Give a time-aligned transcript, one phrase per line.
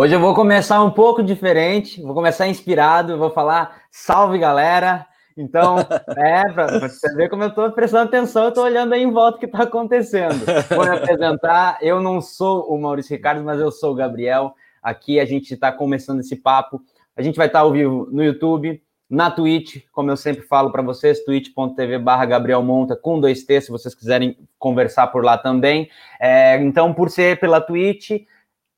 [0.00, 5.06] Hoje eu vou começar um pouco diferente, vou começar inspirado, vou falar salve galera.
[5.36, 5.76] Então,
[6.16, 9.36] é, para você ver como eu estou prestando atenção, eu estou olhando aí em volta
[9.36, 10.42] o que está acontecendo.
[10.74, 14.54] Vou me apresentar, eu não sou o Maurício Ricardo, mas eu sou o Gabriel.
[14.82, 16.80] Aqui a gente está começando esse papo.
[17.14, 20.72] A gente vai estar tá ao vivo no YouTube, na Twitch, como eu sempre falo
[20.72, 25.36] para vocês, twitch.tv barra Gabriel Monta, com dois T, se vocês quiserem conversar por lá
[25.36, 25.90] também.
[26.18, 28.12] É, então, por ser pela Twitch,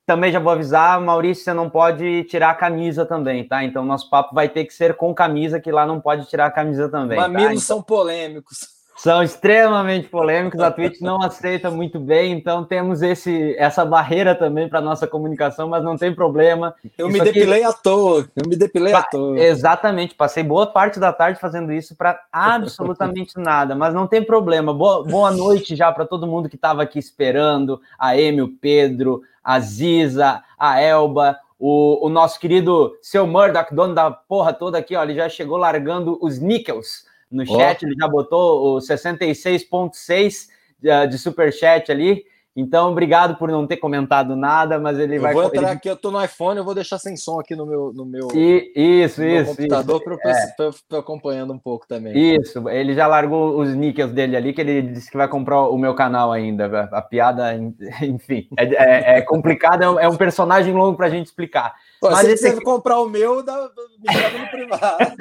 [0.05, 3.63] também já vou avisar, Maurício, você não pode tirar a camisa também, tá?
[3.63, 6.51] Então, nosso papo vai ter que ser com camisa, que lá não pode tirar a
[6.51, 7.17] camisa também.
[7.17, 7.53] Mamilos tá?
[7.53, 8.73] então, são polêmicos.
[8.95, 14.69] São extremamente polêmicos, a Twitch não aceita muito bem, então temos esse, essa barreira também
[14.69, 16.75] para nossa comunicação, mas não tem problema.
[16.97, 17.73] Eu isso me depilei aqui...
[17.73, 19.39] à toa, eu me depilei à toa.
[19.39, 24.73] Exatamente, passei boa parte da tarde fazendo isso para absolutamente nada, mas não tem problema.
[24.73, 29.23] Boa, boa noite já para todo mundo que estava aqui esperando, a Emi, o Pedro,
[29.43, 34.95] a Ziza, a Elba, o, o nosso querido seu Murdoch, dono da porra toda aqui,
[34.95, 41.07] ó, ele já chegou largando os níquels no chat, ele já botou o 66,6 de,
[41.07, 42.25] de superchat ali.
[42.55, 45.33] Então, obrigado por não ter comentado nada, mas ele eu vai.
[45.33, 45.71] Vou entrar ele...
[45.71, 48.27] aqui, eu tô no iPhone, eu vou deixar sem som aqui no meu, no meu,
[48.35, 50.97] e, isso, no isso, computador para é.
[50.97, 52.35] acompanhando um pouco também.
[52.35, 55.77] Isso, ele já largou os nickels dele ali, que ele disse que vai comprar o
[55.77, 56.89] meu canal ainda.
[56.91, 57.55] A, piada,
[58.01, 61.73] enfim, é, é, é complicado, é um, é personagem longo para a gente explicar.
[62.03, 65.15] Pô, mas se você comprar o meu, dá, me chama no privado.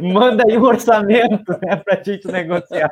[0.00, 2.90] Manda aí um orçamento né, para a gente negociar.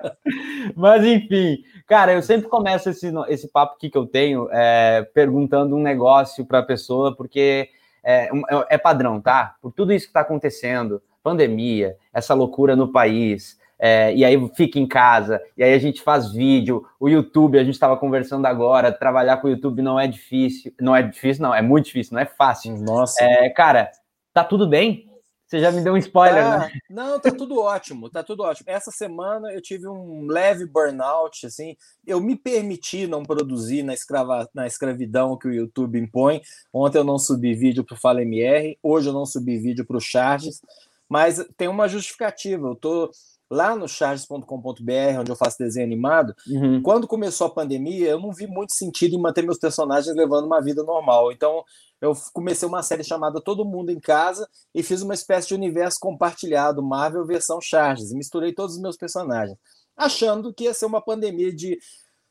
[0.76, 5.74] Mas, enfim, cara, eu sempre começo esse, esse papo aqui que eu tenho é, perguntando
[5.74, 7.70] um negócio para a pessoa, porque
[8.04, 9.54] é, é, é padrão, tá?
[9.62, 14.78] Por tudo isso que está acontecendo, pandemia, essa loucura no país, é, e aí fica
[14.78, 18.92] em casa, e aí a gente faz vídeo, o YouTube, a gente estava conversando agora,
[18.92, 22.20] trabalhar com o YouTube não é difícil, não é difícil, não, é muito difícil, não
[22.20, 22.76] é fácil.
[22.76, 23.24] Nossa.
[23.24, 23.90] É, cara,
[24.34, 25.10] tá tudo bem?
[25.50, 26.72] Você já me deu um spoiler, tá, né?
[26.88, 28.70] Não, tá tudo ótimo, tá tudo ótimo.
[28.70, 31.74] Essa semana eu tive um leve burnout, assim,
[32.06, 36.40] eu me permiti não produzir na, escrava, na escravidão que o YouTube impõe.
[36.72, 39.96] Ontem eu não subi vídeo para o Fala MR, hoje eu não subi vídeo para
[39.96, 40.62] o Charges,
[41.08, 42.68] mas tem uma justificativa.
[42.68, 43.10] Eu tô
[43.50, 46.80] lá no charges.com.br, onde eu faço desenho animado, uhum.
[46.80, 50.62] quando começou a pandemia, eu não vi muito sentido em manter meus personagens levando uma
[50.62, 51.32] vida normal.
[51.32, 51.64] Então,
[52.00, 55.98] eu comecei uma série chamada Todo Mundo em Casa e fiz uma espécie de universo
[55.98, 59.58] compartilhado, Marvel versão Charges, e misturei todos os meus personagens,
[59.96, 61.76] achando que ia ser uma pandemia de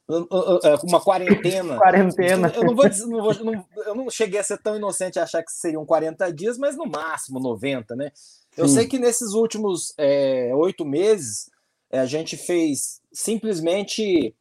[0.10, 1.78] uh, uma quarentena.
[1.78, 2.52] quarentena.
[2.56, 5.44] Eu não, vou, não vou não, eu não cheguei a ser tão inocente a achar
[5.44, 8.12] que seriam 40 dias, mas no máximo 90, né?
[8.60, 11.50] Eu sei que nesses últimos é, oito meses
[11.92, 14.36] é, a gente fez simplesmente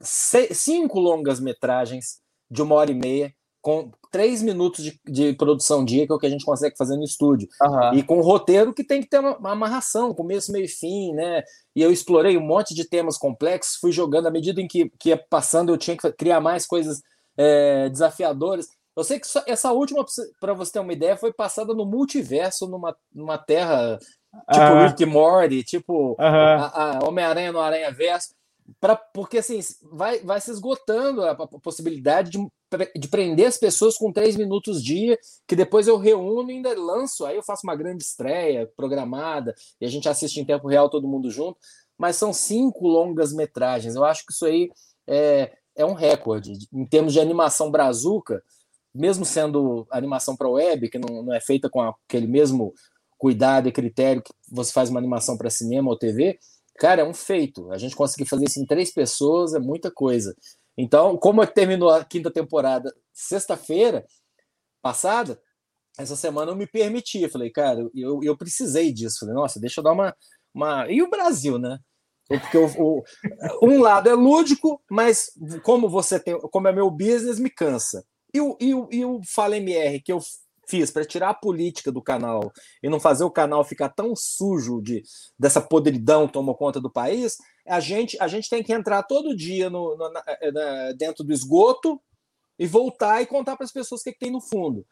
[0.00, 2.20] cinco longas metragens
[2.50, 6.18] de uma hora e meia com três minutos de, de, produção dia, que é o
[6.18, 7.48] que a gente consegue fazer no estúdio.
[7.62, 7.94] Uhum.
[7.94, 11.12] E com um roteiro que tem que ter uma, uma, amarração, começo, meio e fim,
[11.14, 11.44] né?
[11.74, 15.10] E eu explorei um monte de temas complexos, fui jogando à medida em que, que
[15.10, 17.00] ia passando, eu tinha que criar mais coisas
[17.36, 18.66] é, desafiadodoras.
[18.96, 20.04] Eu sei que essa última,
[20.40, 23.98] para você ter uma ideia, foi passada no multiverso, numa, numa terra
[24.50, 24.88] tipo uh -huh.
[24.88, 27.08] Rick Morty, tipo uh -huh.
[27.08, 28.34] Homem-Aranha no Aranha Verso.
[28.80, 29.58] Pra, porque assim,
[29.92, 32.38] vai, vai se esgotando a, a possibilidade de,
[32.96, 37.24] de prender as pessoas com três minutos dia, que depois eu reúno e ainda lanço.
[37.24, 41.08] Aí eu faço uma grande estreia programada e a gente assiste em tempo real todo
[41.08, 41.58] mundo junto.
[41.98, 43.94] Mas são cinco longas metragens.
[43.94, 44.70] Eu acho que isso aí
[45.06, 46.52] é, é um recorde.
[46.72, 48.42] Em termos de animação brazuca,
[48.94, 52.74] mesmo sendo animação para web, que não, não é feita com aquele mesmo
[53.18, 56.38] cuidado e critério que você faz uma animação para cinema ou TV,
[56.76, 57.70] cara, é um feito.
[57.70, 60.34] A gente conseguir fazer isso em três pessoas é muita coisa.
[60.76, 64.04] Então, como terminou a quinta temporada sexta-feira
[64.82, 65.40] passada,
[65.98, 67.28] essa semana eu me permiti.
[67.28, 69.20] Falei, cara, eu, eu precisei disso.
[69.20, 70.16] Falei, nossa, deixa eu dar uma.
[70.54, 70.90] uma...
[70.90, 71.78] E o Brasil, né?
[72.26, 73.04] Porque o,
[73.62, 75.30] um lado é lúdico, mas
[75.62, 78.04] como você tem, como é meu business, me cansa.
[78.34, 80.20] E o, e o, e o Fala MR que eu
[80.68, 82.52] fiz para tirar a política do canal
[82.82, 85.02] e não fazer o canal ficar tão sujo de
[85.38, 87.36] dessa podridão que tomou conta do país,
[87.66, 91.32] a gente, a gente tem que entrar todo dia no, no na, na, dentro do
[91.32, 92.00] esgoto
[92.58, 94.86] e voltar e contar para as pessoas o que, que, tem no fundo.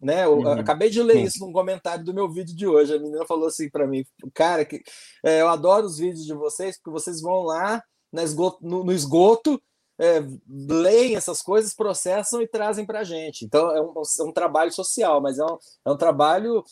[0.00, 0.24] Né?
[0.24, 0.52] Eu, uhum.
[0.52, 2.94] acabei de ler isso num comentário do meu vídeo de hoje.
[2.94, 4.04] A menina falou assim para mim,
[4.34, 4.82] cara, que
[5.24, 9.62] é, eu adoro os vídeos de vocês porque vocês vão lá esgoto, no, no esgoto
[10.02, 13.44] é, leem essas coisas, processam e trazem para a gente.
[13.44, 16.64] Então é um, é um, trabalho social, mas é um, é um trabalho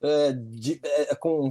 [0.00, 1.50] é, de, é, com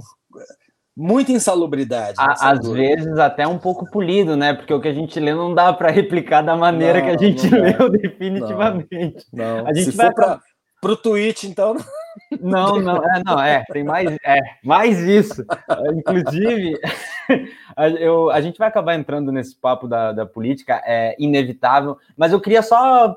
[0.96, 2.16] muita insalubridade.
[2.18, 4.54] às vezes até um pouco polido, né?
[4.54, 7.18] Porque o que a gente lê não dá para replicar da maneira não, que a
[7.18, 9.26] gente leu definitivamente.
[9.30, 9.66] Não, não.
[9.66, 10.40] A gente Se vai para
[10.82, 11.76] o tweet, então.
[12.40, 15.44] Não, não, é, não, é, tem mais, é, mais isso.
[15.94, 16.80] Inclusive,
[17.76, 22.32] a, eu, a gente vai acabar entrando nesse papo da, da política, é inevitável, mas
[22.32, 23.14] eu queria só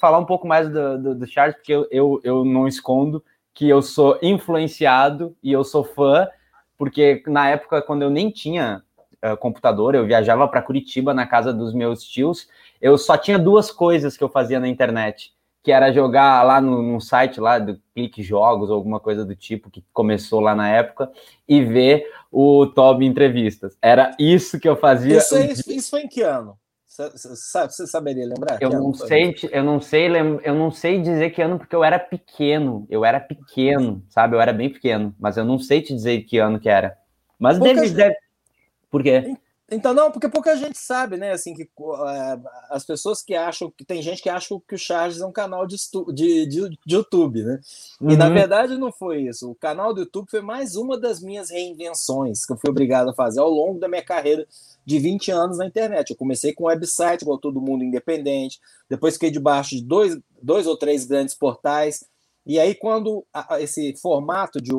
[0.00, 3.68] falar um pouco mais do, do, do Charles, porque eu, eu, eu não escondo que
[3.68, 6.28] eu sou influenciado e eu sou fã,
[6.78, 8.82] porque na época, quando eu nem tinha
[9.24, 12.48] uh, computador, eu viajava para Curitiba na casa dos meus tios,
[12.80, 17.00] eu só tinha duas coisas que eu fazia na internet, que era jogar lá no,
[17.00, 21.10] site lá do Clique Jogos, ou alguma coisa do tipo, que começou lá na época,
[21.48, 23.76] e ver o Toby Entrevistas.
[23.82, 25.18] Era isso que eu fazia.
[25.18, 26.58] Isso, é, isso foi em que ano?
[26.86, 28.60] Você saberia lembrar?
[28.60, 30.08] Eu não sei, eu não sei,
[30.42, 32.86] eu não sei dizer que ano porque eu era pequeno.
[32.90, 34.34] Eu era pequeno, sabe?
[34.34, 36.96] Eu era bem pequeno, mas eu não sei te dizer que ano que era.
[37.38, 37.94] Mas deve, gente...
[37.94, 38.16] deve...
[38.90, 39.34] Por quê?
[39.70, 41.30] Então, não, porque pouca gente sabe, né?
[41.30, 45.20] Assim, que uh, as pessoas que acham que tem gente que acha que o Charles
[45.20, 45.76] é um canal de,
[46.12, 47.60] de, de, de YouTube, né?
[48.00, 48.10] Uhum.
[48.10, 48.34] E na uhum.
[48.34, 49.48] verdade não foi isso.
[49.48, 53.14] O canal do YouTube foi mais uma das minhas reinvenções que eu fui obrigado a
[53.14, 54.44] fazer ao longo da minha carreira
[54.84, 56.10] de 20 anos na internet.
[56.10, 58.58] Eu comecei com website, igual todo mundo independente,
[58.88, 62.04] depois fiquei debaixo de dois, dois ou três grandes portais.
[62.44, 64.74] E aí, quando a, esse formato de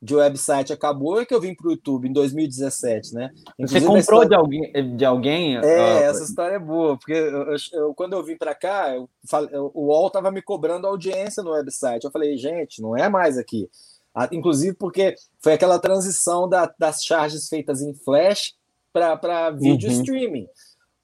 [0.00, 3.30] de website acabou é que eu vim para o YouTube em 2017, né?
[3.58, 4.28] Inclusive, Você comprou história...
[4.28, 4.96] de alguém?
[4.96, 6.02] De alguém é, uh...
[6.04, 9.08] essa história é boa, porque eu, eu, eu, quando eu vim para cá, eu,
[9.74, 12.04] o UOL estava me cobrando audiência no website.
[12.04, 13.68] Eu falei, gente, não é mais aqui.
[14.14, 18.54] Ah, inclusive porque foi aquela transição da, das charges feitas em Flash
[18.92, 20.00] para vídeo uhum.
[20.00, 20.46] streaming.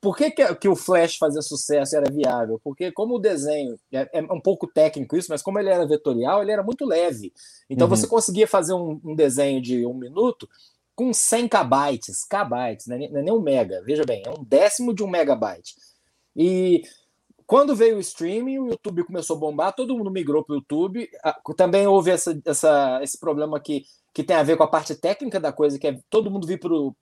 [0.05, 2.61] Por que, que, que, o Flash fazia sucesso e era viável?
[2.63, 6.43] Porque como o desenho é, é, um pouco técnico isso, mas como ele era vetorial,
[6.43, 7.33] ele era muito leve.
[7.71, 7.97] Então uhum.
[7.97, 10.47] você conseguia fazer um, um, desenho de um minuto
[10.95, 14.45] com 100 kbytes, kbytes, não é, não é nem um mega, veja bem, é um
[14.45, 15.75] décimo de um megabyte.
[16.37, 16.83] E
[17.47, 21.09] quando veio o streaming, o YouTube começou a bombar, todo mundo migrou para o YouTube.
[21.57, 25.41] Também houve essa, essa, esse problema que, que tem a ver com a parte técnica
[25.41, 26.61] da coisa, que é todo mundo vir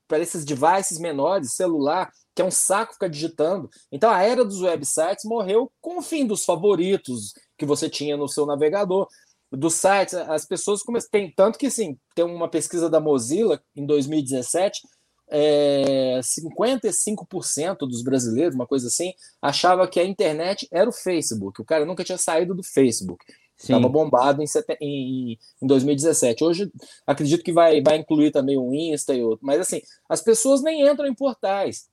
[0.09, 3.69] para esses devices menores, celular, que é um saco ficar digitando.
[3.93, 8.27] Então a era dos websites morreu com o fim dos favoritos que você tinha no
[8.27, 9.07] seu navegador.
[9.51, 11.11] Dos sites, as pessoas começam.
[11.37, 14.81] tanto que sim, tem uma pesquisa da Mozilla em 2017,
[15.29, 21.61] é, 55% dos brasileiros, uma coisa assim, achava que a internet era o Facebook.
[21.61, 23.23] O cara nunca tinha saído do Facebook.
[23.63, 24.47] Estava bombado em,
[24.81, 26.43] em, em 2017.
[26.43, 26.73] Hoje
[27.07, 29.47] acredito que vai, vai incluir também o Insta e outro.
[29.47, 31.91] Mas assim, as pessoas nem entram em portais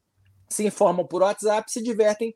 [0.49, 2.33] se informam por WhatsApp, se divertem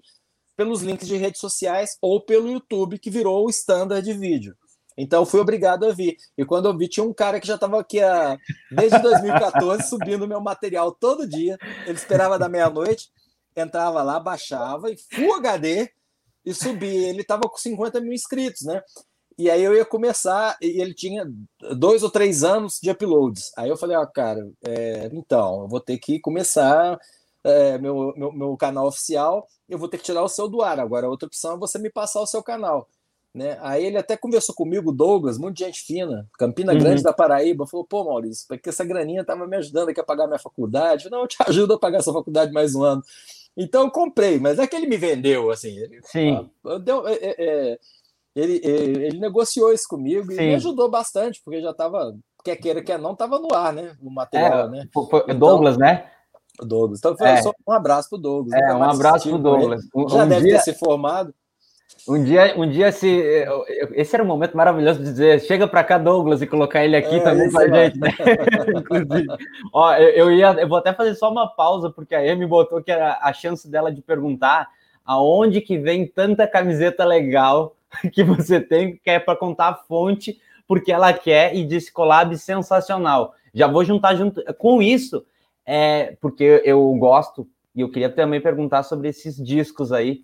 [0.56, 4.56] pelos links de redes sociais ou pelo YouTube, que virou o standard de vídeo.
[4.96, 6.16] Então fui obrigado a vir.
[6.38, 8.38] E quando eu vi, tinha um cara que já estava aqui a,
[8.72, 11.58] desde 2014 subindo meu material todo dia.
[11.88, 13.10] Ele esperava da meia-noite,
[13.56, 15.90] entrava lá, baixava e Full HD
[16.46, 17.10] e subia.
[17.10, 18.82] Ele estava com 50 mil inscritos, né?
[19.38, 21.26] E aí eu ia começar, e ele tinha
[21.76, 23.52] dois ou três anos de uploads.
[23.58, 27.00] Aí eu falei, ó, cara, é, então, eu vou ter que começar
[27.44, 30.80] é, meu, meu, meu, canal oficial, eu vou ter que tirar o seu do ar.
[30.80, 32.88] Agora, a outra opção é você me passar o seu canal.
[33.34, 33.58] Né?
[33.62, 36.80] Aí ele até conversou comigo, Douglas, muito gente fina, Campina uhum.
[36.80, 40.28] Grande da Paraíba, falou: pô, Maurício, porque essa graninha tava me ajudando aqui a pagar
[40.28, 41.10] minha faculdade.
[41.10, 43.02] Não, eu te ajudo a pagar essa faculdade mais um ano.
[43.58, 45.76] Então eu comprei, mas é que ele me vendeu, assim.
[45.78, 46.50] Ele, Sim.
[46.64, 47.80] Ah, deu, é, é, é
[48.36, 50.42] ele, ele, ele, negociou isso comigo Sim.
[50.42, 53.96] e me ajudou bastante, porque já estava, quer queira, quer não, estava no ar, né?
[54.02, 54.88] O material, é, né?
[54.92, 56.10] Foi, então, Douglas, né?
[56.60, 57.00] Douglas.
[57.00, 57.42] Então, foi é.
[57.42, 58.60] só um abraço pro Douglas.
[58.60, 59.82] É, um abraço pro Douglas.
[59.96, 61.34] Um, Já um deve dia, ter se formado.
[62.08, 63.08] Um dia, um dia se.
[63.92, 67.16] Esse era um momento maravilhoso de dizer: chega para cá, Douglas, e colocar ele aqui
[67.16, 68.10] é, também com a gente, né?
[68.76, 69.28] Inclusive.
[69.72, 72.84] Ó, eu, eu, ia, eu vou até fazer só uma pausa, porque a Amy botou
[72.84, 74.68] que era a chance dela de perguntar
[75.06, 77.76] aonde que vem tanta camiseta legal
[78.12, 82.38] que você tem, que é para contar a fonte, porque ela quer, e disse collab
[82.38, 83.34] sensacional.
[83.54, 85.26] Já vou juntar junto com isso
[85.66, 90.24] é porque eu gosto e eu queria também perguntar sobre esses discos aí.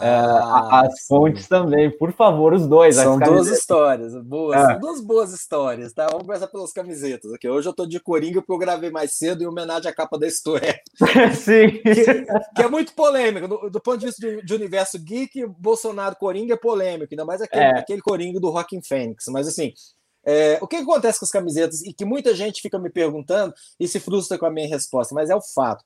[0.00, 1.06] É, ah, as sim.
[1.08, 2.96] fontes também, por favor, os dois.
[2.96, 4.66] São duas histórias boas, é.
[4.66, 6.06] são duas boas histórias, tá?
[6.06, 7.48] Vamos começar pelas camisetas aqui.
[7.48, 10.26] Hoje eu tô de Coringa porque eu gravei mais cedo em homenagem à capa da
[10.26, 10.80] História.
[11.34, 11.70] sim.
[11.82, 12.24] Que,
[12.54, 13.48] que, é muito polêmico.
[13.48, 17.40] Do, do ponto de vista de, de, universo geek, Bolsonaro Coringa é polêmico, ainda mais
[17.40, 17.78] aquele, é.
[17.78, 19.24] aquele Coringa do Rockin' Fênix.
[19.28, 19.72] Mas assim,
[20.26, 23.86] é, o que acontece com as camisetas e que muita gente fica me perguntando e
[23.86, 25.84] se frustra com a minha resposta, mas é o fato.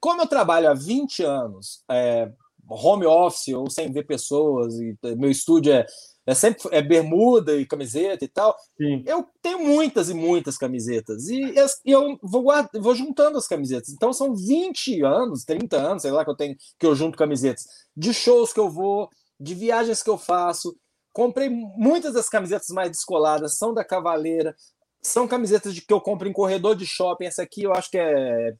[0.00, 2.32] Como eu trabalho há 20 anos, é,
[2.74, 5.86] home office ou sem ver pessoas, e meu estúdio é
[6.26, 8.56] é sempre é bermuda e camiseta e tal.
[8.76, 9.02] Sim.
[9.06, 11.28] Eu tenho muitas e muitas camisetas.
[11.28, 13.90] E, e eu vou, guarda, vou juntando as camisetas.
[13.90, 17.64] Então são 20 anos, 30 anos, sei lá, que eu tenho que eu junto camisetas
[17.96, 20.76] de shows que eu vou, de viagens que eu faço.
[21.12, 24.54] Comprei muitas das camisetas mais descoladas, são da Cavaleira,
[25.02, 27.26] são camisetas de que eu compro em corredor de shopping.
[27.26, 28.54] Essa aqui eu acho que é.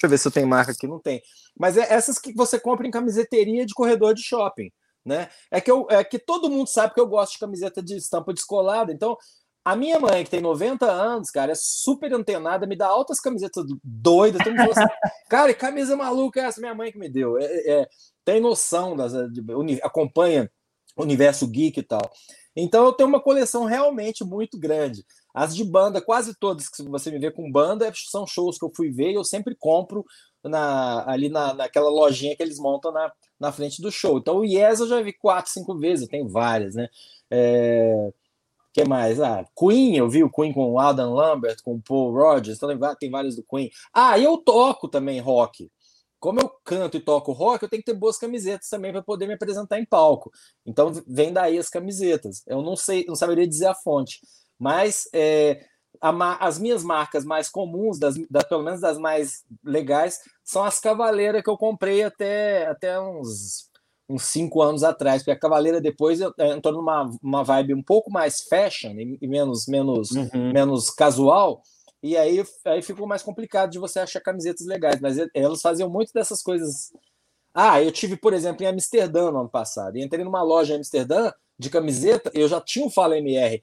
[0.00, 1.20] Deixa eu ver se eu tenho marca aqui, não tem.
[1.58, 4.70] Mas é essas que você compra em camiseteria de corredor de shopping
[5.04, 5.28] né?
[5.50, 8.32] É que, eu, é que todo mundo sabe que eu gosto de camiseta de estampa
[8.32, 9.16] descolada, então
[9.64, 13.64] a minha mãe, que tem 90 anos, cara, é super antenada, me dá altas camisetas
[13.84, 14.42] doidas.
[14.42, 14.86] Todo mundo assim,
[15.28, 16.60] cara, que camisa maluca é essa?
[16.60, 17.36] Minha mãe que me deu.
[17.38, 17.88] É, é,
[18.24, 19.42] tem noção, das, de,
[19.82, 20.50] acompanha
[20.96, 22.10] o universo geek e tal.
[22.56, 25.04] Então eu tenho uma coleção realmente muito grande.
[25.32, 28.72] As de banda, quase todas que você me vê com banda, são shows que eu
[28.74, 30.04] fui ver e eu sempre compro
[30.42, 34.18] na, ali na, naquela lojinha que eles montam na, na frente do show.
[34.18, 36.88] Então o Yes eu já vi quatro, cinco vezes, eu tenho várias, né?
[37.30, 38.12] É,
[38.72, 39.20] que mais?
[39.20, 42.96] Ah, Queen, eu vi o Queen com o Adam Lambert, com o Paul Rogers, então
[42.98, 43.70] tem vários do Queen.
[43.92, 45.70] Ah, eu toco também rock.
[46.20, 49.26] Como eu canto e toco rock, eu tenho que ter boas camisetas também para poder
[49.26, 50.30] me apresentar em palco.
[50.66, 52.42] Então vem daí as camisetas.
[52.46, 54.20] Eu não sei, não saberia dizer a fonte,
[54.58, 55.64] mas é,
[56.00, 60.78] a, as minhas marcas mais comuns, das, das, pelo menos das mais legais, são as
[60.78, 63.70] Cavaleiras que eu comprei até, até uns,
[64.08, 67.82] uns cinco anos atrás, porque a Cavaleira depois eu, eu entrou numa uma vibe um
[67.82, 70.52] pouco mais fashion e, e menos, menos, uhum.
[70.52, 71.62] menos casual,
[72.02, 76.12] e aí, aí ficou mais complicado de você achar camisetas legais, mas elas faziam muito
[76.12, 76.92] dessas coisas.
[77.54, 80.78] Ah, eu tive, por exemplo, em Amsterdã no ano passado, e entrei numa loja em
[80.78, 83.62] Amsterdã de camiseta, eu já tinha um Fala MR,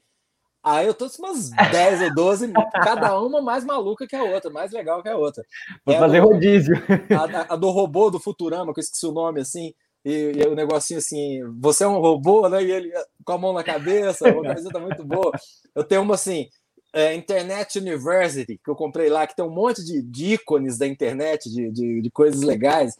[0.67, 2.51] Aí eu tô umas 10 ou 12,
[2.83, 5.45] cada uma mais maluca que a outra, mais legal que a outra.
[5.85, 6.75] Vou é fazer rodízio.
[7.09, 10.55] A, a, do robô do Futurama, que eu esqueci o nome assim, e, e o
[10.55, 12.61] negocinho assim, você é um robô, né?
[12.61, 12.91] E ele
[13.23, 15.31] com a mão na cabeça, uma camiseta muito boa.
[15.73, 16.49] Eu tenho uma assim,
[16.93, 20.87] é, Internet University, que eu comprei lá, que tem um monte de, de ícones da
[20.87, 22.97] internet, de, de, de coisas legais.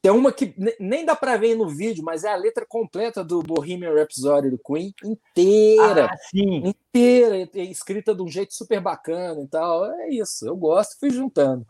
[0.00, 3.42] Tem uma que nem dá para ver no vídeo, mas é a letra completa do
[3.42, 6.06] Bohemian Rhapsody do Queen, inteira.
[6.06, 6.62] Ah, sim.
[6.64, 9.84] Inteira, escrita de um jeito super bacana e tal.
[9.84, 11.66] É isso, eu gosto, fui juntando.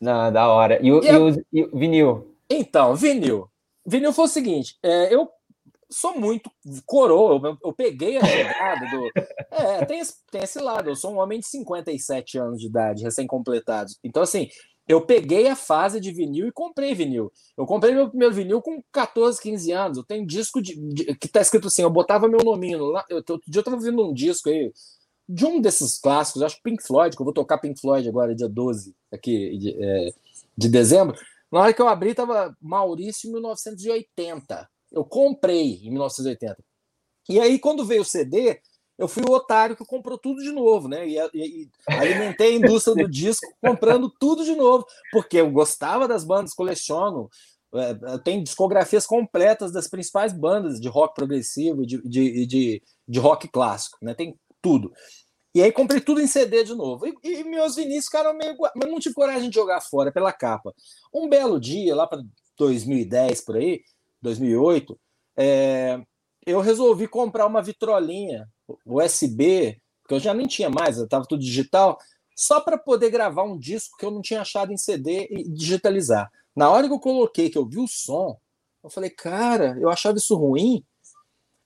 [0.00, 0.78] Não, da hora.
[0.80, 2.36] E o, e, e, o, e o vinil?
[2.48, 3.50] Então, vinil.
[3.84, 5.28] Vinil foi o seguinte: é, eu
[5.90, 6.50] sou muito
[6.86, 9.10] coroa, eu, eu peguei a chegada do.
[9.54, 13.04] É, tem esse, tem esse lado, eu sou um homem de 57 anos de idade,
[13.04, 13.96] recém-completados.
[14.02, 14.48] Então, assim,
[14.86, 17.32] eu peguei a fase de vinil e comprei vinil.
[17.56, 19.98] Eu comprei meu primeiro vinil com 14, 15 anos.
[19.98, 23.04] Eu tenho disco de, de que tá escrito assim, eu botava meu nominho lá.
[23.08, 24.72] Eu, outro dia eu tava ouvindo um disco aí
[25.26, 28.48] de um desses clássicos, acho Pink Floyd, que eu vou tocar Pink Floyd agora, dia
[28.48, 30.12] 12 aqui de, é,
[30.56, 31.16] de dezembro.
[31.50, 34.68] Na hora que eu abri, tava Maurício 1980.
[34.94, 36.56] Eu comprei em 1980.
[37.28, 38.60] E aí, quando veio o CD,
[38.96, 41.06] eu fui o otário que comprou tudo de novo, né?
[41.06, 46.06] E, e, e alimentei a indústria do disco comprando tudo de novo, porque eu gostava
[46.06, 47.28] das bandas, coleciono.
[47.74, 53.18] É, tem discografias completas das principais bandas de rock progressivo e de, de, de, de,
[53.18, 54.14] rock clássico, né?
[54.14, 54.92] Tem tudo.
[55.52, 57.04] E aí comprei tudo em CD de novo.
[57.04, 58.56] E, e meus vinis ficaram meio.
[58.76, 60.72] Mas não tive coragem de jogar fora pela capa.
[61.12, 62.22] Um belo dia, lá para
[62.56, 63.82] 2010 por aí,
[64.24, 64.98] 2008,
[65.36, 66.00] é,
[66.46, 68.48] eu resolvi comprar uma vitrolinha
[68.84, 71.98] USB, porque eu já nem tinha mais, estava tudo digital,
[72.36, 76.30] só para poder gravar um disco que eu não tinha achado em CD e digitalizar.
[76.54, 78.38] Na hora que eu coloquei, que eu vi o som,
[78.82, 80.84] eu falei, cara, eu achava isso ruim.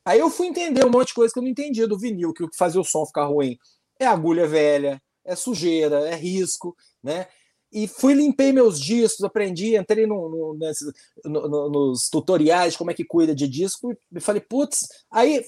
[0.04, 2.42] Aí eu fui entender um monte de coisa que eu não entendia do vinil, que
[2.42, 3.58] o que fazia o som ficar ruim
[3.98, 7.26] é agulha velha, é sujeira, é risco, né?
[7.70, 10.84] E fui limpei meus discos, aprendi, entrei no, no, nesse,
[11.24, 15.44] no, nos tutoriais de como é que cuida de disco e falei, putz, aí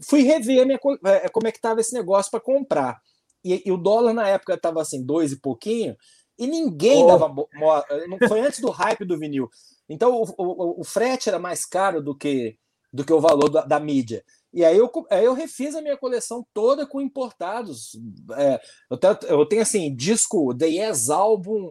[0.00, 3.00] fui rever minha, é, como é que estava esse negócio para comprar.
[3.44, 5.96] E, e, o dólar na época estava assim, dois e pouquinho,
[6.38, 7.06] e ninguém oh.
[7.06, 7.28] dava.
[8.08, 9.48] Não foi antes do hype do vinil.
[9.88, 12.56] Então o, o, o, frete era mais caro do que,
[12.92, 14.24] do que o valor da, da mídia.
[14.52, 17.98] E aí eu, aí eu refiz a minha coleção toda com importados.
[18.36, 21.70] É, eu, tenho, eu tenho assim, disco The Yes Album,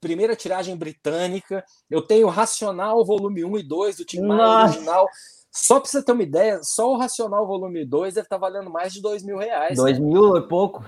[0.00, 1.64] primeira tiragem britânica.
[1.90, 5.06] Eu tenho Racional Volume 1 e 2 do Tim Maia original.
[5.52, 8.70] Só para você ter uma ideia, só o Racional Volume 2 deve estar tá valendo
[8.70, 9.76] mais de dois mil reais.
[9.76, 10.04] Dois né?
[10.04, 10.84] mil é pouco.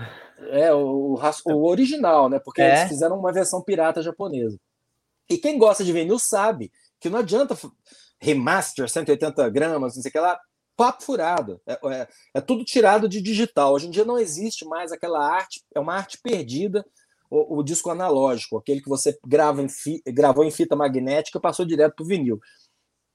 [0.50, 1.16] É, o,
[1.46, 2.40] o original, né?
[2.40, 2.80] Porque é.
[2.80, 4.58] eles fizeram uma versão pirata japonesa.
[5.28, 7.56] E quem gosta de vinil sabe que não adianta
[8.18, 10.38] remaster 180 gramas, não sei o que lá
[10.76, 11.60] papo furado.
[11.66, 13.72] É, é, é, tudo tirado de digital.
[13.72, 16.84] Hoje em dia não existe mais aquela arte, é uma arte perdida,
[17.30, 21.40] o, o disco analógico, aquele que você grava em fi, gravou em fita magnética e
[21.40, 22.40] passou direto para o vinil.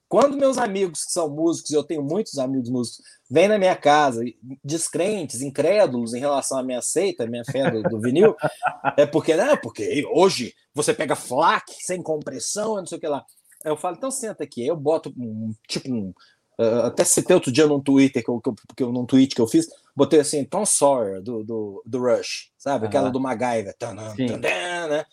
[0.09, 4.21] Quando meus amigos que são músicos, eu tenho muitos amigos músicos, vêm na minha casa,
[4.61, 8.35] descrentes, incrédulos em relação à minha seita, à minha fé do, do vinil,
[8.97, 13.25] é porque, não, porque hoje você pega FLAC sem compressão, não sei o que lá.
[13.63, 14.65] Eu falo, então senta aqui.
[14.65, 16.13] Eu boto um tipo um.
[16.61, 18.39] Uh, até citei outro dia num Twitter, que eu,
[18.75, 22.51] que eu, num tweet que eu fiz, botei assim, Tom Sawyer do, do, do Rush,
[22.55, 22.83] sabe?
[22.83, 22.89] Uhum.
[22.89, 23.75] Aquela do MacGyver.
[23.79, 25.05] Tanã, tanã, né?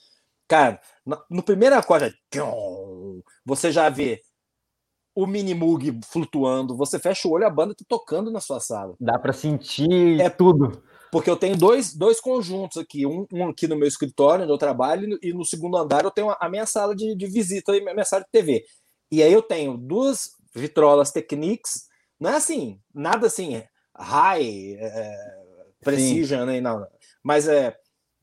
[0.46, 2.14] Cara, no, no primeiro acorde,
[3.46, 4.20] você já vê
[5.14, 8.94] o Minimoog flutuando, você fecha o olho, a banda tá tocando na sua sala.
[9.00, 10.82] Dá para sentir é tudo.
[11.10, 14.58] Porque eu tenho dois, dois conjuntos aqui, um, um, aqui no meu escritório, onde eu
[14.58, 18.04] trabalho, e no segundo andar eu tenho a minha sala de, de visita e minha
[18.04, 18.64] sala de TV.
[19.10, 21.86] E aí eu tenho duas vitrolas Technics,
[22.20, 23.62] não é assim, nada assim,
[23.96, 25.36] high, é,
[25.80, 26.90] precision, nem né, nada,
[27.22, 27.76] mas é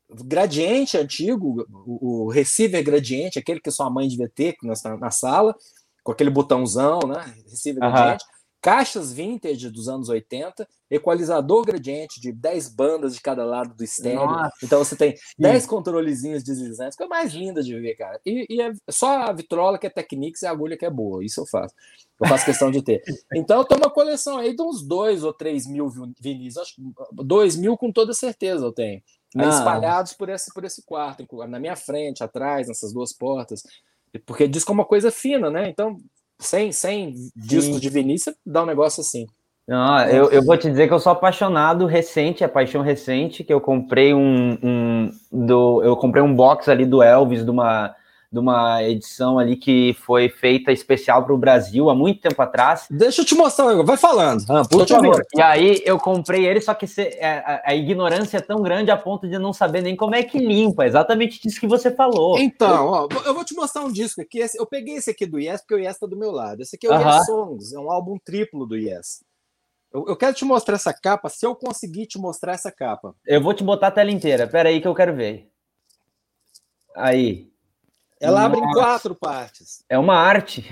[0.10, 5.56] gradiente antigo, o, o receiver gradiente, aquele que sua mãe devia ter na, na sala,
[6.04, 7.36] com aquele botãozão, né?
[7.50, 7.92] Receiver uhum.
[7.92, 8.26] gradiente
[8.66, 14.26] caixas vintage dos anos 80, equalizador gradiente de 10 bandas de cada lado do estéreo.
[14.26, 14.52] Nossa.
[14.64, 18.20] Então você tem 10 controlezinhos deslizantes, que é mais linda de ver, cara.
[18.26, 21.24] E, e é só a vitrola que é Technics e a agulha que é boa.
[21.24, 21.76] Isso eu faço.
[22.20, 23.04] Eu faço questão de ter.
[23.36, 25.88] Então eu tenho uma coleção aí de uns 2 ou 3 mil
[26.20, 26.58] vinis.
[26.58, 26.74] Acho
[27.12, 29.00] 2 mil com toda certeza eu tenho.
[29.38, 29.48] Ah.
[29.48, 33.62] Espalhados por esse, por esse quarto, na minha frente, atrás, nessas duas portas.
[34.26, 35.70] Porque disco é uma coisa fina, né?
[35.70, 36.00] Então
[36.40, 39.26] sem, sem disco de Vinícius, dá um negócio assim.
[39.68, 43.52] Não, eu, eu vou te dizer que eu sou apaixonado recente, a paixão recente, que
[43.52, 47.96] eu comprei um, um do, eu comprei um box ali do Elvis, de uma
[48.36, 52.86] de uma edição ali que foi feita especial para o Brasil há muito tempo atrás.
[52.90, 54.44] Deixa eu te mostrar, vai falando.
[54.50, 55.26] Ah, por favor.
[55.34, 58.98] E aí eu comprei ele, só que é, a, a, ignorância é tão grande a
[58.98, 60.86] ponto de não saber nem como é que limpa.
[60.86, 62.38] Exatamente isso que você falou.
[62.38, 64.40] Então, ó, eu vou te mostrar um disco aqui.
[64.56, 66.62] Eu peguei esse aqui do Yes, porque o Yes está do meu lado.
[66.62, 67.16] Esse aqui é o uh -huh.
[67.16, 69.24] Yes Songs, é um álbum triplo do Yes.
[69.94, 73.16] Eu, eu, quero te mostrar essa capa, se eu conseguir te mostrar essa capa.
[73.26, 74.46] Eu vou te botar a tela inteira.
[74.46, 75.50] Pera aí que eu quero ver.
[76.94, 77.55] Aí.
[78.20, 78.46] Ela Nossa.
[78.46, 79.84] abre em quatro partes.
[79.90, 80.66] É uma arte.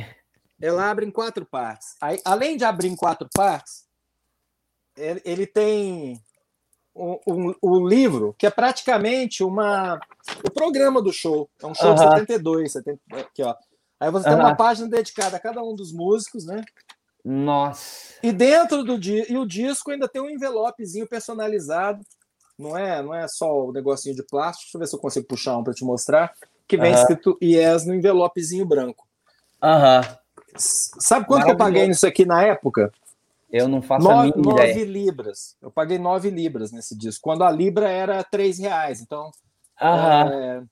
[0.62, 1.95] Ela abre em quatro partes.
[1.99, 3.86] Aí, além de abrir em quatro partes,
[4.95, 6.21] ele, ele tem
[6.95, 7.19] o
[7.63, 9.99] um, livro que é praticamente uma
[10.45, 11.49] o programa do show.
[11.62, 12.13] É um show uh -huh.
[12.13, 13.56] de 72, 70, aqui, ó.
[13.99, 16.63] Aí você tem uma página dedicada a cada um dos músicos, né?
[17.23, 18.15] Nossa.
[18.21, 22.06] E dentro do e o disco ainda tem um envelopezinho personalizado.
[22.60, 24.65] Não é, não é só o negocinho de plástico.
[24.65, 26.34] Deixa eu ver se eu consigo puxar um para te mostrar
[26.67, 29.08] que vem escrito Yes no envelopezinho branco.
[29.62, 30.02] Aham.
[30.56, 32.91] Sabe quanto que eu paguei nisso aqui na época?
[33.52, 34.86] Eu não faço nove, a mínima nove ideia.
[34.86, 35.56] libras.
[35.62, 37.21] Eu paguei nove libras nesse disco.
[37.23, 38.99] Quando a libra era três reais.
[39.02, 39.30] Então.
[39.80, 40.30] Aham.
[40.32, 40.63] É...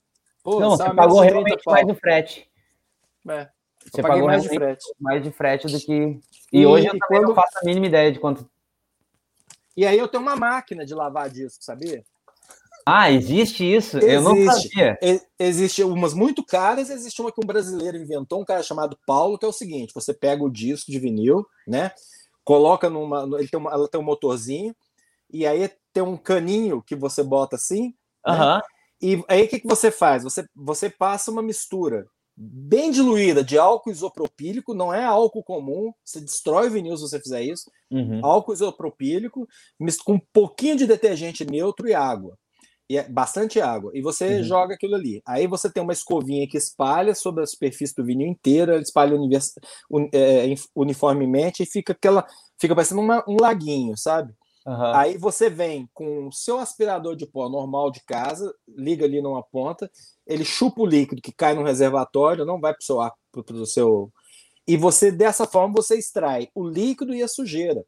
[0.43, 2.49] Pô, não, você pagou realmente mais do frete.
[3.29, 3.49] É.
[3.85, 4.85] Você pagou mais de frete.
[4.99, 6.19] Mais de frete do que.
[6.51, 7.27] E, e hoje eu quando...
[7.27, 8.49] não faço a mínima ideia de quanto.
[9.77, 12.03] E aí eu tenho uma máquina de lavar disco, sabia?
[12.85, 13.97] Ah, existe isso?
[13.97, 14.13] Existe.
[14.13, 14.99] Eu não sabia.
[15.39, 19.45] Existe umas muito caras, existe uma que um brasileiro inventou, um cara chamado Paulo, que
[19.45, 21.91] é o seguinte: você pega o disco de vinil, né?
[22.43, 23.23] Coloca numa.
[23.37, 24.75] Ele tem uma, ela tem um motorzinho,
[25.31, 27.93] e aí tem um caninho que você bota assim.
[28.25, 28.33] Uhum.
[28.33, 28.61] Né?
[29.01, 30.23] E aí o que, que você faz?
[30.23, 36.19] Você, você passa uma mistura bem diluída de álcool isopropílico, não é álcool comum, você
[36.19, 37.69] destrói o vinil se você fizer isso.
[37.91, 38.23] Uhum.
[38.23, 39.47] Álcool isopropílico,
[40.03, 42.37] com um pouquinho de detergente neutro e água
[42.91, 44.43] e é bastante água, e você uhum.
[44.43, 45.21] joga aquilo ali.
[45.25, 49.53] Aí você tem uma escovinha que espalha sobre a superfície do vinil inteira, espalha univers,
[49.89, 52.27] un, é, uniformemente e fica aquela.
[52.59, 54.33] Fica parecendo uma, um laguinho, sabe?
[54.67, 54.93] Uhum.
[54.93, 59.41] Aí você vem com o seu aspirador de pó normal de casa, liga ali numa
[59.41, 59.89] ponta,
[60.27, 62.97] ele chupa o líquido que cai no reservatório, não vai para o seu,
[63.31, 64.11] pro seu.
[64.67, 67.85] E você, dessa forma, você extrai o líquido e a sujeira.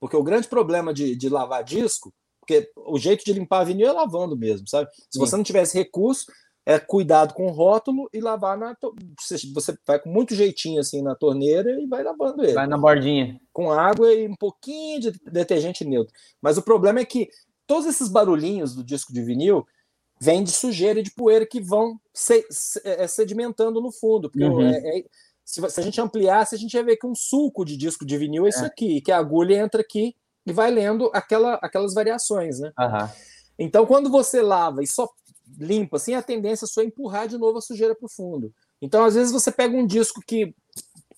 [0.00, 2.10] Porque o grande problema de, de lavar disco
[2.46, 4.88] porque o jeito de limpar vinil é lavando mesmo, sabe?
[5.10, 6.26] Se você não tivesse recurso,
[6.64, 8.76] é cuidado com o rótulo e lavar na.
[9.20, 12.54] Você vai com muito jeitinho assim na torneira e vai lavando ele.
[12.54, 13.40] Vai na bordinha.
[13.52, 16.14] Com água e um pouquinho de detergente neutro.
[16.40, 17.28] Mas o problema é que
[17.66, 19.66] todos esses barulhinhos do disco de vinil
[20.20, 24.30] vêm de sujeira e de poeira que vão se, se, é, sedimentando no fundo.
[24.30, 24.62] Porque uhum.
[24.62, 25.04] é, é,
[25.44, 28.16] se, se, a gente ampliasse, a gente ia ver que um suco de disco de
[28.16, 28.66] vinil é isso é.
[28.66, 30.14] aqui, que a agulha entra aqui
[30.46, 32.72] e vai lendo aquela, aquelas variações, né?
[32.78, 33.08] Uhum.
[33.58, 35.08] Então, quando você lava e só
[35.58, 38.52] limpa, assim, a tendência é só empurrar de novo a sujeira para o fundo.
[38.80, 40.54] Então, às vezes, você pega um disco que,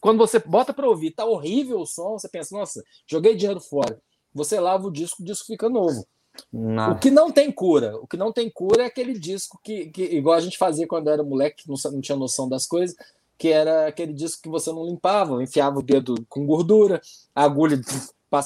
[0.00, 4.00] quando você bota para ouvir, tá horrível o som, você pensa, nossa, joguei dinheiro fora.
[4.32, 6.06] Você lava o disco, o disco fica novo.
[6.52, 6.92] Nossa.
[6.92, 10.04] O que não tem cura, o que não tem cura é aquele disco que, que
[10.04, 12.96] igual a gente fazia quando era moleque, não, não tinha noção das coisas,
[13.36, 17.00] que era aquele disco que você não limpava, enfiava o dedo com gordura,
[17.34, 17.80] a agulha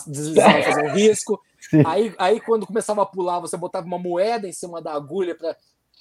[0.07, 1.41] deslizava, fazer um risco.
[1.87, 5.57] Aí, aí, quando começava a pular, você botava uma moeda em cima da agulha para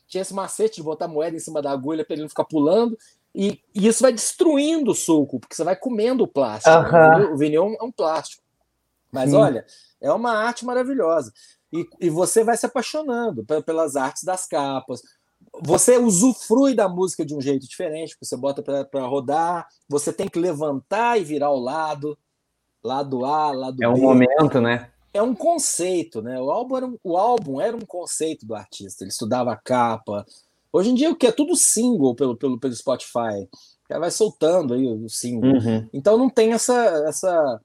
[0.07, 2.97] tinha esse macete de botar moeda em cima da agulha para ele não ficar pulando.
[3.33, 6.75] E, e, isso vai destruindo o suco, porque você vai comendo o plástico.
[6.75, 7.33] Uh -huh.
[7.33, 8.43] O vinil é um plástico.
[9.09, 9.37] Mas Sim.
[9.37, 9.65] olha,
[10.01, 11.31] é uma arte maravilhosa.
[11.71, 15.01] E, e você vai se apaixonando pelas artes das capas.
[15.61, 20.39] Você usufrui da música de um jeito diferente, você bota para rodar, você tem que
[20.39, 22.17] levantar e virar ao lado,
[22.83, 23.85] lado A, lado B.
[23.85, 24.91] É um momento, né?
[25.13, 26.39] é um conceito, né?
[26.39, 29.03] O álbum, era um, o álbum era um conceito do artista.
[29.03, 30.25] Ele estudava a capa.
[30.71, 33.47] Hoje em dia o que é tudo single pelo, pelo, pelo Spotify.
[33.93, 35.51] O vai soltando aí o single.
[35.51, 35.89] Uhum.
[35.93, 36.73] Então não tem essa
[37.07, 37.61] essa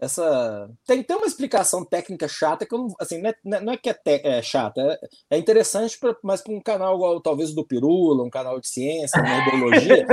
[0.00, 3.76] essa tem, tem uma explicação técnica chata que eu não assim não é, não é
[3.76, 7.54] que é, te, é chata é, é interessante pra, mas para um canal igual talvez
[7.54, 10.06] do Pirula um canal de ciência uma ideologia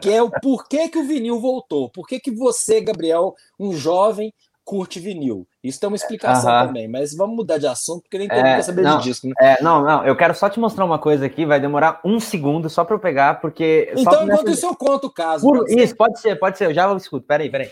[0.00, 4.32] que é o porquê que o vinil voltou por que você Gabriel um jovem
[4.64, 5.46] curte vinil.
[5.62, 8.62] Isso tem uma explicação também, mas vamos mudar de assunto, porque nem todo mundo quer
[8.62, 9.28] saber não, de disco.
[9.28, 9.32] Né?
[9.40, 12.68] É, não, não, eu quero só te mostrar uma coisa aqui, vai demorar um segundo
[12.68, 13.92] só para eu pegar, porque.
[13.96, 15.46] Então, enquanto isso, eu conto o caso.
[15.46, 17.26] Por, pode isso, pode ser, pode ser, eu já escuto.
[17.26, 17.70] Peraí, peraí.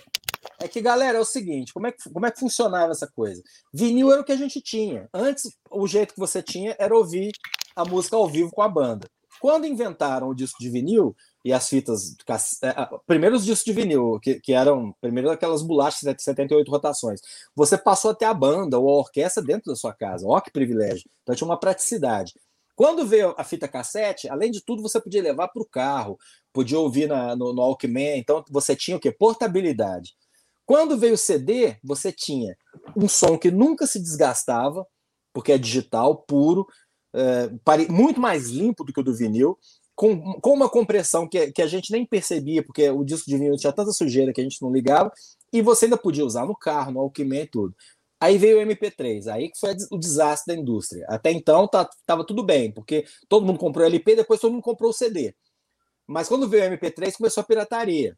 [0.60, 3.42] É que, galera, é o seguinte: como é que, como é que funcionava essa coisa?
[3.72, 5.08] Vinil era o que a gente tinha.
[5.12, 7.32] Antes, o jeito que você tinha era ouvir
[7.74, 9.08] a música ao vivo com a banda.
[9.40, 12.16] Quando inventaram o disco de vinil, e as fitas.
[12.62, 12.74] É,
[13.06, 17.20] primeiro os discos de vinil, que, que eram primeiro aquelas bolachas de 78 rotações.
[17.54, 20.26] Você passou a ter a banda ou a orquestra dentro da sua casa.
[20.26, 21.08] Ó, que privilégio.
[21.22, 22.34] Então tinha uma praticidade.
[22.76, 26.18] Quando veio a fita cassete, além de tudo, você podia levar para o carro,
[26.52, 27.78] podia ouvir na, no, no
[28.16, 29.12] então você tinha o que?
[29.12, 30.14] Portabilidade.
[30.70, 32.56] Quando veio o CD, você tinha
[32.96, 34.86] um som que nunca se desgastava,
[35.32, 36.64] porque é digital, puro,
[37.12, 37.50] é,
[37.90, 39.58] muito mais limpo do que o do vinil
[39.96, 43.56] com, com uma compressão que, que a gente nem percebia, porque o disco de vinil
[43.56, 45.10] tinha tanta sujeira que a gente não ligava,
[45.52, 47.74] e você ainda podia usar no carro, no Alckmin e tudo.
[48.20, 51.04] Aí veio o MP3, aí que foi o desastre da indústria.
[51.08, 54.90] Até então tá, tava tudo bem, porque todo mundo comprou LP, depois todo mundo comprou
[54.90, 55.34] o CD.
[56.06, 58.16] Mas quando veio o MP3, começou a pirataria.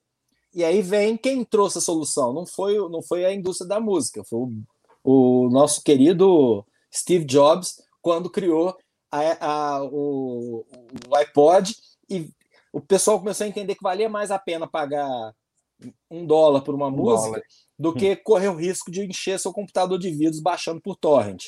[0.55, 2.33] E aí vem quem trouxe a solução.
[2.33, 7.83] Não foi, não foi a indústria da música, foi o, o nosso querido Steve Jobs,
[8.03, 8.77] quando criou
[9.11, 10.65] a, a, o,
[11.09, 11.75] o iPod
[12.09, 12.31] e
[12.73, 15.35] o pessoal começou a entender que valia mais a pena pagar
[16.11, 17.43] um dólar por uma um música dólar.
[17.79, 21.47] do que correr o risco de encher seu computador de vírus baixando por torrent.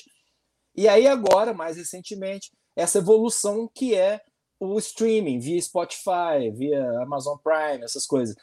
[0.76, 4.20] E aí agora, mais recentemente, essa evolução que é
[4.58, 8.34] o streaming via Spotify, via Amazon Prime, essas coisas.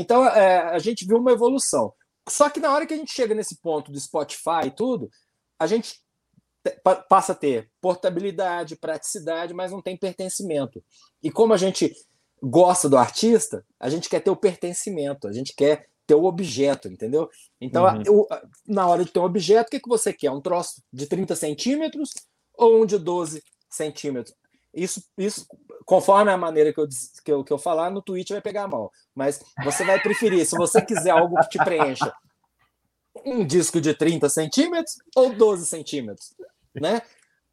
[0.00, 1.92] Então é, a gente viu uma evolução.
[2.28, 5.10] Só que na hora que a gente chega nesse ponto do Spotify e tudo,
[5.58, 6.00] a gente
[7.08, 10.82] passa a ter portabilidade, praticidade, mas não tem pertencimento.
[11.22, 11.94] E como a gente
[12.42, 16.88] gosta do artista, a gente quer ter o pertencimento, a gente quer ter o objeto,
[16.88, 17.28] entendeu?
[17.60, 18.02] Então, uhum.
[18.06, 18.26] eu,
[18.66, 20.30] na hora de ter um objeto, o que, que você quer?
[20.30, 22.14] Um troço de 30 centímetros
[22.54, 24.34] ou um de 12 centímetros?
[24.72, 25.46] Isso, isso
[25.88, 26.86] conforme a maneira que eu,
[27.24, 28.92] que eu, que eu falar, no tweet vai pegar mal.
[29.14, 32.12] Mas você vai preferir, se você quiser algo que te preencha,
[33.24, 36.34] um disco de 30 centímetros ou 12 centímetros,
[36.74, 37.00] né?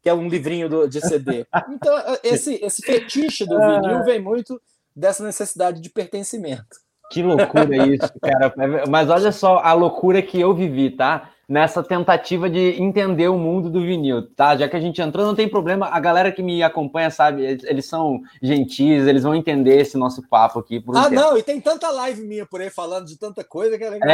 [0.02, 1.46] Que é um livrinho do, de CD.
[1.70, 4.60] Então, esse, esse fetiche do vinil vem muito
[4.94, 6.76] dessa necessidade de pertencimento.
[7.10, 8.54] Que loucura isso, cara.
[8.86, 11.30] Mas olha só a loucura que eu vivi, tá?
[11.48, 14.56] Nessa tentativa de entender o mundo do vinil, tá?
[14.56, 15.88] Já que a gente entrou, não tem problema.
[15.88, 20.26] A galera que me acompanha sabe, eles, eles são gentis, eles vão entender esse nosso
[20.28, 20.82] papo aqui.
[20.88, 23.84] ah, um não, e tem tanta live minha por aí falando de tanta coisa que
[23.84, 24.10] é legal.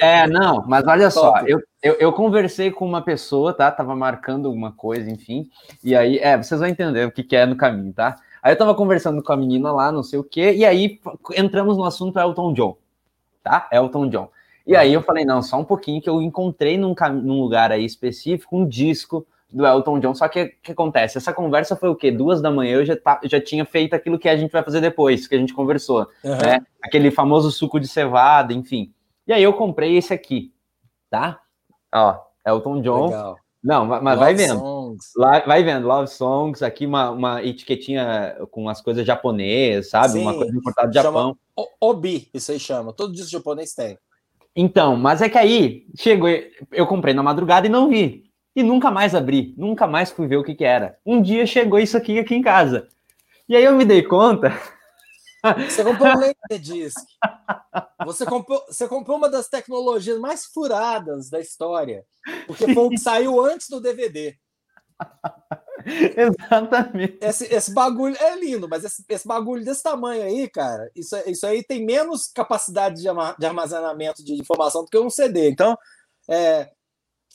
[0.00, 1.40] É, é não, mas olha Top.
[1.40, 3.70] só, eu, eu, eu, conversei com uma pessoa, tá?
[3.70, 5.50] Tava marcando alguma coisa, enfim,
[5.84, 8.16] e aí, é, vocês vão entender o que, que é no caminho, tá?
[8.42, 10.98] Aí eu tava conversando com a menina lá, não sei o quê, e aí
[11.36, 12.76] entramos no assunto Elton John,
[13.42, 13.68] tá?
[13.70, 14.28] Elton John.
[14.66, 17.84] E aí eu falei, não, só um pouquinho, que eu encontrei num, num lugar aí
[17.84, 20.14] específico um disco do Elton John.
[20.14, 21.18] Só que o que acontece?
[21.18, 22.10] Essa conversa foi o quê?
[22.10, 24.80] Duas da manhã eu já, tá, já tinha feito aquilo que a gente vai fazer
[24.80, 26.38] depois, que a gente conversou, uhum.
[26.38, 26.60] né?
[26.82, 28.92] Aquele famoso suco de cevada, enfim.
[29.26, 30.52] E aí eu comprei esse aqui,
[31.10, 31.40] tá?
[31.94, 33.06] Ó, Elton John.
[33.06, 33.36] Legal.
[33.62, 34.58] Não, mas Love vai vendo.
[34.58, 35.04] Songs.
[35.16, 40.14] Lá, vai vendo, Love Songs, aqui uma, uma etiquetinha com as coisas japonesas, sabe?
[40.14, 41.38] Sim, uma coisa importada do Japão.
[41.80, 42.92] Obi, isso aí chama.
[42.92, 43.96] Todo disco japonês tem.
[44.54, 46.28] Então, mas é que aí chegou,
[46.70, 48.30] eu comprei na madrugada e não vi.
[48.54, 50.98] E nunca mais abri, nunca mais fui ver o que, que era.
[51.06, 52.86] Um dia chegou isso aqui aqui em casa.
[53.48, 54.52] E aí eu me dei conta.
[55.68, 57.00] Você comprou um Laserdisc.
[58.04, 62.04] Você comprou, você comprou uma das tecnologias mais furadas da história.
[62.46, 64.36] Porque foi o que saiu antes do DVD.
[66.16, 67.18] Exatamente.
[67.20, 71.46] Esse, esse bagulho é lindo, mas esse, esse bagulho desse tamanho aí, cara, isso, isso
[71.46, 75.48] aí tem menos capacidade de, de armazenamento de informação do que um CD.
[75.48, 75.76] Então,
[76.28, 76.70] é,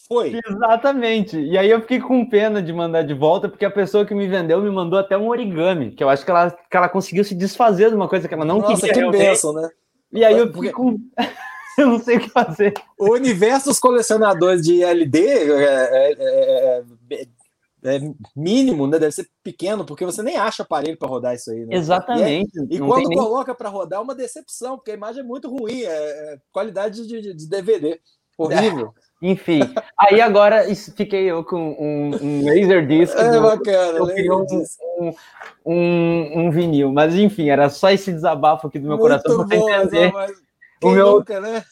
[0.08, 0.40] foi.
[0.48, 1.38] Exatamente.
[1.38, 4.28] E aí eu fiquei com pena de mandar de volta, porque a pessoa que me
[4.28, 7.36] vendeu me mandou até um origami, que eu acho que ela, que ela conseguiu se
[7.36, 9.06] desfazer de uma coisa que ela não Nossa, queria.
[9.06, 9.70] Nossa, que bênção, né?
[10.12, 10.98] E aí eu fiquei com.
[11.78, 12.74] eu não sei o que fazer.
[12.98, 15.64] O universo dos colecionadores de LD é,
[16.10, 16.16] é,
[17.12, 17.28] é,
[17.84, 18.00] é,
[18.36, 19.00] mínimo, né?
[19.00, 21.66] Deve ser pequeno, porque você nem acha aparelho para rodar isso aí.
[21.66, 21.76] Né?
[21.76, 22.52] Exatamente.
[22.70, 23.58] E, e quando coloca nem...
[23.58, 27.50] para rodar é uma decepção, porque a imagem é muito ruim, é, qualidade de, de
[27.50, 28.00] DVD.
[28.38, 28.94] Horrível.
[29.20, 29.62] Enfim,
[30.00, 30.64] aí agora
[30.96, 33.16] fiquei eu com um, um Laserdisc.
[33.18, 34.46] É do, bacana, um,
[35.00, 35.14] um,
[35.66, 36.94] um, um, vinil.
[36.94, 40.14] Mas enfim, era só esse desabafo aqui do meu Muito coração para entender.
[40.84, 41.66] O meu, nunca, né?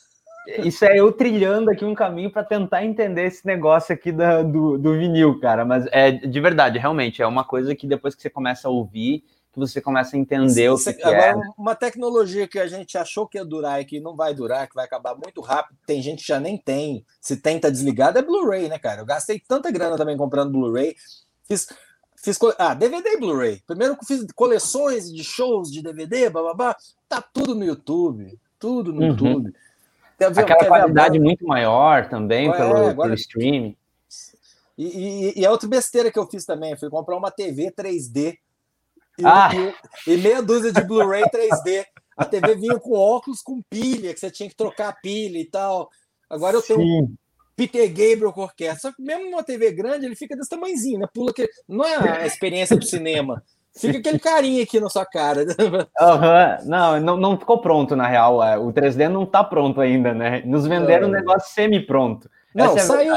[0.47, 4.77] Isso é eu trilhando aqui um caminho para tentar entender esse negócio aqui da, do,
[4.77, 5.65] do vinil, cara.
[5.65, 9.23] Mas é de verdade, realmente, é uma coisa que depois que você começa a ouvir,
[9.55, 11.29] que você começa a entender o que, que é.
[11.29, 14.67] Agora, uma tecnologia que a gente achou que ia durar e que não vai durar,
[14.67, 18.21] que vai acabar muito rápido, tem gente que já nem tem, se tenta desligado, é
[18.21, 19.01] Blu-ray, né, cara?
[19.01, 20.93] Eu gastei tanta grana também comprando Blu-ray,
[21.47, 21.67] fiz,
[22.17, 23.63] fiz ah, DVD e Blu-ray.
[23.65, 26.75] Primeiro que fiz coleções de shows de DVD, babá,
[27.07, 29.07] tá tudo no YouTube, tudo no uhum.
[29.07, 29.53] YouTube.
[30.17, 33.09] Ver, Aquela qualidade muito maior também é, pelo, agora...
[33.09, 33.75] pelo streaming.
[34.77, 38.37] E, e, e, a outra besteira que eu fiz também, foi comprar uma TV 3D
[39.17, 39.49] e, ah.
[40.05, 41.85] e, meia dúzia de Blu-ray 3D.
[42.17, 45.45] A TV vinha com óculos com pilha, que você tinha que trocar a pilha e
[45.45, 45.89] tal.
[46.29, 47.15] Agora eu tenho um
[47.55, 48.79] Peter Gabriel com orquestra.
[48.79, 51.07] Só que mesmo numa TV grande, ele fica desse tamanhozinho, né?
[51.13, 51.49] Pula que.
[51.67, 53.43] Não é a experiência do cinema.
[53.77, 55.45] Fica aquele carinho aqui na sua cara.
[55.99, 56.69] Uhum.
[56.69, 58.43] Não, não, não ficou pronto, na real.
[58.43, 60.41] É, o 3D não tá pronto ainda, né?
[60.45, 62.29] Nos venderam um negócio semi-pronto.
[62.53, 63.15] Não, é saiu,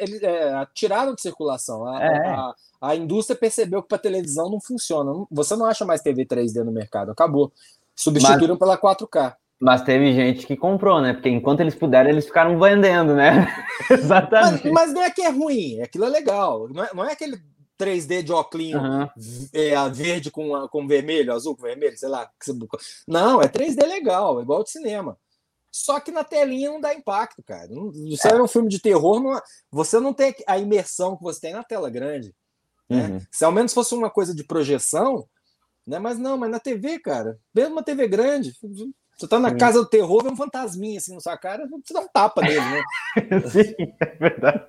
[0.00, 1.86] eles é, tiraram de circulação.
[1.86, 2.28] A, é.
[2.28, 5.12] a, a, indústria percebeu que para televisão não funciona.
[5.30, 7.52] Você não acha mais TV 3D no mercado, acabou.
[7.94, 9.34] Substituíram mas, pela 4K.
[9.60, 11.12] Mas teve gente que comprou, né?
[11.12, 13.46] Porque enquanto eles puderam, eles ficaram vendendo, né?
[13.90, 14.70] Exatamente.
[14.70, 16.68] Mas, mas, não é que é ruim, aquilo é legal.
[16.68, 17.40] Não é, não é aquele
[17.80, 19.08] 3D de óculos uhum.
[19.52, 22.30] é, verde com, com vermelho, azul com vermelho, sei lá.
[23.08, 25.16] Não, é 3D legal, é igual de cinema.
[25.72, 27.68] Só que na telinha não dá impacto, cara.
[28.10, 29.40] Você é, é um filme de terror, não,
[29.70, 32.34] você não tem a imersão que você tem na tela grande.
[32.88, 33.06] Né?
[33.06, 33.20] Uhum.
[33.30, 35.26] Se ao menos fosse uma coisa de projeção,
[35.86, 35.98] né?
[35.98, 38.52] Mas não, mas na TV, cara, mesmo uma TV grande,
[39.20, 39.58] você tá na Sim.
[39.58, 42.58] casa do terror, vê um fantasminha assim na sua cara, você dá um tapa nele,
[42.58, 42.82] né?
[43.46, 44.64] Sim, é verdade.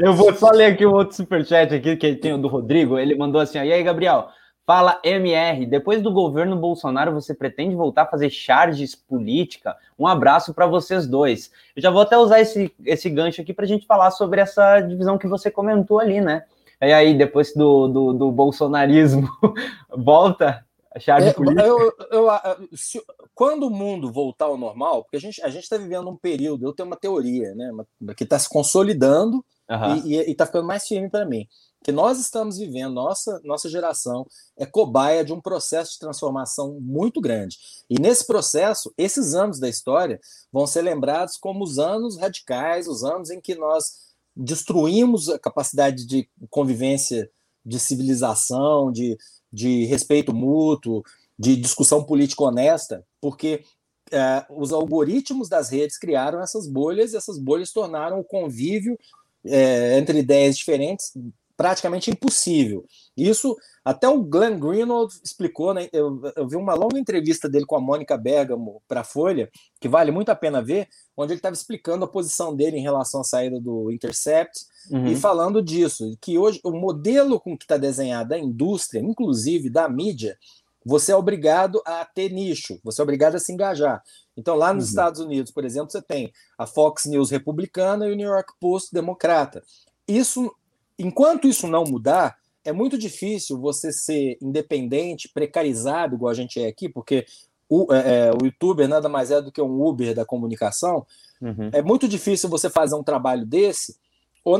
[0.00, 2.98] Eu vou só ler aqui um outro superchat aqui, que tem o do Rodrigo.
[2.98, 4.28] Ele mandou assim: e aí, Gabriel?
[4.66, 9.76] Fala MR, depois do governo Bolsonaro, você pretende voltar a fazer charges política?
[9.98, 11.50] Um abraço para vocês dois.
[11.74, 14.80] Eu já vou até usar esse, esse gancho aqui para a gente falar sobre essa
[14.80, 16.44] divisão que você comentou ali, né?
[16.80, 19.28] E aí, depois do, do, do bolsonarismo,
[19.96, 21.66] volta a charge é, política?
[21.66, 22.28] Eu, eu,
[22.74, 23.02] se,
[23.34, 26.72] quando o mundo voltar ao normal, porque a gente a está vivendo um período, eu
[26.72, 27.70] tenho uma teoria, né?
[28.16, 30.06] Que está se consolidando uhum.
[30.06, 31.46] e está ficando mais firme para mim
[31.82, 34.26] que nós estamos vivendo, nossa, nossa geração
[34.56, 37.56] é cobaia de um processo de transformação muito grande.
[37.88, 40.20] E nesse processo, esses anos da história
[40.52, 46.06] vão ser lembrados como os anos radicais, os anos em que nós destruímos a capacidade
[46.06, 47.30] de convivência,
[47.64, 49.16] de civilização, de,
[49.52, 51.02] de respeito mútuo,
[51.38, 53.64] de discussão política honesta, porque
[54.10, 58.98] é, os algoritmos das redes criaram essas bolhas e essas bolhas tornaram o convívio
[59.44, 61.12] é, entre ideias diferentes
[61.60, 62.86] praticamente impossível.
[63.14, 65.90] Isso até o Glenn Greenwald explicou, né?
[65.92, 69.86] Eu, eu vi uma longa entrevista dele com a Mônica Bergamo para a Folha, que
[69.86, 73.24] vale muito a pena ver, onde ele estava explicando a posição dele em relação à
[73.24, 74.58] saída do Intercept
[74.90, 75.08] uhum.
[75.08, 79.86] e falando disso, que hoje o modelo com que está desenhada a indústria, inclusive da
[79.86, 80.38] mídia,
[80.82, 84.02] você é obrigado a ter nicho, você é obrigado a se engajar.
[84.34, 84.88] Então, lá nos uhum.
[84.88, 88.94] Estados Unidos, por exemplo, você tem a Fox News republicana e o New York Post
[88.94, 89.62] democrata.
[90.08, 90.50] Isso
[91.00, 96.66] enquanto isso não mudar, é muito difícil você ser independente, precarizado, igual a gente é
[96.66, 97.24] aqui, porque
[97.68, 101.06] o, é, é o youtuber nada mais é do que um Uber da comunicação.
[101.40, 101.70] Uhum.
[101.72, 103.96] É muito difícil você fazer um trabalho desse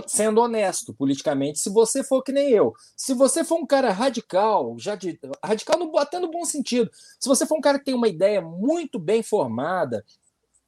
[0.07, 2.75] sendo honesto politicamente, se você for que nem eu.
[2.97, 7.29] Se você for um cara radical, já de, radical no, até no bom sentido, se
[7.29, 10.05] você for um cara que tem uma ideia muito bem formada,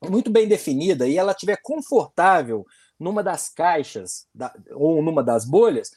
[0.08, 2.66] muito bem definida, e ela estiver confortável
[3.02, 5.90] numa das caixas da, ou numa das bolhas,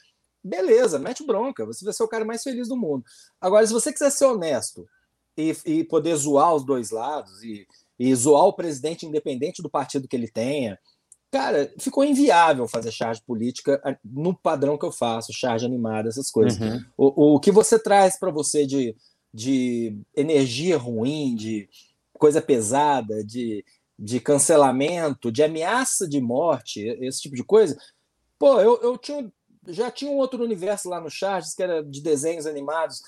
[0.44, 3.06] beleza, mete bronca, você vai ser o cara mais feliz do mundo.
[3.40, 4.88] Agora, se você quiser ser honesto
[5.38, 10.08] e, e poder zoar os dois lados e, e zoar o presidente independente do partido
[10.08, 10.80] que ele tenha,
[11.32, 16.60] cara, ficou inviável fazer charge política no padrão que eu faço, charge animada, essas coisas.
[16.60, 16.86] Uhum.
[16.98, 18.96] O, o que você traz para você de,
[19.34, 21.70] de energia ruim, de
[22.14, 23.66] coisa pesada, de,
[23.98, 27.78] de cancelamento, de ameaça de morte, esse tipo de coisa.
[28.38, 29.32] Pô, eu, eu tinha,
[29.68, 33.02] já tinha um outro universo lá no Charges, que era de desenhos animados,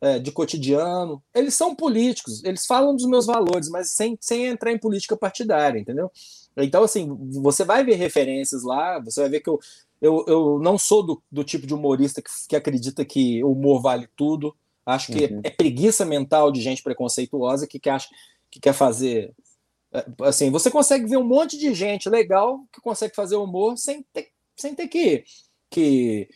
[0.00, 1.22] é, de cotidiano.
[1.34, 5.78] Eles são políticos, eles falam dos meus valores, mas sem, sem entrar em política partidária,
[5.78, 6.10] entendeu?
[6.56, 7.08] Então, assim,
[7.42, 9.58] você vai ver referências lá, você vai ver que eu,
[10.00, 13.80] eu, eu não sou do, do tipo de humorista que, que acredita que o humor
[13.80, 14.54] vale tudo.
[14.84, 15.40] Acho que uhum.
[15.42, 18.08] é preguiça mental de gente preconceituosa que, que acha
[18.50, 19.32] que quer fazer.
[19.94, 24.04] É, assim, você consegue ver um monte de gente legal que consegue fazer humor sem
[24.12, 25.24] ter, sem ter que,
[25.70, 26.28] que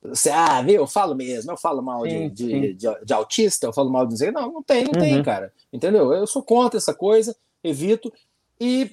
[0.00, 3.66] você, ah, viu, eu falo mesmo, eu falo mal sim, de, de, de, de, autista,
[3.66, 5.00] eu falo mal de dizer, não, não tem, não uhum.
[5.00, 5.52] tem, cara.
[5.72, 6.12] Entendeu?
[6.12, 8.12] Eu sou contra essa coisa, evito.
[8.60, 8.92] E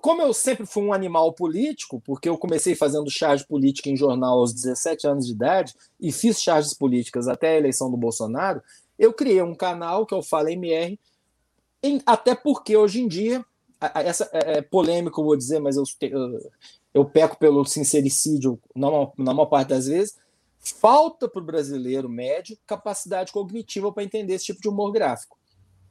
[0.00, 4.40] como eu sempre fui um animal político, porque eu comecei fazendo charge política em jornal
[4.40, 8.60] aos 17 anos de idade e fiz charges políticas até a eleição do Bolsonaro,
[8.98, 10.98] eu criei um canal que eu falo MR,
[11.84, 13.44] em, até porque hoje em dia,
[13.94, 16.50] essa é, é polêmico, vou dizer, mas eu, eu,
[16.92, 20.16] eu peco pelo sincericídio na, na maior parte das vezes,
[20.58, 25.36] falta para o brasileiro médio capacidade cognitiva para entender esse tipo de humor gráfico.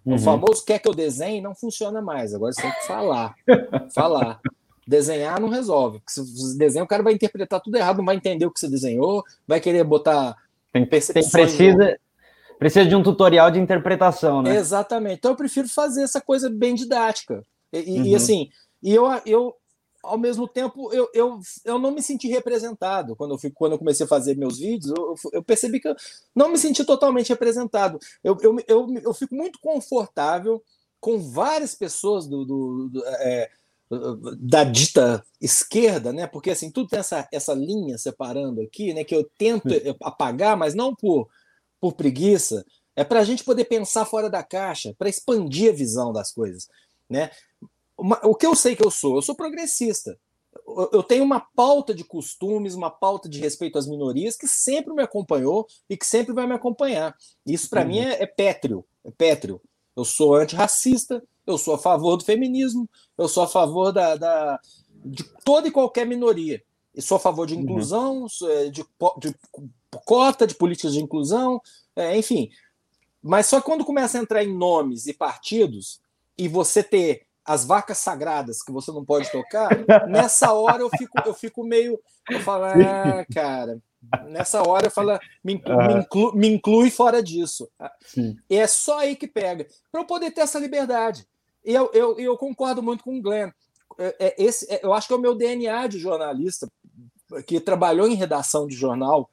[0.05, 0.15] Uhum.
[0.15, 2.33] O famoso quer que eu desenhe não funciona mais.
[2.33, 3.35] Agora você tem que falar.
[3.93, 4.41] falar.
[4.85, 5.99] Desenhar não resolve.
[5.99, 8.59] Porque se você desenha, o cara vai interpretar tudo errado, não vai entender o que
[8.59, 10.35] você desenhou, vai querer botar
[10.73, 11.99] tem, tem precisa,
[12.57, 14.55] precisa de um tutorial de interpretação, né?
[14.55, 15.17] Exatamente.
[15.17, 17.43] Então eu prefiro fazer essa coisa bem didática.
[17.71, 18.05] E, uhum.
[18.05, 18.49] e assim,
[18.81, 19.55] e eu, eu
[20.03, 23.79] ao mesmo tempo, eu, eu, eu não me senti representado quando eu, fui, quando eu
[23.79, 24.93] comecei a fazer meus vídeos.
[24.95, 25.95] Eu, eu percebi que eu
[26.35, 27.97] não me senti totalmente representado.
[28.21, 30.61] Eu, eu, eu, eu fico muito confortável
[30.99, 33.49] com várias pessoas do, do, do é,
[34.37, 36.27] da dita esquerda, né?
[36.27, 39.03] Porque assim, tudo tem essa, essa linha separando aqui, né?
[39.03, 39.69] Que eu tento
[40.01, 41.29] apagar, mas não por,
[41.83, 42.65] por preguiça,
[42.95, 46.69] é para a gente poder pensar fora da caixa, para expandir a visão das coisas,
[47.09, 47.29] né?
[47.97, 49.17] o que eu sei que eu sou?
[49.17, 50.17] Eu sou progressista.
[50.65, 54.93] Eu, eu tenho uma pauta de costumes, uma pauta de respeito às minorias que sempre
[54.93, 57.13] me acompanhou e que sempre vai me acompanhar.
[57.45, 57.87] Isso para uhum.
[57.87, 59.59] mim é, é pétreo, é pétreo.
[59.93, 64.57] Eu sou antirracista, eu sou a favor do feminismo, eu sou a favor da, da
[65.03, 66.63] de toda e qualquer minoria.
[66.95, 67.61] Eu sou a favor de uhum.
[67.61, 68.71] inclusão, uhum.
[68.71, 68.85] de,
[69.19, 69.35] de,
[70.01, 71.61] cota, de políticas de inclusão,
[71.95, 72.49] é, enfim.
[73.21, 76.01] Mas só quando começa a entrar em nomes e partidos,
[76.37, 79.69] e você ter as vacas sagradas que você não pode tocar,
[80.07, 81.99] nessa hora eu fico, eu fico meio.
[82.29, 83.81] Eu falo, ah, cara,
[84.25, 87.69] nessa hora eu falo, me, me, inclu, me inclui fora disso.
[88.01, 88.37] Sim.
[88.49, 91.27] E é só aí que pega, para eu poder ter essa liberdade.
[91.65, 93.51] E eu, eu, eu concordo muito com o Glenn.
[93.97, 96.69] É, é, esse, é, eu acho que é o meu DNA de jornalista,
[97.45, 99.29] que trabalhou em redação de jornal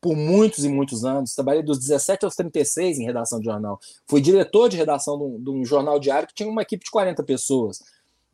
[0.00, 1.34] por muitos e muitos anos.
[1.34, 3.78] Trabalhei dos 17 aos 36 em redação de jornal.
[4.06, 6.90] Fui diretor de redação de um, de um jornal diário que tinha uma equipe de
[6.90, 7.82] 40 pessoas.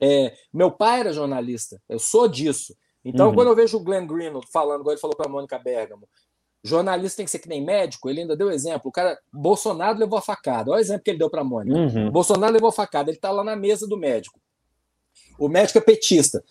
[0.01, 2.77] É, meu pai era jornalista, eu sou disso.
[3.05, 3.35] Então, uhum.
[3.35, 6.09] quando eu vejo o Glenn Greenwald falando, igual ele falou para a Mônica Bergamo,
[6.63, 8.89] jornalista tem que ser que nem médico, ele ainda deu exemplo.
[8.89, 10.71] O cara, Bolsonaro levou a facada.
[10.71, 11.77] Olha o exemplo que ele deu para a Mônica.
[11.77, 12.11] Uhum.
[12.11, 14.41] Bolsonaro levou a facada, ele está lá na mesa do médico.
[15.39, 16.43] O médico é petista.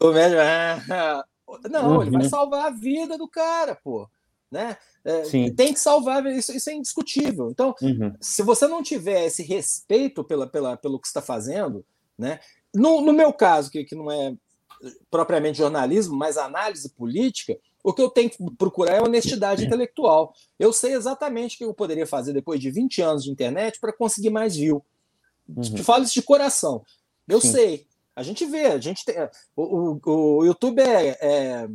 [0.00, 0.40] O médico.
[0.90, 1.24] Ah,
[1.70, 2.02] não, uhum.
[2.02, 2.28] ele vai uhum.
[2.28, 4.08] salvar a vida do cara, pô
[4.50, 4.76] né?
[5.04, 7.50] É, tem que salvar, isso, isso é indiscutível.
[7.50, 8.12] Então, uhum.
[8.20, 11.84] se você não tiver esse respeito pela, pela, pelo que está fazendo,
[12.18, 12.40] né?
[12.74, 14.34] No, no meu caso, que, que não é
[15.10, 20.34] propriamente jornalismo, mas análise política, o que eu tenho que procurar é honestidade intelectual.
[20.58, 23.92] Eu sei exatamente o que eu poderia fazer depois de 20 anos de internet para
[23.92, 24.84] conseguir mais view.
[25.48, 25.62] Uhum.
[25.62, 26.84] Te falo isso de coração.
[27.28, 27.52] Eu Sim.
[27.52, 27.86] sei.
[28.16, 29.16] A gente vê, a gente tem.
[29.54, 31.68] O, o, o YouTube é, é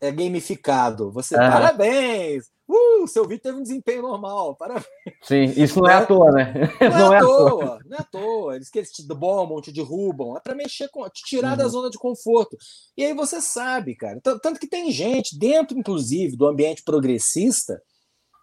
[0.00, 1.10] é gamificado.
[1.12, 1.38] Você, é.
[1.38, 2.46] parabéns!
[2.68, 4.86] Uh, seu vídeo teve um desempenho normal, parabéns.
[5.22, 6.52] Sim, isso não é, é à toa, né?
[6.80, 8.56] Não, não é, à toa, toa, não é à toa.
[8.56, 11.56] Eles que eles te bombam, te derrubam, é para mexer com, te tirar uhum.
[11.56, 12.56] da zona de conforto.
[12.96, 14.20] E aí você sabe, cara.
[14.20, 17.80] Tanto que tem gente dentro, inclusive, do ambiente progressista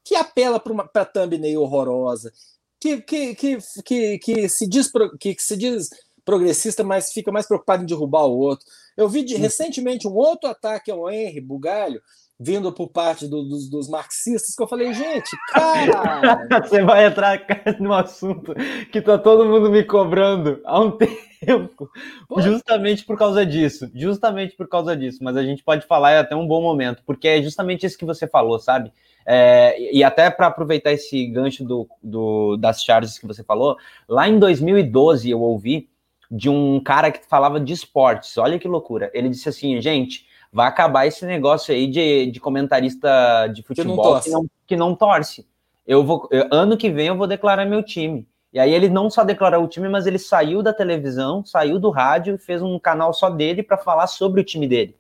[0.03, 2.31] que apela para a thumbnail horrorosa,
[2.79, 5.89] que, que, que, que, que, se diz, que se diz
[6.25, 8.65] progressista, mas fica mais preocupado em derrubar o outro.
[8.97, 12.01] Eu vi de, recentemente um outro ataque ao Henry Bugalho,
[12.37, 16.47] vindo por parte do, dos, dos, marxistas, que eu falei, gente, cara.
[16.67, 17.39] Você vai entrar
[17.79, 18.53] no assunto
[18.91, 20.91] que tá todo mundo me cobrando há um
[21.39, 21.89] tempo,
[22.27, 22.41] Pô.
[22.41, 26.35] justamente por causa disso, justamente por causa disso, mas a gente pode falar é até
[26.35, 28.91] um bom momento, porque é justamente isso que você falou, sabe?
[29.25, 34.27] É, e até para aproveitar esse gancho do, do, das charges que você falou, lá
[34.27, 35.89] em 2012 eu ouvi
[36.29, 38.37] de um cara que falava de esportes.
[38.37, 39.09] Olha que loucura.
[39.13, 44.29] Ele disse assim, gente, vai acabar esse negócio aí de, de comentarista de futebol que
[44.29, 45.45] não, que não, que não torce.
[45.85, 48.27] Eu vou, eu, ano que vem eu vou declarar meu time.
[48.51, 51.89] E aí ele não só declarou o time, mas ele saiu da televisão, saiu do
[51.89, 54.95] rádio e fez um canal só dele para falar sobre o time dele.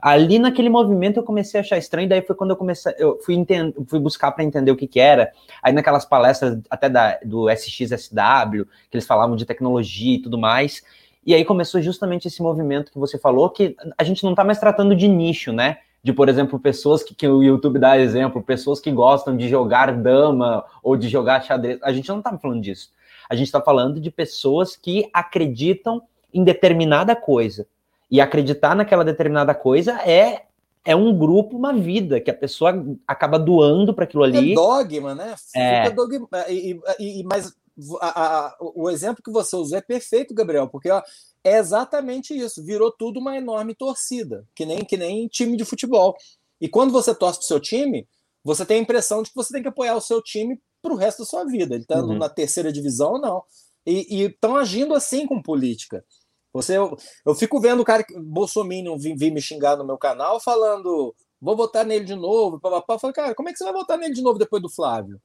[0.00, 3.34] Ali naquele movimento eu comecei a achar estranho, daí foi quando eu comecei, eu fui,
[3.34, 5.32] entend, fui buscar para entender o que, que era.
[5.60, 10.84] Aí naquelas palestras até da, do SXSW, que eles falavam de tecnologia e tudo mais.
[11.26, 14.60] E aí começou justamente esse movimento que você falou, que a gente não está mais
[14.60, 15.78] tratando de nicho, né?
[16.00, 19.92] De, por exemplo, pessoas que, que o YouTube dá exemplo, pessoas que gostam de jogar
[19.92, 21.80] dama ou de jogar xadrez.
[21.82, 22.92] A gente não está falando disso.
[23.28, 26.00] A gente está falando de pessoas que acreditam
[26.32, 27.66] em determinada coisa
[28.10, 30.44] e acreditar naquela determinada coisa é
[30.84, 32.72] é um grupo, uma vida, que a pessoa
[33.06, 34.52] acaba doando para aquilo ali.
[34.52, 35.34] É dogma, né?
[35.54, 35.90] É.
[35.90, 37.52] Dogma, e, e, e, mas
[38.00, 41.02] a, a, o exemplo que você usou é perfeito, Gabriel, porque ó,
[41.44, 42.64] é exatamente isso.
[42.64, 46.16] Virou tudo uma enorme torcida, que nem, que nem time de futebol.
[46.58, 48.08] E quando você torce para o seu time,
[48.42, 50.96] você tem a impressão de que você tem que apoiar o seu time para o
[50.96, 51.74] resto da sua vida.
[51.74, 52.16] Ele está uhum.
[52.16, 53.42] na terceira divisão ou não.
[53.86, 56.04] E estão agindo assim com política.
[56.52, 56.96] Você, eu,
[57.26, 61.56] eu fico vendo o cara, Bolsonaro vir, vir me xingar no meu canal falando, vou
[61.56, 62.58] votar nele de novo.
[62.58, 62.94] Papapá.
[62.94, 65.20] Eu falei, cara, como é que você vai votar nele de novo depois do Flávio?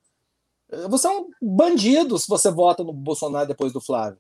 [0.89, 4.19] Você é um bandido se você vota no Bolsonaro depois do Flávio.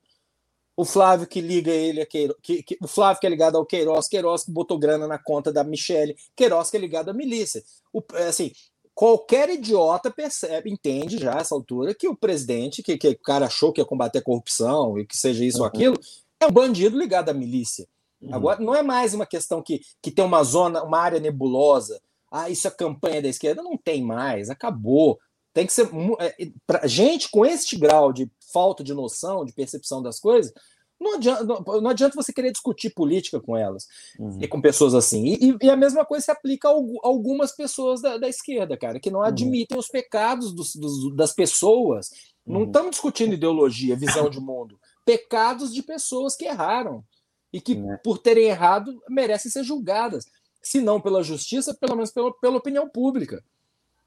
[0.75, 3.65] O Flávio que liga ele a Queiroz, que, que, o Flávio que é ligado ao
[3.65, 7.63] Queiroz, Queiroz que botou grana na conta da Michelle, Queiroz que é ligado à milícia.
[7.91, 8.51] O, é, assim,
[8.93, 13.71] qualquer idiota percebe, entende já essa altura que o presidente, que, que o cara achou
[13.71, 15.63] que ia combater a corrupção e que seja isso uhum.
[15.63, 15.99] ou aquilo,
[16.43, 17.87] é um bandido ligado à milícia.
[18.21, 18.33] Uhum.
[18.33, 22.01] Agora, não é mais uma questão que, que tem uma zona, uma área nebulosa.
[22.31, 23.61] Ah, isso é campanha da esquerda.
[23.61, 25.19] Não tem mais, acabou.
[25.53, 25.89] Tem que ser.
[26.19, 30.53] É, pra gente com este grau de falta de noção, de percepção das coisas,
[30.99, 33.87] não adianta, não, não adianta você querer discutir política com elas
[34.17, 34.39] uhum.
[34.41, 35.37] e com pessoas assim.
[35.39, 36.71] E, e, a mesma coisa se aplica a
[37.03, 39.25] algumas pessoas da, da esquerda, cara, que não uhum.
[39.25, 42.09] admitem os pecados dos, dos, das pessoas.
[42.45, 42.67] Não uhum.
[42.67, 47.03] estamos discutindo ideologia, visão de mundo pecados de pessoas que erraram
[47.51, 47.97] e que, é.
[47.97, 50.25] por terem errado, merecem ser julgadas.
[50.61, 53.43] Se não pela justiça, pelo menos pela, pela opinião pública.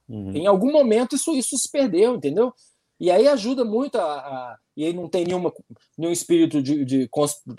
[0.09, 0.33] Uhum.
[0.33, 2.53] Em algum momento isso, isso se perdeu, entendeu?
[2.99, 4.05] E aí ajuda muito a.
[4.05, 5.53] a e aí não tem nenhuma,
[5.97, 7.09] nenhum espírito de, de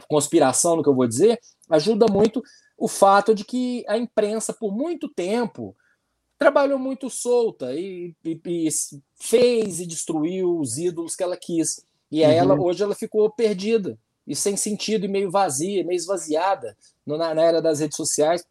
[0.08, 2.44] conspiração no que eu vou dizer, ajuda muito
[2.78, 5.76] o fato de que a imprensa, por muito tempo,
[6.38, 8.70] trabalhou muito solta e, e, e
[9.20, 11.84] fez e destruiu os ídolos que ela quis.
[12.12, 12.32] E uhum.
[12.32, 17.42] ela hoje ela ficou perdida e sem sentido e meio vazia, meio esvaziada na, na
[17.42, 18.46] era das redes sociais.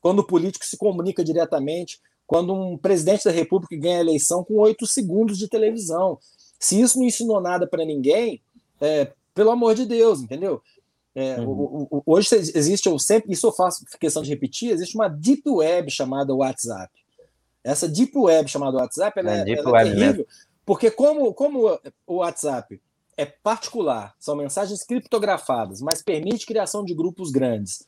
[0.00, 4.54] Quando o político se comunica diretamente, quando um presidente da República ganha a eleição com
[4.54, 6.18] oito segundos de televisão.
[6.58, 8.40] Se isso não ensinou nada para ninguém,
[8.80, 10.62] é, pelo amor de Deus, entendeu?
[11.14, 11.46] É, uhum.
[11.46, 15.42] o, o, hoje existe, eu sempre, isso eu faço questão de repetir, existe uma deep
[15.46, 16.90] web chamada WhatsApp.
[17.62, 20.26] Essa deep web chamada WhatsApp ela é, é, ela é terrível, mesmo.
[20.64, 22.80] Porque como, como o WhatsApp
[23.16, 27.86] é particular, são mensagens criptografadas, mas permite criação de grupos grandes,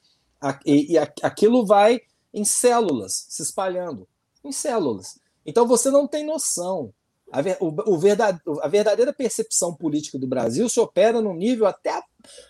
[0.66, 2.00] e, e aquilo vai
[2.32, 4.06] em células, se espalhando,
[4.42, 5.18] em células.
[5.46, 6.92] Então você não tem noção.
[7.32, 11.90] A, o, o verdade, a verdadeira percepção política do Brasil se opera num nível até
[11.90, 12.02] a,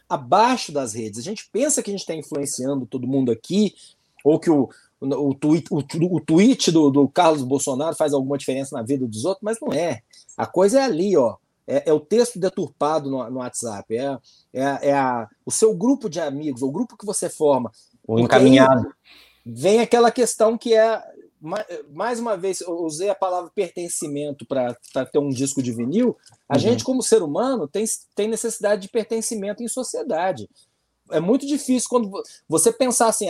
[0.08, 1.20] abaixo das redes.
[1.20, 3.74] A gente pensa que a gente está influenciando todo mundo aqui,
[4.24, 4.68] ou que o,
[5.12, 9.24] o tweet, o, o tweet do, do, Carlos Bolsonaro faz alguma diferença na vida dos
[9.24, 10.02] outros, mas não é.
[10.36, 11.36] A coisa é ali, ó.
[11.66, 14.18] É, é o texto deturpado no, no WhatsApp, é,
[14.52, 17.70] é, é a, o seu grupo de amigos, o grupo que você forma.
[18.06, 18.94] O encaminhado.
[19.46, 21.02] Vem aquela questão que é,
[21.92, 24.74] mais uma vez, eu usei a palavra pertencimento para
[25.10, 26.16] ter um disco de vinil.
[26.48, 26.60] A uhum.
[26.60, 27.84] gente, como ser humano, tem,
[28.14, 30.48] tem necessidade de pertencimento em sociedade.
[31.10, 32.10] É muito difícil quando
[32.48, 33.26] você pensar assim,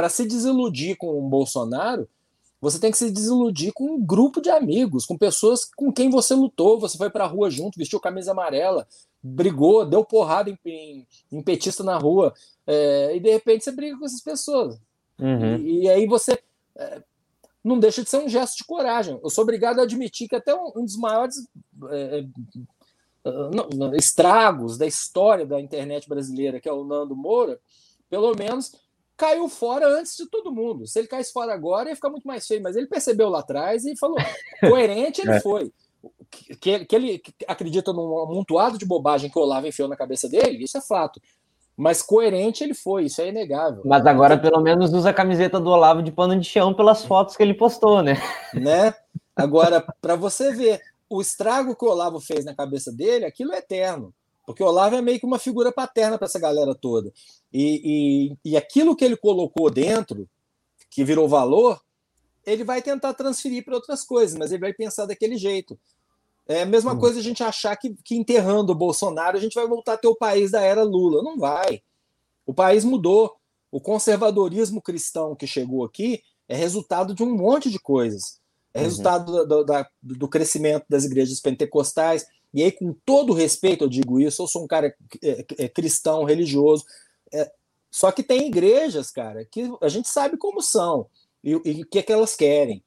[0.00, 2.08] para se desiludir com o Bolsonaro,
[2.58, 6.34] você tem que se desiludir com um grupo de amigos, com pessoas com quem você
[6.34, 8.88] lutou, você foi para a rua junto, vestiu camisa amarela,
[9.22, 12.32] brigou, deu porrada em, em, em petista na rua,
[12.66, 14.80] é, e de repente você briga com essas pessoas.
[15.18, 15.56] Uhum.
[15.56, 16.42] E, e, aí você
[16.76, 17.02] é,
[17.62, 19.20] não deixa de ser um gesto de coragem.
[19.22, 21.46] Eu sou obrigado a admitir que até um, um dos maiores
[21.90, 27.60] é, é estragos da história da internet brasileira, que é o Nando Moura,
[28.08, 28.74] pelo menos
[29.20, 30.86] caiu fora antes de todo mundo.
[30.86, 33.84] Se ele caísse fora agora, ia ficar muito mais feio, mas ele percebeu lá atrás
[33.84, 34.16] e falou:
[34.66, 35.40] coerente ele é.
[35.40, 35.70] foi.
[36.58, 40.64] Que, que ele acredita num amontoado de bobagem que o Olavo enfiou na cabeça dele,
[40.64, 41.20] isso é fato.
[41.76, 43.82] Mas coerente ele foi, isso é inegável.
[43.84, 47.36] Mas agora, pelo menos, usa a camiseta do Olavo de pano de chão pelas fotos
[47.36, 48.16] que ele postou, né?
[48.54, 48.94] Né?
[49.36, 53.58] Agora, para você ver, o estrago que o Olavo fez na cabeça dele, aquilo é
[53.58, 54.14] eterno.
[54.50, 57.12] Porque o Olavo é meio que uma figura paterna para essa galera toda.
[57.52, 60.28] E, e, e aquilo que ele colocou dentro,
[60.90, 61.80] que virou valor,
[62.44, 65.78] ele vai tentar transferir para outras coisas, mas ele vai pensar daquele jeito.
[66.48, 66.98] É a mesma hum.
[66.98, 70.08] coisa a gente achar que, que enterrando o Bolsonaro a gente vai voltar a ter
[70.08, 71.22] o país da era Lula.
[71.22, 71.80] Não vai.
[72.44, 73.36] O país mudou.
[73.70, 78.40] O conservadorismo cristão que chegou aqui é resultado de um monte de coisas.
[78.74, 78.84] É uhum.
[78.84, 79.46] resultado uhum.
[79.46, 82.26] do, do, do, crescimento das igrejas pentecostais.
[82.52, 86.24] E aí, com todo respeito, eu digo isso, eu sou um cara é, é, cristão,
[86.24, 86.84] religioso.
[87.32, 87.50] É,
[87.90, 91.06] só que tem igrejas, cara, que a gente sabe como são
[91.42, 92.82] e o que, é que elas querem.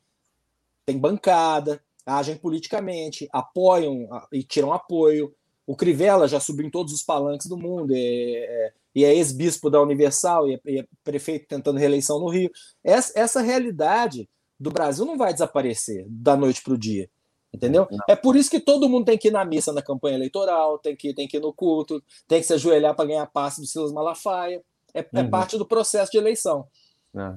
[0.86, 5.34] Tem bancada, agem politicamente, apoiam e tiram apoio.
[5.66, 9.82] O Crivella já subiu em todos os palanques do mundo, é, e é ex-bispo da
[9.82, 12.52] Universal, e é, e é, prefeito tentando reeleição no Rio.
[12.84, 17.10] Essa, essa realidade do Brasil não vai desaparecer da noite para o dia.
[17.54, 17.88] Entendeu?
[17.92, 18.00] Não.
[18.10, 20.96] É por isso que todo mundo tem que ir na missa na campanha eleitoral, tem
[20.96, 23.92] que, tem que ir no culto, tem que se ajoelhar para ganhar passe do Silas
[23.92, 24.62] Malafaia.
[24.94, 25.20] É, é uhum.
[25.22, 26.68] é parte do processo de eleição.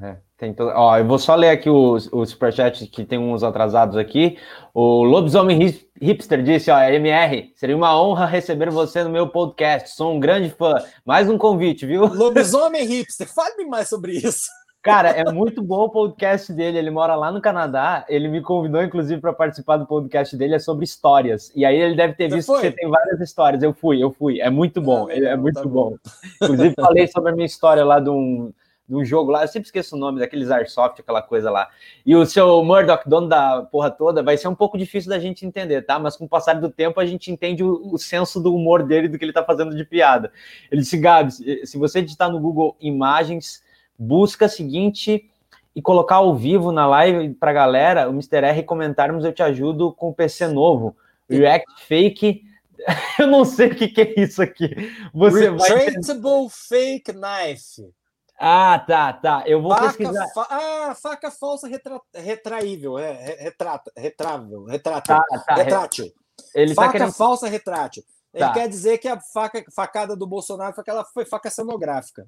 [0.02, 0.16] É.
[0.38, 0.70] Tem todo...
[0.74, 4.38] Ó, eu vou só ler aqui o, o superchat que tem uns atrasados aqui.
[4.72, 5.58] O Lobisomem
[6.00, 9.90] Hipster disse: ó, MR, seria uma honra receber você no meu podcast.
[9.90, 10.74] Sou um grande fã.
[11.04, 12.06] Mais um convite, viu?
[12.06, 14.48] Lobisomem Hipster, fale mais sobre isso.
[14.86, 16.78] Cara, é muito bom o podcast dele.
[16.78, 18.06] Ele mora lá no Canadá.
[18.08, 20.54] Ele me convidou, inclusive, para participar do podcast dele.
[20.54, 21.50] É sobre histórias.
[21.56, 23.64] E aí ele deve ter visto que você tem várias histórias.
[23.64, 24.40] Eu fui, eu fui.
[24.40, 25.08] É muito bom.
[25.10, 25.90] Ah, é muito tá bom.
[25.90, 25.96] bom.
[26.40, 28.52] Inclusive, falei sobre a minha história lá de um
[28.88, 31.68] de um jogo lá, eu sempre esqueço o nome daqueles Airsoft, aquela coisa lá.
[32.04, 35.44] E o seu Murdoch, dono da porra toda, vai ser um pouco difícil da gente
[35.44, 35.98] entender, tá?
[35.98, 39.08] Mas com o passar do tempo a gente entende o, o senso do humor dele,
[39.08, 40.30] do que ele tá fazendo de piada.
[40.70, 43.60] Ele disse, Gabi, se você digitar no Google imagens,
[43.98, 45.30] busca seguinte
[45.74, 48.44] e colocar ao vivo na live pra galera, o Mr.
[48.44, 50.96] R comentarmos, eu te ajudo com o PC novo.
[51.28, 52.42] React Fake.
[53.18, 54.68] eu não sei o que, que é isso aqui.
[55.12, 56.48] Você Retraceable vai...
[56.50, 57.92] Fake Knife.
[58.38, 59.44] Ah, tá, tá.
[59.46, 60.26] Eu vou faca, pesquisar.
[60.34, 60.46] Fa...
[60.50, 62.00] Ah, faca falsa retra...
[62.14, 65.16] retraível, é, retrata, retrável, retrátil.
[65.16, 66.12] Tá, tá, retrátil.
[66.54, 67.14] Ele tá faca tá querendo...
[67.14, 68.04] falsa retrátil.
[68.32, 68.52] Ele tá.
[68.52, 72.26] quer dizer que a faca, facada do Bolsonaro foi aquela foi faca cenográfica.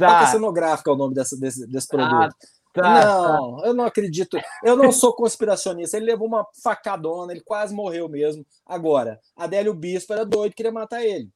[0.00, 0.08] Tá.
[0.08, 2.36] Faca cenográfica é o nome dessa, desse, desse ah, produto.
[2.76, 4.38] Ah, tá, não, eu não acredito.
[4.62, 5.96] Eu não sou conspiracionista.
[5.96, 8.44] Ele levou uma facadona, ele quase morreu mesmo.
[8.66, 11.28] Agora, Adélio Bispo era doido, queria matar ele.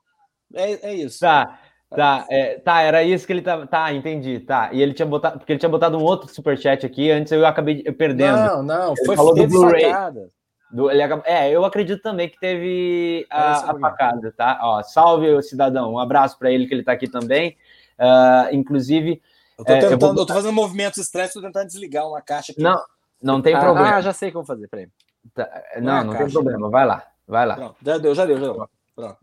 [0.55, 1.21] É, é isso.
[1.21, 1.59] Tá.
[1.95, 3.67] Tá, é, tá, era isso que ele tava.
[3.67, 4.71] Tá, entendi, tá.
[4.73, 7.83] E ele tinha botado, porque ele tinha botado um outro superchat aqui, antes eu acabei
[7.85, 8.37] perdendo.
[8.37, 9.93] Não, não, ele foi falou do Blu-ray.
[10.73, 14.59] Do, ele, é, eu acredito também que teve a, a facada, tá?
[14.61, 15.93] Ó, salve, cidadão.
[15.93, 17.57] Um abraço para ele que ele tá aqui também.
[17.99, 19.23] Uh, inclusive.
[19.59, 20.11] Eu tô, tentando, é, eu, vou...
[20.17, 22.61] eu tô fazendo movimentos estranhos, tô tentando desligar uma caixa aqui.
[22.61, 22.81] Não,
[23.23, 23.97] não tem ah, problema.
[23.97, 24.89] Ah, já sei como fazer, peraí.
[25.33, 27.55] Tá, não, não, não tem problema, vai lá, vai lá.
[27.55, 28.69] Pronto, já deu, já deu, já deu.
[28.95, 29.19] Pronto.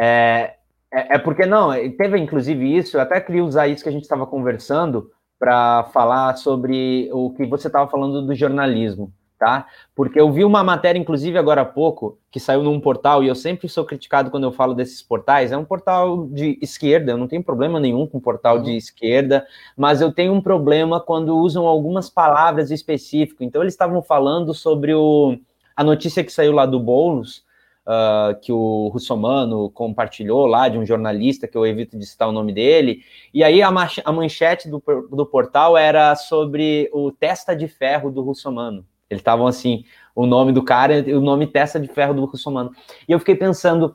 [0.00, 0.54] É,
[0.90, 4.02] é, é, porque não, teve inclusive isso, eu até queria usar isso que a gente
[4.02, 9.12] estava conversando para falar sobre o que você estava falando do jornalismo,
[9.42, 9.66] tá?
[9.92, 13.34] Porque eu vi uma matéria, inclusive agora há pouco, que saiu num portal, e eu
[13.34, 17.26] sempre sou criticado quando eu falo desses portais, é um portal de esquerda, eu não
[17.26, 18.62] tenho problema nenhum com portal uhum.
[18.62, 19.44] de esquerda,
[19.76, 23.44] mas eu tenho um problema quando usam algumas palavras específicas.
[23.44, 25.36] Então eles estavam falando sobre o,
[25.74, 27.44] a notícia que saiu lá do Boulos,
[27.84, 32.32] uh, que o Russomano compartilhou lá, de um jornalista, que eu evito de citar o
[32.32, 33.00] nome dele,
[33.34, 33.72] e aí a,
[34.04, 34.80] a manchete do,
[35.10, 38.86] do portal era sobre o testa de ferro do Russomano.
[39.12, 39.84] Eles estavam assim,
[40.14, 42.72] o nome do cara, o nome testa de ferro do Russomano.
[43.08, 43.94] E eu fiquei pensando,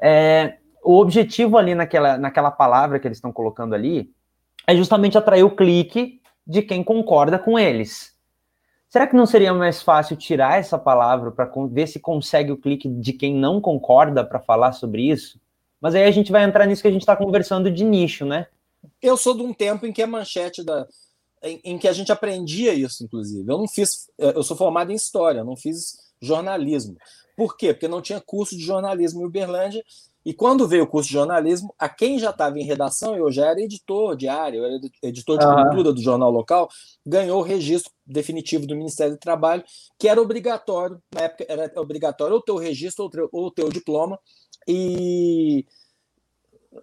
[0.00, 4.10] é, o objetivo ali naquela, naquela palavra que eles estão colocando ali
[4.66, 8.16] é justamente atrair o clique de quem concorda com eles.
[8.88, 12.88] Será que não seria mais fácil tirar essa palavra para ver se consegue o clique
[12.88, 15.40] de quem não concorda para falar sobre isso?
[15.80, 18.48] Mas aí a gente vai entrar nisso que a gente está conversando de nicho, né?
[19.00, 20.86] Eu sou de um tempo em que a manchete da.
[21.42, 23.50] Em, em, que a gente aprendia isso, inclusive.
[23.50, 24.10] Eu não fiz.
[24.18, 26.96] Eu sou formado em história, não fiz jornalismo.
[27.36, 27.72] Por quê?
[27.72, 29.82] Porque não tinha curso de jornalismo em Uberlândia
[30.24, 33.46] e quando veio o curso de jornalismo, a quem já estava em redação, eu já
[33.46, 35.64] era editor diário, eu era editor de ah.
[35.64, 36.68] cultura do jornal local,
[37.06, 39.64] ganhou o registro definitivo do Ministério do Trabalho,
[39.98, 44.18] que era obrigatório, na época era obrigatório ou o registro ou o teu diploma,
[44.68, 45.64] e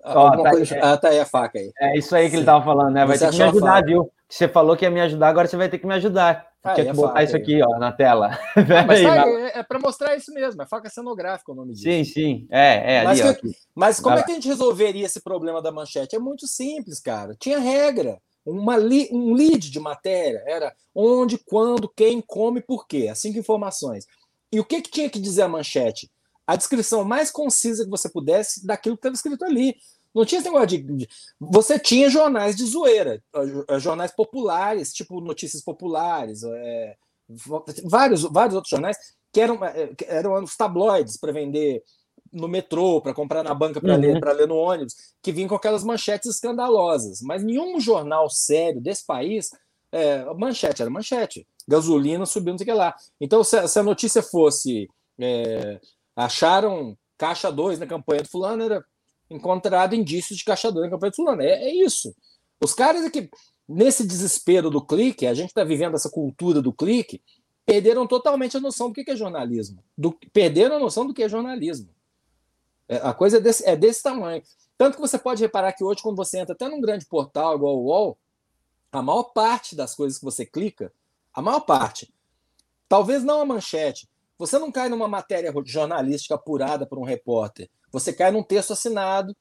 [0.04, 0.76] Ó, tá, coisa...
[0.76, 1.72] é, ah, tá aí a faca aí.
[1.80, 3.06] É isso aí que ele tava falando, né?
[3.06, 4.12] Vai você ter que me ajudar, viu?
[4.30, 6.46] Você falou que ia me ajudar, agora você vai ter que me ajudar.
[6.76, 8.38] Tinha que botar isso aqui, ó, na tela.
[8.58, 11.84] Ah, mas tá, é, é para mostrar isso mesmo, é faca cenográfica o nome disso.
[11.84, 12.48] Sim, sim.
[12.50, 15.72] É, é mas, ali, que, mas como é que a gente resolveria esse problema da
[15.72, 16.16] manchete?
[16.16, 17.36] É muito simples, cara.
[17.40, 18.20] Tinha regra.
[18.46, 23.10] Uma li, um lead de matéria era onde, quando, quem, como e por quê.
[23.12, 24.06] As cinco informações.
[24.52, 26.10] E o que, que tinha que dizer a manchete?
[26.48, 29.76] A descrição mais concisa que você pudesse daquilo que estava escrito ali.
[30.16, 33.22] Não tinha esse negócio de, de, Você tinha jornais de zoeira,
[33.80, 36.96] jornais populares, tipo Notícias Populares, é,
[37.84, 38.98] vários, vários outros jornais
[39.32, 39.60] que eram,
[39.96, 41.84] que eram os tabloides para vender
[42.32, 44.00] no metrô, para comprar na banca para uhum.
[44.00, 47.22] ler, ler no ônibus, que vinham com aquelas manchetes escandalosas.
[47.22, 49.50] Mas nenhum jornal sério desse país,
[49.92, 52.96] é, manchete era manchete, gasolina subindo, não sei o que lá.
[53.20, 54.90] Então, se, se a notícia fosse
[55.20, 55.80] é,
[56.18, 58.84] acharam caixa 2 na campanha do fulano, era
[59.30, 61.42] encontrado indícios de caixa 2 na campanha do fulano.
[61.44, 62.14] É, é isso.
[62.60, 63.30] Os caras é que,
[63.68, 67.22] nesse desespero do clique, a gente está vivendo essa cultura do clique,
[67.66, 69.84] perderam totalmente a noção do que é jornalismo.
[69.96, 71.90] Do, perderam a noção do que é jornalismo.
[72.90, 74.42] É, a coisa é desse, é desse tamanho.
[74.76, 77.78] Tanto que você pode reparar que hoje, quando você entra até num grande portal igual
[77.78, 78.18] o UOL,
[78.92, 80.92] a maior parte das coisas que você clica,
[81.34, 82.12] a maior parte,
[82.88, 84.08] talvez não a manchete,
[84.38, 89.36] você não cai numa matéria jornalística apurada por um repórter, você cai num texto assinado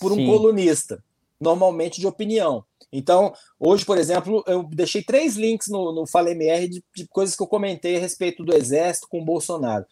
[0.00, 0.26] por um Sim.
[0.26, 1.02] colunista,
[1.40, 2.64] normalmente de opinião.
[2.92, 7.34] Então, hoje, por exemplo, eu deixei três links no, no Fala MR de, de coisas
[7.34, 9.84] que eu comentei a respeito do Exército com o Bolsonaro.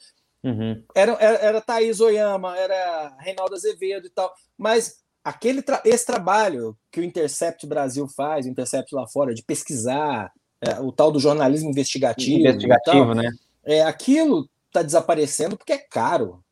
[0.43, 0.83] Uhum.
[0.95, 4.33] Era, era, era Thaís Oyama, era Reinaldo Azevedo e tal.
[4.57, 9.43] Mas aquele tra esse trabalho que o Intercept Brasil faz, o Intercept lá fora, de
[9.43, 12.41] pesquisar, é, o tal do jornalismo investigativo.
[12.41, 13.31] Investigativo, tal, né?
[13.65, 16.43] É, aquilo está desaparecendo porque é caro.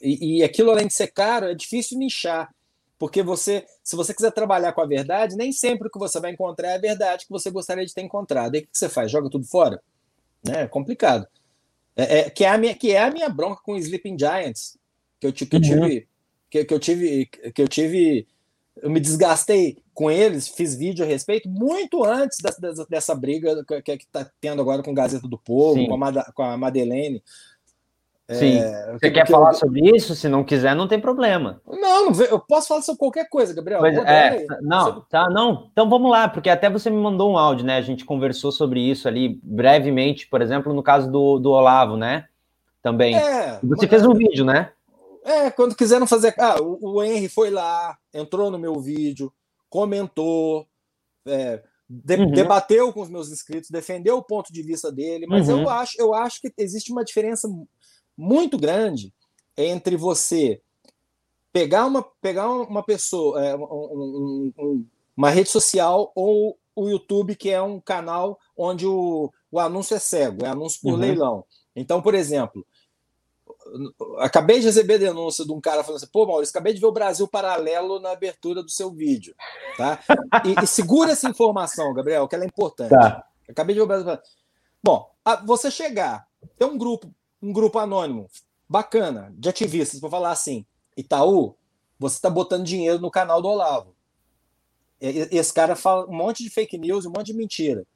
[0.00, 2.48] E, e aquilo, além de ser caro, é difícil nichar.
[2.98, 6.30] Porque você, se você quiser trabalhar com a verdade, nem sempre o que você vai
[6.30, 8.54] encontrar é a verdade que você gostaria de ter encontrado.
[8.54, 9.10] Aí o que você faz?
[9.10, 9.82] Joga tudo fora?
[10.44, 10.62] Né?
[10.62, 11.26] É complicado.
[11.96, 14.78] É, é, que, é a minha, que é a minha bronca com Sleeping Giants,
[15.20, 15.88] que eu, que eu uhum.
[15.88, 16.08] tive.
[16.50, 17.26] Que, que, eu tive.
[17.26, 18.28] Que eu tive.
[18.80, 23.92] Eu me desgastei com eles, fiz vídeo a respeito muito antes dessa, dessa briga que
[23.92, 27.22] está tendo agora com Gazeta do Povo, com a, com a Madeleine.
[28.30, 28.58] Sim.
[28.58, 29.54] É, Você quer falar eu...
[29.54, 30.14] sobre isso?
[30.14, 31.60] Se não quiser, não tem problema.
[31.66, 33.80] Não, eu posso falar sobre qualquer coisa, Gabriel.
[33.80, 35.68] Pois, é, não, tá, não.
[35.70, 37.76] Então vamos lá, porque até você me mandou um áudio, né?
[37.76, 42.26] A gente conversou sobre isso ali brevemente, por exemplo, no caso do, do Olavo, né?
[42.82, 43.14] Também.
[43.14, 44.70] É, você fez um vídeo, né?
[45.22, 46.34] É, quando quiseram fazer.
[46.38, 49.30] Ah, o, o Henry foi lá, entrou no meu vídeo,
[49.74, 50.68] comentou,
[51.26, 51.60] é,
[51.90, 52.30] de, uhum.
[52.30, 55.62] debateu com os meus inscritos, defendeu o ponto de vista dele, mas uhum.
[55.62, 57.48] eu, acho, eu acho que existe uma diferença
[58.16, 59.12] muito grande
[59.56, 60.62] entre você
[61.52, 67.50] pegar uma, pegar uma pessoa, é, um, um, uma rede social ou o YouTube, que
[67.50, 71.00] é um canal onde o, o anúncio é cego, é anúncio por uhum.
[71.00, 71.44] leilão.
[71.74, 72.64] Então, por exemplo,
[74.18, 76.92] acabei de receber denúncia de um cara falando assim: pô, Maurício, acabei de ver o
[76.92, 79.34] Brasil paralelo na abertura do seu vídeo.
[79.76, 80.00] Tá?
[80.44, 82.90] E, e segura essa informação, Gabriel, que ela é importante.
[82.90, 83.24] Tá.
[83.48, 84.28] Acabei de ver o Brasil paralelo.
[84.82, 85.10] Bom,
[85.46, 86.26] você chegar,
[86.58, 87.10] tem um grupo
[87.44, 88.26] um grupo anônimo,
[88.66, 90.64] bacana, de ativistas, para falar assim,
[90.96, 91.54] Itaú,
[91.98, 93.94] você está botando dinheiro no canal do Olavo.
[94.98, 97.86] Esse cara fala um monte de fake news, um monte de mentira.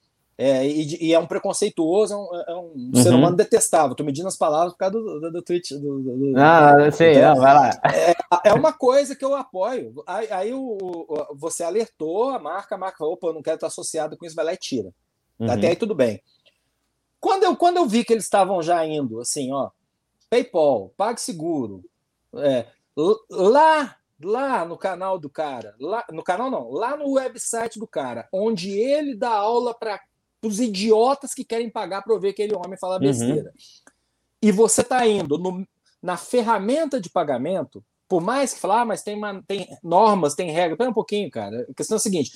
[0.41, 3.03] É, e, e, é um preconceituoso, é um, é um uhum.
[3.03, 3.91] ser humano detestável.
[3.91, 5.77] Estou medindo as palavras por causa do, do, do tweet.
[5.77, 7.71] Do, do, ah, sei, então, não, vai lá.
[7.93, 9.93] É, é, uma coisa que eu apoio.
[10.07, 13.57] Aí, aí o, o, você alertou a marca, a marca falou: opa, eu não quero
[13.57, 14.95] estar associado com isso, vai lá e tira.
[15.41, 15.51] Uhum.
[15.51, 16.23] Até aí tudo bem.
[17.19, 19.71] Quando eu, quando eu vi que eles estavam já indo, assim, ó,
[20.31, 21.85] PayPal, PagSeguro,
[22.37, 22.67] é,
[23.29, 28.29] lá, lá no canal do cara, lá, no canal não, lá no website do cara,
[28.33, 30.01] onde ele dá aula para
[30.43, 33.09] os idiotas que querem pagar para ver aquele homem falar uhum.
[33.09, 33.51] besteira.
[33.51, 33.93] Uhum.
[34.43, 35.67] E você está indo no,
[36.03, 40.73] na ferramenta de pagamento, por mais que falar, ah, mas tem, tem normas, tem regras.
[40.73, 41.67] Espera um pouquinho, cara.
[41.69, 42.33] A questão é a seguinte: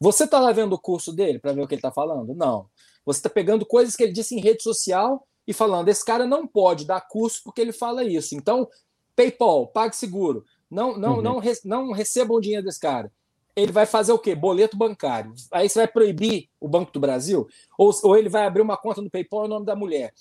[0.00, 2.34] você está lá vendo o curso dele para ver o que ele está falando?
[2.34, 2.68] Não.
[3.04, 6.46] Você está pegando coisas que ele disse em rede social e falando: esse cara não
[6.46, 8.34] pode dar curso porque ele fala isso.
[8.34, 8.68] Então,
[9.16, 11.22] PayPal, PagSeguro, não, não, uhum.
[11.22, 13.10] não, não recebam dinheiro desse cara.
[13.56, 14.34] Ele vai fazer o quê?
[14.34, 15.34] Boleto bancário.
[15.50, 17.48] Aí você vai proibir o Banco do Brasil?
[17.78, 20.12] Ou, ou ele vai abrir uma conta no PayPal em nome da mulher?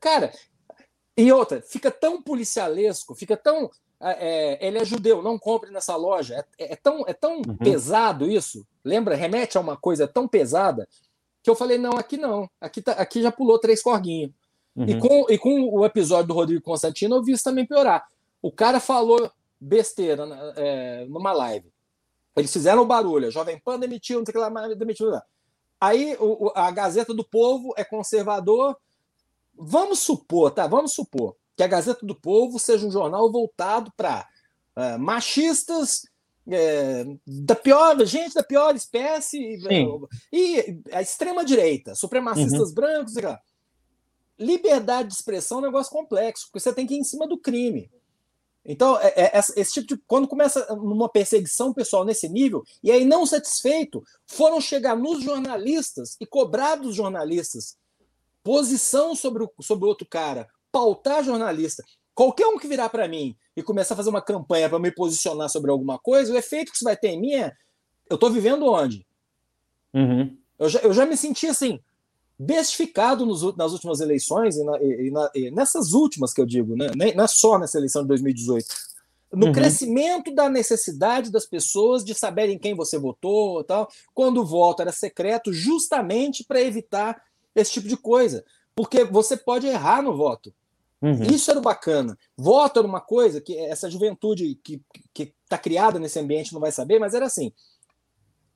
[0.00, 0.32] Cara,
[1.16, 3.70] e outra, fica tão policialesco, fica tão.
[4.00, 6.46] É, é ele é judeu, não compre nessa loja.
[6.56, 7.56] É, é tão, é tão uhum.
[7.56, 8.64] pesado isso.
[8.84, 9.16] Lembra?
[9.16, 10.88] Remete a uma coisa tão pesada
[11.42, 14.30] que eu falei, não, aqui não, aqui, tá, aqui já pulou três corguinhos.
[14.76, 14.84] Uhum.
[14.84, 18.06] E, com, e com o episódio do Rodrigo Constantino, eu vi isso também piorar.
[18.40, 21.70] O cara falou besteira é, numa live.
[22.36, 25.10] Eles fizeram o barulho, a Jovem Pan demitiu, não sei o que lá, demitiu.
[25.10, 25.22] Lá.
[25.80, 28.76] Aí o, a Gazeta do Povo é conservador.
[29.54, 30.66] Vamos supor, tá?
[30.66, 34.26] Vamos supor que a Gazeta do Povo seja um jornal voltado para
[34.76, 36.02] uh, é, machistas
[36.48, 40.00] é, da pior, gente da pior espécie Sim.
[40.32, 42.74] e a extrema direita, supremacistas uhum.
[42.74, 43.14] brancos,
[44.38, 47.38] liberdade de expressão é um negócio complexo, porque você tem que ir em cima do
[47.38, 47.90] crime.
[48.70, 50.02] Então, é, é, esse tipo de.
[50.06, 56.16] Quando começa uma perseguição pessoal nesse nível, e aí, não satisfeito, foram chegar nos jornalistas
[56.20, 57.76] e cobrar dos jornalistas
[58.44, 61.82] posição sobre o sobre outro cara, pautar jornalista.
[62.14, 65.48] Qualquer um que virar para mim e começar a fazer uma campanha para me posicionar
[65.48, 67.52] sobre alguma coisa, o efeito que isso vai ter em mim é:
[68.08, 69.04] eu estou vivendo onde?
[69.92, 70.38] Uhum.
[70.56, 71.80] Eu, já, eu já me senti assim,
[72.42, 76.74] bestificado nos, nas últimas eleições e, na, e, na, e, nessas últimas que eu digo,
[76.74, 76.90] né?
[77.14, 78.66] não é só nessa eleição de 2018.
[79.30, 79.52] No uhum.
[79.52, 84.90] crescimento da necessidade das pessoas de saberem quem você votou, tal, quando o voto era
[84.90, 87.22] secreto, justamente para evitar
[87.54, 88.42] esse tipo de coisa.
[88.74, 90.50] Porque você pode errar no voto.
[91.02, 91.22] Uhum.
[91.24, 92.18] Isso era o bacana.
[92.38, 94.82] Voto era uma coisa que essa juventude que
[95.14, 97.52] está criada nesse ambiente não vai saber, mas era assim.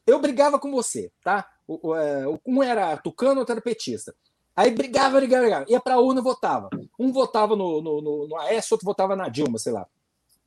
[0.07, 1.47] Eu brigava com você, tá?
[1.69, 4.15] É, um era tucano, outro era petista.
[4.57, 5.65] Aí brigava, brigava, brigava.
[5.69, 6.69] Ia para a urna e votava.
[6.99, 9.87] Um votava no, no, no, no Aécio, outro votava na Dilma, sei lá.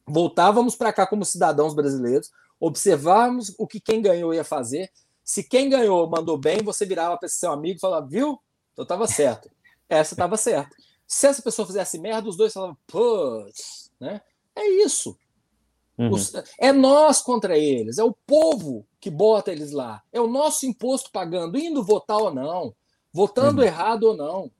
[0.05, 4.89] Voltávamos para cá como cidadãos brasileiros, observávamos o que quem ganhou ia fazer.
[5.23, 8.39] Se quem ganhou mandou bem, você virava para seu amigo e falava, viu?
[8.77, 9.49] Eu estava certo.
[9.89, 10.73] Essa estava certa.
[11.05, 14.21] Se essa pessoa fizesse merda, os dois falavam, putz, né?
[14.55, 15.17] É isso.
[15.97, 16.11] Uhum.
[16.11, 20.03] Os, é nós contra eles, é o povo que bota eles lá.
[20.11, 22.73] É o nosso imposto pagando, indo votar ou não,
[23.11, 23.67] votando uhum.
[23.67, 24.51] errado ou não.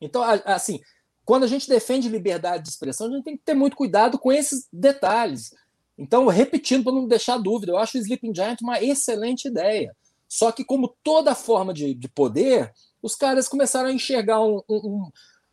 [0.00, 0.80] Então, assim,
[1.24, 4.30] quando a gente defende liberdade de expressão, a gente tem que ter muito cuidado com
[4.30, 5.52] esses detalhes.
[5.98, 9.94] Então, repetindo para não deixar dúvida, eu acho o Sleeping Giant uma excelente ideia.
[10.28, 12.72] Só que, como toda forma de, de poder,
[13.02, 15.10] os caras começaram a enxergar um, um, um,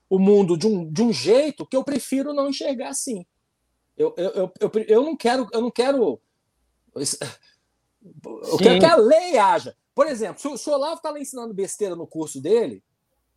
[0.09, 3.25] o mundo de um, de um jeito que eu prefiro não enxergar assim.
[3.97, 5.47] Eu, eu, eu, eu, eu não quero.
[5.51, 6.19] Eu não quero.
[6.95, 9.75] Eu quero que a lei haja.
[9.93, 12.83] Por exemplo, se o, se o Olavo está lá ensinando besteira no curso dele,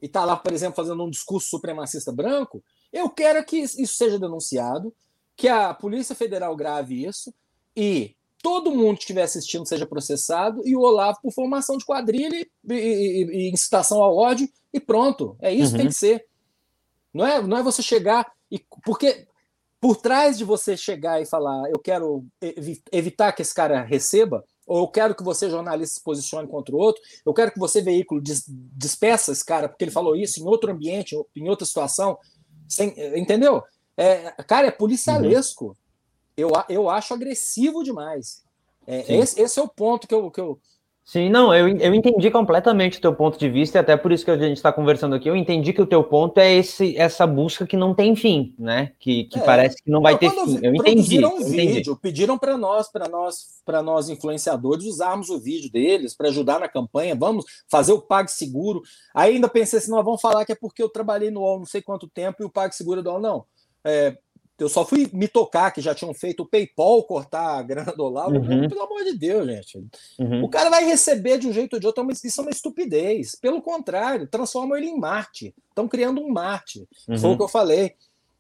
[0.01, 4.19] e está lá, por exemplo, fazendo um discurso supremacista branco, eu quero que isso seja
[4.19, 4.95] denunciado,
[5.37, 7.33] que a Polícia Federal grave isso
[7.77, 12.37] e todo mundo que estiver assistindo seja processado e o Olavo por formação de quadrilha
[12.37, 15.37] e, e, e incitação ao ódio e pronto.
[15.41, 15.71] É isso uhum.
[15.73, 15.93] que tem uhum.
[15.93, 16.27] que ser.
[17.13, 19.27] Não é, não é você chegar e porque
[19.87, 22.27] por trás de você chegar e falar eu quero
[22.91, 26.79] evitar que esse cara receba, ou eu quero que você, jornalista, se posicione contra o
[26.79, 30.45] outro, eu quero que você, veículo, des despeça esse cara, porque ele falou isso em
[30.45, 32.19] outro ambiente, em outra situação,
[32.69, 33.63] sem, entendeu?
[33.97, 35.67] É, cara, é policialesco.
[35.67, 35.75] Uhum.
[36.37, 38.43] Eu, eu acho agressivo demais.
[38.89, 40.59] É, esse, esse, é o ponto que eu, que eu,
[41.09, 44.25] Sim, não, eu, eu entendi completamente o teu ponto de vista, e até por isso
[44.25, 47.25] que a gente está conversando aqui, eu entendi que o teu ponto é esse, essa
[47.25, 48.93] busca que não tem fim, né?
[48.99, 49.43] Que, que é.
[49.43, 50.59] parece que não vai ter fim.
[50.61, 51.25] Eu entendi.
[51.25, 56.27] um vídeo, pediram para nós, para nós, para nós influenciadores, usarmos o vídeo deles para
[56.27, 58.83] ajudar na campanha, vamos fazer o PagSeguro.
[59.15, 61.67] Aí ainda pensei assim, nós vamos falar que é porque eu trabalhei no UOL não
[61.67, 63.21] sei quanto tempo e o PagSeguro é do UOL.
[63.21, 63.45] Não.
[63.85, 64.19] É,
[64.59, 68.05] eu só fui me tocar que já tinham feito o PayPal cortar a grana do
[68.05, 68.37] Olavo.
[68.37, 68.69] Uhum.
[68.69, 69.87] Pelo amor de Deus, gente.
[70.19, 70.45] Uhum.
[70.45, 73.35] O cara vai receber de um jeito ou de outro, mas isso é uma estupidez.
[73.35, 75.55] Pelo contrário, transformam ele em Marte.
[75.69, 76.89] Estão criando um Marte.
[77.07, 77.19] Uhum.
[77.19, 77.95] Foi o que eu falei.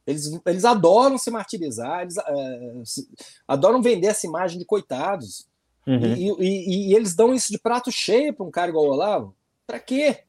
[0.06, 3.08] Eles, eles adoram se martirizar, eles é, se,
[3.46, 5.46] adoram vender essa imagem de coitados.
[5.86, 6.14] Uhum.
[6.14, 9.34] E, e, e, eles dão isso de prato cheio para um cara igual o Olavo.
[9.66, 10.20] Para quê?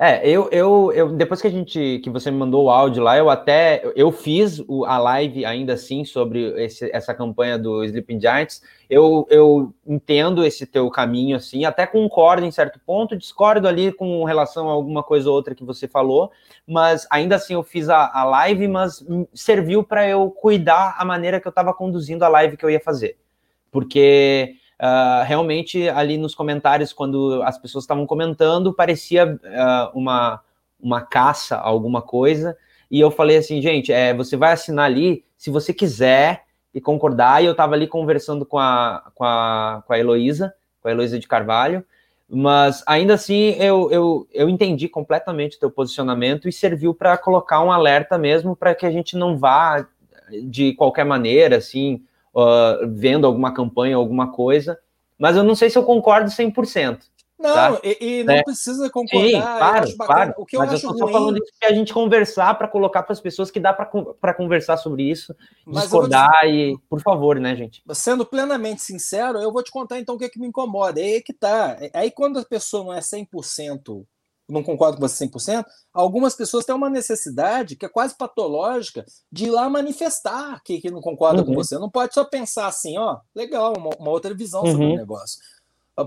[0.00, 3.18] É, eu, eu, eu, depois que a gente, que você me mandou o áudio lá,
[3.18, 8.20] eu até, eu fiz o, a live ainda assim sobre esse, essa campanha do Sleeping
[8.20, 13.90] Giants, eu, eu entendo esse teu caminho assim, até concordo em certo ponto, discordo ali
[13.90, 16.30] com relação a alguma coisa ou outra que você falou,
[16.64, 21.40] mas ainda assim eu fiz a, a live, mas serviu para eu cuidar a maneira
[21.40, 23.18] que eu estava conduzindo a live que eu ia fazer,
[23.68, 30.40] porque uh, realmente ali nos comentários, quando as pessoas estavam comentando, parecia uh, uma,
[30.80, 32.56] uma caça a alguma coisa.
[32.90, 37.42] E eu falei assim, gente, é, você vai assinar ali se você quiser e concordar.
[37.42, 41.18] E eu estava ali conversando com a, com a, com a Heloísa, com a Heloísa
[41.18, 41.84] de Carvalho,
[42.28, 47.62] mas ainda assim eu, eu, eu entendi completamente o teu posicionamento e serviu para colocar
[47.62, 49.86] um alerta mesmo para que a gente não vá
[50.44, 52.02] de qualquer maneira, assim,
[52.38, 54.78] uh, vendo alguma campanha, alguma coisa,
[55.18, 57.00] mas eu não sei se eu concordo 100%.
[57.38, 57.80] Não, tá?
[57.84, 58.42] e, e, não é.
[58.42, 59.28] precisa concordar.
[59.28, 60.34] Sim, claro, claro.
[60.38, 60.98] O que eu mas acho eu ruim...
[60.98, 64.34] só falando isso que a gente conversar para colocar para as pessoas que dá para
[64.34, 65.34] conversar sobre isso,
[65.64, 66.48] mas discordar te...
[66.48, 67.80] e, por favor, né, gente?
[67.92, 71.00] Sendo plenamente sincero, eu vou te contar então o que, é que me incomoda.
[71.00, 71.76] É aí que tá.
[71.80, 74.04] É aí quando a pessoa não é 100%
[74.48, 79.44] não concordo com você 100%, algumas pessoas têm uma necessidade que é quase patológica de
[79.46, 81.48] ir lá manifestar que, que não concorda uhum.
[81.48, 81.78] com você.
[81.78, 84.70] Não pode só pensar assim, ó, legal, uma, uma outra visão uhum.
[84.70, 85.38] sobre o negócio.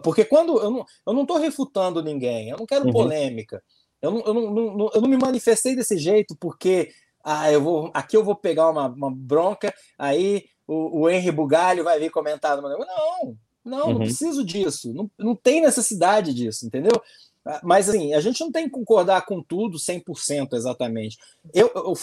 [0.03, 2.93] Porque quando eu não, eu não tô refutando ninguém, eu não quero uhum.
[2.93, 3.61] polêmica.
[4.01, 6.91] Eu não, eu não, não, eu não me manifestei desse jeito porque
[7.23, 11.83] ah, eu vou, aqui eu vou pegar uma, uma bronca, aí o, o Henry Bugalho
[11.83, 12.59] vai vir comentar.
[12.59, 13.97] Não, não, não uhum.
[13.99, 14.93] preciso disso.
[14.93, 17.01] Não, não tem necessidade disso, entendeu?
[17.45, 21.17] Ah, mas assim, a gente não tem que concordar com tudo 100% exatamente.
[21.53, 21.93] Eu, eu,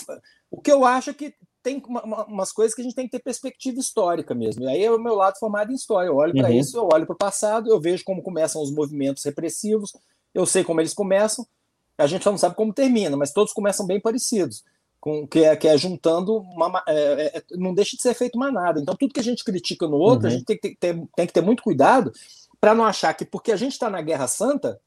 [0.51, 3.13] o que eu acho é que tem uma, umas coisas que a gente tem que
[3.13, 4.65] ter perspectiva histórica mesmo.
[4.65, 6.09] E aí é o meu lado formado em história.
[6.09, 6.59] Eu olho para uhum.
[6.59, 9.93] isso, eu olho para o passado, eu vejo como começam os movimentos repressivos,
[10.35, 11.47] eu sei como eles começam,
[11.97, 14.65] a gente só não sabe como termina, mas todos começam bem parecidos.
[15.01, 18.37] Com, que, é, que é juntando uma, é, é, é não deixa de ser feito
[18.37, 18.81] manada.
[18.81, 20.35] Então, tudo que a gente critica no outro, uhum.
[20.35, 22.13] a gente tem que ter, tem que ter muito cuidado
[22.61, 24.81] para não achar que porque a gente está na Guerra Santa,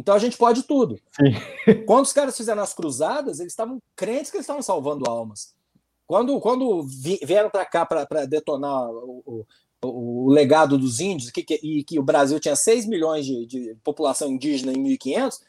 [0.00, 0.98] então a gente pode tudo.
[1.12, 1.74] Sim.
[1.86, 5.54] Quando os caras fizeram as cruzadas, eles estavam crentes que eles estavam salvando almas.
[6.06, 6.82] Quando, quando
[7.22, 9.46] vieram para cá para detonar o, o,
[9.86, 13.76] o, legado dos índios que, que, e que o Brasil tinha 6 milhões de, de
[13.84, 15.40] população indígena em 1500,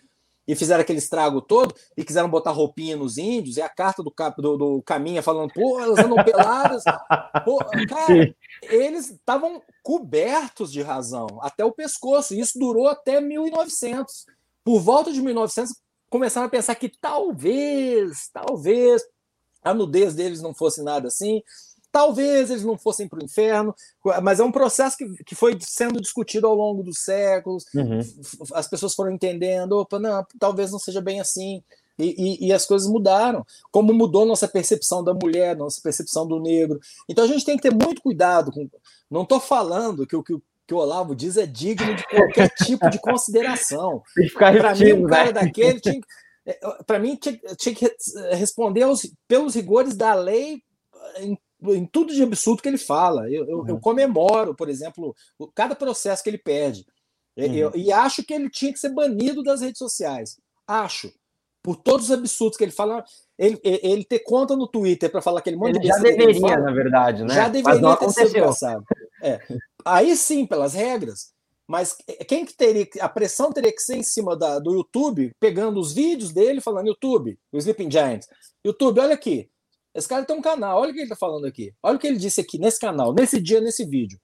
[0.48, 4.14] e fizeram aquele estrago todo e quiseram botar roupinha nos índios, e a carta do,
[4.38, 6.84] do, do Caminha falando, pô, elas andam peladas.
[7.46, 8.36] pô, cara, Sim.
[8.64, 14.26] eles estavam cobertos de razão, até o pescoço, e isso durou até 1900.
[14.64, 15.74] Por volta de 1900,
[16.10, 19.02] começaram a pensar que talvez, talvez
[19.64, 21.42] a nudez deles não fosse nada assim,
[21.92, 23.76] Talvez eles não fossem para o inferno,
[24.24, 27.66] mas é um processo que, que foi sendo discutido ao longo dos séculos.
[27.76, 28.00] Uhum.
[28.54, 31.62] As pessoas foram entendendo, opa, não, talvez não seja bem assim.
[32.00, 33.46] E, e, e, as coisas mudaram.
[33.72, 36.80] Como mudou nossa percepção da mulher, nossa percepção do negro.
[37.10, 38.52] Então a gente tem que ter muito cuidado.
[38.54, 38.70] Com...
[39.10, 40.34] Não estou falando que o que,
[40.68, 44.02] que o Olavo diz é digno de qualquer tipo de consideração.
[44.38, 45.34] Para mim, um cara né?
[45.34, 46.00] daquele tinha.
[46.46, 47.94] É, Para mim, tinha, tinha que
[48.32, 50.62] responder aos, pelos rigores da lei
[51.20, 51.38] em
[51.70, 53.30] em tudo de absurdo que ele fala.
[53.30, 53.68] Eu, eu, uhum.
[53.68, 55.16] eu comemoro, por exemplo,
[55.54, 56.86] cada processo que ele perde.
[57.38, 57.54] Uhum.
[57.54, 60.38] Eu, e acho que ele tinha que ser banido das redes sociais.
[60.68, 61.12] Acho.
[61.64, 63.04] Por todos os absurdos que ele fala.
[63.38, 66.58] Ele, ele ter conta no Twitter para falar aquele monte ele de Já deveria, fala,
[66.58, 67.34] na verdade, né?
[67.34, 68.84] Já deveria ter sido passado.
[69.22, 69.40] É.
[69.86, 71.34] Aí sim, pelas regras.
[71.68, 71.96] Mas
[72.28, 72.88] quem que teria.
[73.00, 76.88] A pressão teria que ser em cima da, do YouTube, pegando os vídeos dele, falando:
[76.88, 78.28] YouTube, o Sleeping Giants.
[78.66, 79.50] YouTube, olha aqui.
[79.94, 81.74] Esse cara tem um canal, olha o que ele está falando aqui.
[81.84, 84.20] Olha o que ele disse aqui nesse canal, nesse dia, nesse vídeo.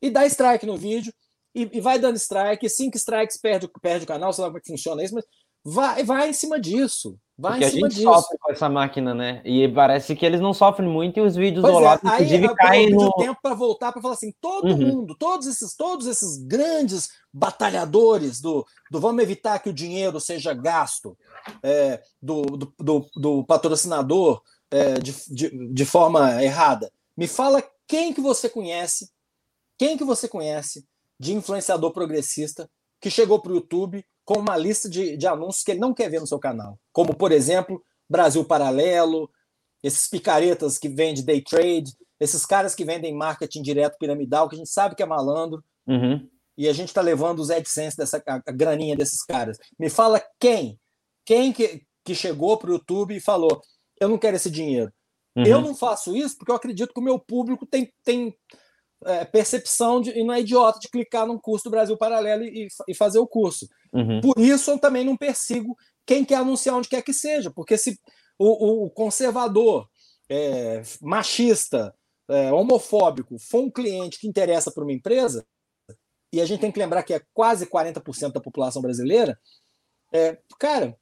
[0.00, 1.12] E dá strike no vídeo,
[1.54, 4.60] e, e vai dando strike, cinco strikes perde, perde o canal, sei lá como é
[4.60, 5.24] que funciona isso, mas
[5.62, 7.18] vai, vai em cima disso.
[7.36, 8.02] Vai Porque a gente disso.
[8.02, 9.42] sofre com essa máquina, né?
[9.44, 12.46] E parece que eles não sofrem muito e os vídeos pois do Olavo, é, inclusive,
[12.46, 13.12] aí, caem no...
[13.14, 14.76] tempo para voltar para falar assim, todo uhum.
[14.78, 20.54] mundo, todos esses, todos esses grandes batalhadores do, do vamos evitar que o dinheiro seja
[20.54, 21.18] gasto
[21.60, 26.92] é, do, do, do, do patrocinador, é, de, de, de forma errada.
[27.16, 29.10] Me fala quem que você conhece,
[29.76, 30.86] quem que você conhece
[31.18, 32.70] de influenciador progressista
[33.00, 36.10] que chegou para o YouTube com uma lista de, de anúncios que ele não quer
[36.10, 36.78] ver no seu canal.
[36.92, 39.30] Como, por exemplo, Brasil Paralelo,
[39.82, 44.58] esses picaretas que vendem day trade, esses caras que vendem marketing direto piramidal, que a
[44.58, 46.26] gente sabe que é malandro, uhum.
[46.56, 49.58] e a gente está levando os AdSense, dessa, a, a graninha desses caras.
[49.78, 50.78] Me fala quem?
[51.26, 53.60] Quem que, que chegou para o YouTube e falou:
[54.00, 54.92] eu não quero esse dinheiro.
[55.36, 55.44] Uhum.
[55.44, 58.34] Eu não faço isso porque eu acredito que o meu público tem, tem
[59.04, 62.68] é, percepção de, e não é idiota de clicar num curso do Brasil Paralelo e,
[62.88, 63.68] e fazer o curso.
[63.94, 64.20] Uhum.
[64.20, 67.98] Por isso eu também não persigo quem quer anunciar onde quer que seja, porque se
[68.38, 69.88] o, o conservador,
[70.28, 71.94] é, machista,
[72.28, 75.46] é, homofóbico for um cliente que interessa para uma empresa,
[76.32, 79.38] e a gente tem que lembrar que é quase 40% da população brasileira,
[80.12, 80.98] é, cara,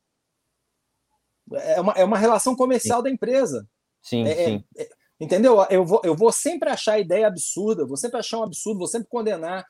[1.51, 3.05] é uma, é uma relação comercial sim.
[3.05, 3.66] da empresa.
[4.03, 4.64] Sim, é, é sim.
[4.76, 4.88] É,
[5.18, 5.57] entendeu?
[5.70, 8.88] Eu vou, eu vou sempre achar a ideia absurda, vou sempre achar um absurdo, vou
[8.88, 9.66] sempre condenar.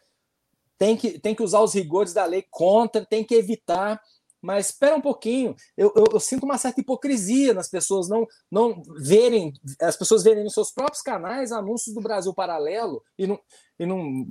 [0.82, 4.00] Tem que, tem que usar os rigores da lei contra, tem que evitar.
[4.40, 8.82] Mas espera um pouquinho, eu, eu, eu, sinto uma certa hipocrisia nas pessoas não, não
[8.96, 13.38] verem, as pessoas verem nos seus próprios canais anúncios do Brasil Paralelo e não,
[13.78, 14.26] e não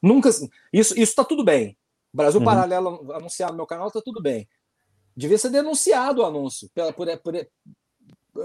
[0.00, 0.30] nunca.
[0.72, 1.76] Isso está tudo bem.
[2.14, 2.46] Brasil uhum.
[2.46, 4.46] Paralelo anunciar no meu canal está tudo bem
[5.16, 7.34] devia ser denunciado o anúncio pela, por, por,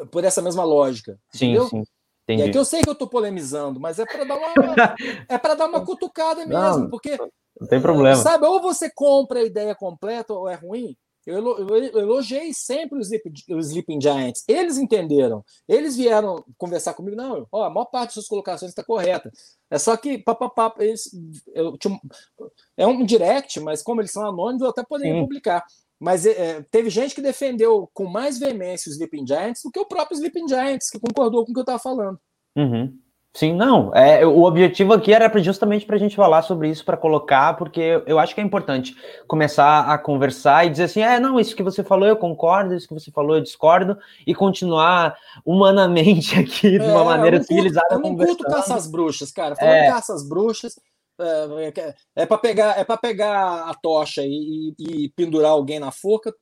[0.10, 1.20] por essa mesma lógica.
[1.30, 1.68] Sim, entendeu?
[1.68, 1.84] sim.
[2.24, 2.44] Entendi.
[2.44, 4.96] E é que eu sei que eu estou polemizando, mas é para dar uma
[5.28, 7.18] é para dar uma cutucada mesmo, não, porque
[7.62, 8.16] não tem problema.
[8.16, 10.98] Sabe, ou você compra a ideia completa ou é ruim.
[11.24, 14.44] Eu, elogiei sempre os, Sleep, os Sleeping Giants.
[14.48, 15.46] Eles entenderam.
[15.68, 17.16] Eles vieram conversar comigo.
[17.16, 19.32] Não, ó, a maior parte das suas colocações está correta.
[19.70, 21.12] É só que papapá, eles,
[21.54, 21.78] eu,
[22.76, 25.22] é um direct, mas como eles são anônimos, eu até poderia Sim.
[25.22, 25.64] publicar.
[26.00, 29.86] Mas é, teve gente que defendeu com mais veemência os Sleeping Giants do que o
[29.86, 32.20] próprio Sleeping Giants, que concordou com o que eu estava falando.
[32.58, 32.98] Uhum.
[33.34, 33.96] Sim, não.
[33.96, 38.04] É, o objetivo aqui era justamente para a gente falar sobre isso, para colocar, porque
[38.06, 38.94] eu acho que é importante
[39.26, 42.90] começar a conversar e dizer assim: é, não, isso que você falou eu concordo, isso
[42.90, 45.16] que você falou eu discordo, e continuar
[45.46, 47.88] humanamente aqui de uma é, maneira eu civilizada.
[47.88, 49.56] Curto, eu não curto caça às bruxas, cara.
[49.56, 49.88] Falando é.
[49.88, 50.76] caça às bruxas,
[51.18, 55.92] é, é, é para pegar, é pegar a tocha e, e, e pendurar alguém na
[55.92, 56.34] forca,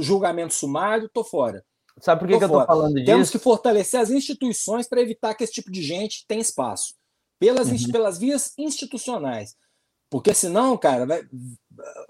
[0.00, 1.64] julgamento sumário, tô fora.
[2.00, 3.06] Sabe por que, que eu estou falando disso?
[3.06, 6.94] Temos que fortalecer as instituições para evitar que esse tipo de gente tenha espaço.
[7.38, 7.92] Pelas, uhum.
[7.92, 9.54] pelas vias institucionais.
[10.10, 11.22] Porque senão, cara, vai,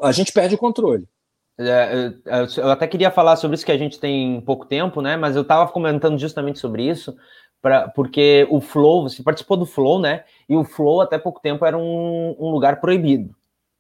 [0.01, 1.09] a gente perde o controle.
[1.59, 5.17] É, eu, eu, até queria falar sobre isso que a gente tem pouco tempo, né?
[5.17, 7.17] Mas eu estava comentando justamente sobre isso,
[7.63, 10.25] pra, porque o Flow, você participou do Flow, né?
[10.49, 13.35] E o Flow até pouco tempo era um, um lugar proibido.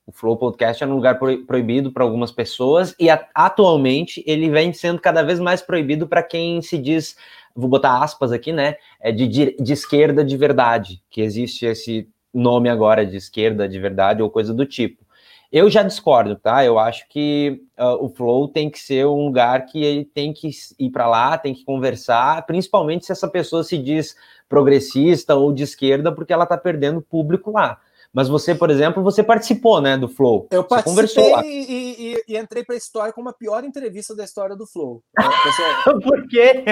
[0.06, 5.00] O Flow Podcast é um lugar proibido para algumas pessoas e atualmente ele vem sendo
[5.00, 7.16] cada vez mais proibido para quem se diz,
[7.56, 8.76] vou botar aspas aqui, né?
[9.00, 13.80] É de, de, de esquerda de verdade, que existe esse nome agora de esquerda de
[13.80, 15.04] verdade ou coisa do tipo.
[15.50, 16.64] Eu já discordo, tá?
[16.64, 20.50] Eu acho que uh, o Flow tem que ser um lugar que ele tem que
[20.78, 24.14] ir para lá, tem que conversar, principalmente se essa pessoa se diz
[24.48, 27.80] progressista ou de esquerda, porque ela está perdendo público lá.
[28.16, 30.48] Mas você, por exemplo, você participou, né, do Flow.
[30.50, 34.56] Eu participei e, e, e, entrei para a história como a pior entrevista da história
[34.56, 35.02] do Flow.
[36.02, 36.64] por quê?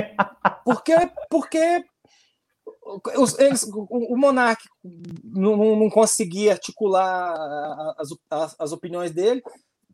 [0.65, 0.95] Porque,
[1.29, 1.85] porque
[3.19, 4.65] os, eles, o, o Monark
[5.23, 7.35] não, não, conseguia articular
[7.99, 9.43] as, as, as, opiniões dele.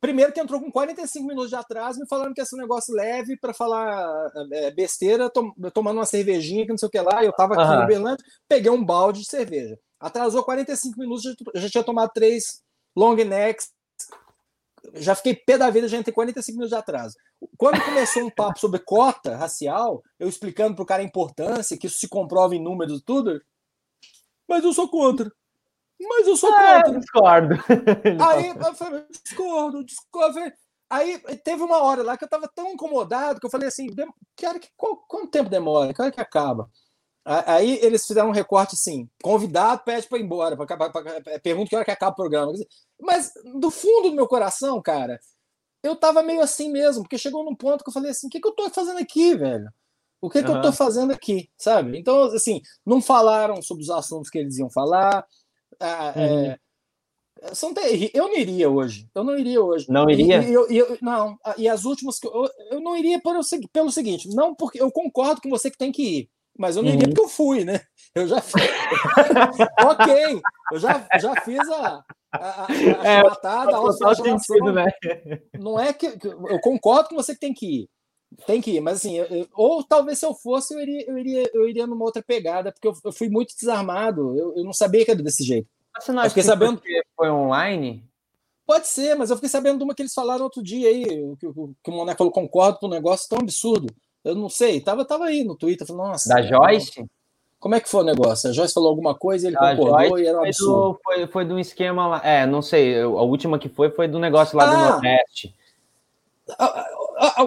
[0.01, 3.53] Primeiro que entrou com 45 minutos de atraso, me falando que esse negócio leve para
[3.53, 7.25] falar é, besteira, tom, tomando uma cervejinha, que não sei o que lá.
[7.25, 7.81] Eu estava aqui uhum.
[7.81, 9.77] no Berlândia, peguei um balde de cerveja.
[10.01, 12.63] Atrasou 45 minutos, já, já tinha tomado três
[12.97, 13.71] long necks.
[14.95, 17.15] Já fiquei pé da vida, já entrei 45 minutos de atraso.
[17.57, 21.87] Quando começou um papo sobre cota racial, eu explicando para o cara a importância, que
[21.87, 23.41] isso se comprova em números e tudo,
[24.49, 25.31] mas eu sou contra.
[26.01, 26.99] Mas eu sou ah, contra.
[26.99, 27.55] discordo.
[28.27, 30.41] Aí eu falei, discordo, discordo.
[30.89, 33.87] Aí teve uma hora lá que eu estava tão incomodado que eu falei assim:
[34.35, 35.95] que hora que, qual, quanto tempo demora?
[35.95, 36.69] Que hora que acaba?
[37.47, 41.39] Aí eles fizeram um recorte assim: convidado pede para ir embora, pra, pra, pra, é,
[41.39, 42.53] pergunta que hora que acaba o programa.
[43.01, 45.21] Mas do fundo do meu coração, cara,
[45.81, 48.41] eu tava meio assim mesmo, porque chegou num ponto que eu falei assim: o que,
[48.41, 49.71] que eu tô fazendo aqui, velho?
[50.21, 50.57] O que, que uhum.
[50.57, 51.97] eu tô fazendo aqui, sabe?
[51.97, 55.25] Então, assim, não falaram sobre os assuntos que eles iam falar.
[55.81, 56.47] uhum.
[56.51, 56.59] é,
[57.55, 57.73] são
[58.13, 59.09] eu não iria hoje.
[59.15, 59.87] Eu não iria hoje.
[59.89, 60.43] Não iria?
[60.43, 61.39] E, e, eu, não.
[61.57, 63.41] E as últimas que eu, eu não iria pelo,
[63.73, 66.31] pelo seguinte, não porque eu concordo com você que tem que ir
[66.61, 67.15] mas eu não iria uhum.
[67.15, 67.81] porque eu fui, né?
[68.15, 68.61] Eu já fiz.
[69.83, 70.43] ok,
[70.73, 74.85] eu já, já fiz a, a, a, a é, matada, a sentido, né?
[75.59, 76.19] Não é que.
[76.23, 77.89] Eu concordo com você que tem que ir.
[78.47, 81.51] Tem que ir, mas assim, eu, ou talvez se eu fosse, eu iria, eu iria,
[81.55, 85.05] eu iria numa outra pegada, porque eu, eu fui muito desarmado, eu, eu não sabia
[85.05, 85.67] que era desse jeito.
[85.95, 88.05] Mas você não acha que sabendo que foi online?
[88.67, 91.05] Pode ser, mas eu fiquei sabendo de uma que eles falaram outro dia aí,
[91.41, 91.47] que,
[91.83, 93.89] que o Moné falou, concordo com um negócio tão absurdo.
[94.25, 96.29] Eu não sei, tava, tava aí no Twitter, falando, nossa.
[96.29, 97.05] Da Joyce?
[97.59, 98.49] Como é que foi o negócio?
[98.49, 100.93] A Joyce falou alguma coisa e ele a concordou Joyce e era um absurdo.
[100.93, 102.21] Do, foi, foi de um esquema lá.
[102.25, 103.01] É, não sei.
[103.01, 105.55] A última que foi foi do negócio lá ah, do Nordeste.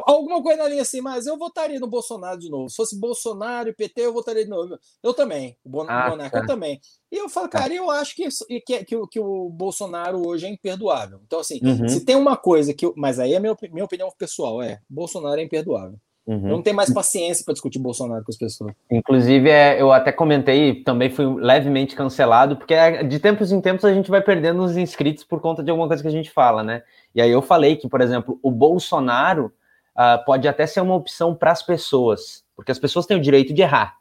[0.05, 2.69] Alguma coisa na linha assim, mas eu votaria no Bolsonaro de novo.
[2.69, 4.78] Se fosse Bolsonaro e PT, eu votaria de novo.
[5.01, 5.57] Eu também.
[5.65, 6.45] O Bonarca, ah, tá.
[6.45, 6.80] também.
[7.11, 8.28] E eu falo, cara, eu acho que,
[8.61, 11.21] que, que, que o Bolsonaro hoje é imperdoável.
[11.26, 11.89] Então, assim, uhum.
[11.89, 12.86] se tem uma coisa que.
[12.86, 15.99] Eu, mas aí é minha, minha opinião pessoal, é: Bolsonaro é imperdoável.
[16.26, 16.43] Uhum.
[16.43, 18.74] Eu não tenho mais paciência para discutir Bolsonaro com as pessoas.
[18.89, 23.84] Inclusive, é, eu até comentei, também fui levemente cancelado, porque é, de tempos em tempos
[23.84, 26.63] a gente vai perdendo os inscritos por conta de alguma coisa que a gente fala,
[26.63, 26.84] né?
[27.13, 29.51] E aí eu falei que, por exemplo, o Bolsonaro
[29.97, 33.53] uh, pode até ser uma opção para as pessoas, porque as pessoas têm o direito
[33.53, 33.97] de errar.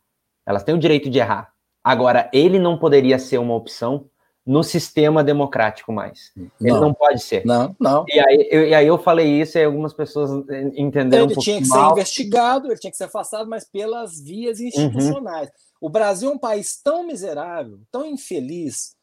[0.46, 1.52] Elas têm o direito de errar.
[1.82, 4.06] Agora, ele não poderia ser uma opção
[4.44, 6.32] no sistema democrático mais.
[6.60, 7.46] Ele não, pode ser.
[7.46, 8.04] Não, não.
[8.08, 10.30] E aí, eu, e aí eu falei isso e algumas pessoas
[10.74, 11.90] entenderam ele um tinha que mal.
[11.90, 14.66] ser investigado, ele tinha que ser afastado, mas pelas vias uhum.
[14.66, 15.48] institucionais.
[15.48, 15.54] Uhum.
[15.82, 18.94] O Brasil é um país tão miserável, tão infeliz,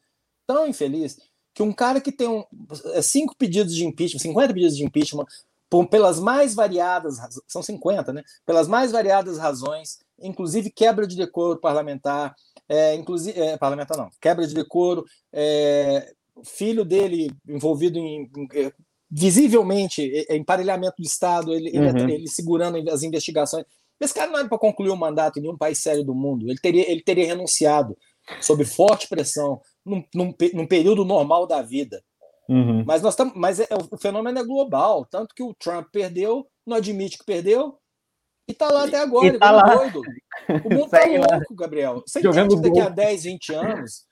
[0.46, 1.18] tão infeliz,
[1.54, 2.44] que um cara que tem um,
[2.94, 5.26] é, cinco pedidos de impeachment, 50 pedidos de impeachment,
[5.70, 8.22] por, pelas mais variadas, são 50, né?
[8.44, 12.34] Pelas mais variadas razões, inclusive quebra de decoro parlamentar,
[12.70, 16.12] é, inclusive é, parlamentar não, quebra de decoro, é,
[16.44, 18.72] filho dele envolvido em, em é,
[19.10, 21.88] visivelmente é, emparelhamento do Estado, ele, uhum.
[21.88, 23.64] ele, ele, segurando as investigações.
[24.00, 26.48] Esse cara não era para concluir o um mandato em nenhum país sério do mundo.
[26.48, 27.98] Ele teria, ele teria renunciado
[28.40, 32.00] sob forte pressão num, num, num período normal da vida.
[32.48, 32.84] Uhum.
[32.86, 36.76] Mas nós estamos, mas é, o fenômeno é global, tanto que o Trump perdeu, não
[36.76, 37.79] admite que perdeu,
[38.50, 39.74] e tá lá até agora, e tá lá.
[39.74, 40.02] doido.
[40.64, 42.02] O mundo tá louco, Gabriel.
[42.06, 44.06] Você Jogando entende que daqui a 10, 20 anos,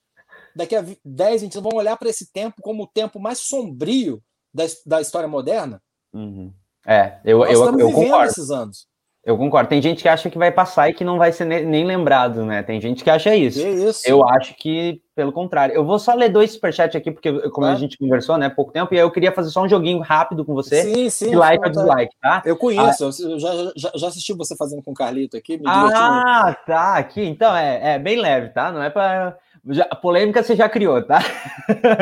[0.55, 4.23] daqui a 10, 20 anos, vão olhar para esse tempo como o tempo mais sombrio
[4.53, 5.83] da, da história moderna?
[6.13, 6.53] Uhum.
[6.87, 8.31] É, eu, Nós eu, eu, eu concordo.
[8.31, 8.87] esses anos.
[9.29, 9.69] Eu concordo.
[9.69, 12.63] Tem gente que acha que vai passar e que não vai ser nem lembrado, né?
[12.63, 13.61] Tem gente que acha isso.
[13.61, 14.01] Que isso.
[14.07, 15.75] Eu acho que, pelo contrário.
[15.75, 18.95] Eu vou só ler dois superchats aqui, porque, como a gente conversou, né, pouco tempo,
[18.95, 20.83] e aí eu queria fazer só um joguinho rápido com você.
[20.83, 21.29] Sim, sim.
[21.29, 22.41] De like ou dislike, tá?
[22.43, 25.61] Eu conheço, ah, eu já, já, já, assisti você fazendo com o Carlito aqui.
[25.67, 26.59] ah, muito.
[26.65, 26.97] tá.
[26.97, 28.73] Aqui, então, é, é bem leve, tá?
[28.73, 29.37] Não é para
[29.69, 31.19] já, a polêmica você já criou, tá?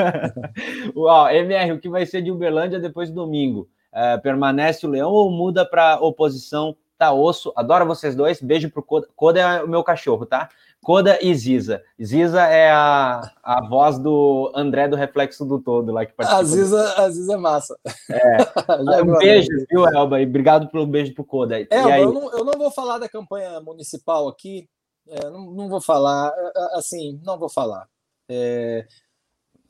[0.94, 3.68] Ó, MR, o que vai ser de Uberlândia depois do domingo?
[3.92, 8.82] É, permanece o Leão ou muda para oposição tá osso, adoro vocês dois, beijo pro
[8.82, 10.48] Coda, Coda é o meu cachorro, tá?
[10.82, 11.82] Coda e Ziza.
[12.02, 16.40] Ziza é a, a voz do André do Reflexo do Todo lá que participa.
[16.40, 17.78] A Ziza, a Ziza é massa.
[18.08, 19.02] É.
[19.02, 20.20] um beijo, viu, Elba?
[20.20, 21.60] E obrigado pelo beijo pro Coda.
[21.60, 21.66] É,
[22.02, 24.68] eu, não, eu não vou falar da campanha municipal aqui,
[25.08, 27.88] é, não, não vou falar, é, é, assim, não vou falar.
[28.28, 28.86] É...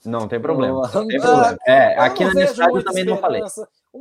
[0.07, 0.91] Não tem problema.
[0.95, 1.59] Não tem problema.
[1.67, 3.43] É, aqui na minha cidade eu também não falei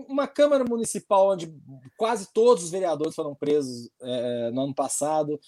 [0.07, 1.53] uma Câmara Municipal onde
[1.97, 5.39] quase todos os vereadores foram presos é, no ano passado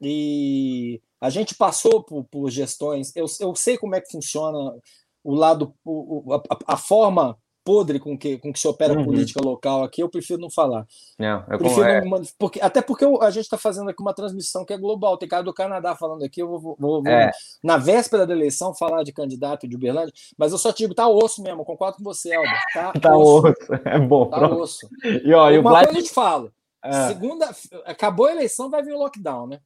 [0.00, 3.14] e a gente passou por, por gestões.
[3.16, 4.76] Eu, eu, sei como é que funciona
[5.24, 7.36] o lado, o, a, a, forma
[7.68, 9.04] podre com que, com que se opera uhum.
[9.04, 10.86] política local aqui, eu prefiro não falar.
[11.18, 12.02] Não, eu prefiro é.
[12.02, 15.18] não, porque, até porque a gente está fazendo aqui uma transmissão que é global.
[15.18, 17.30] Tem cara do Canadá falando aqui, eu vou, vou, vou é.
[17.62, 21.06] na véspera da eleição falar de candidato de Uberlândia, mas eu só te digo, tá
[21.06, 22.48] osso mesmo, concordo com você, Alba.
[22.72, 23.48] Tá, tá osso.
[23.48, 23.72] osso.
[23.84, 24.24] É bom.
[24.24, 24.62] Tá pronto.
[24.62, 24.88] osso.
[25.04, 25.84] E, ó, e uma Vlad...
[25.84, 26.50] coisa eu te falo.
[26.82, 27.08] É.
[27.08, 27.50] Segunda,
[27.84, 29.60] acabou a eleição, vai vir o lockdown, né?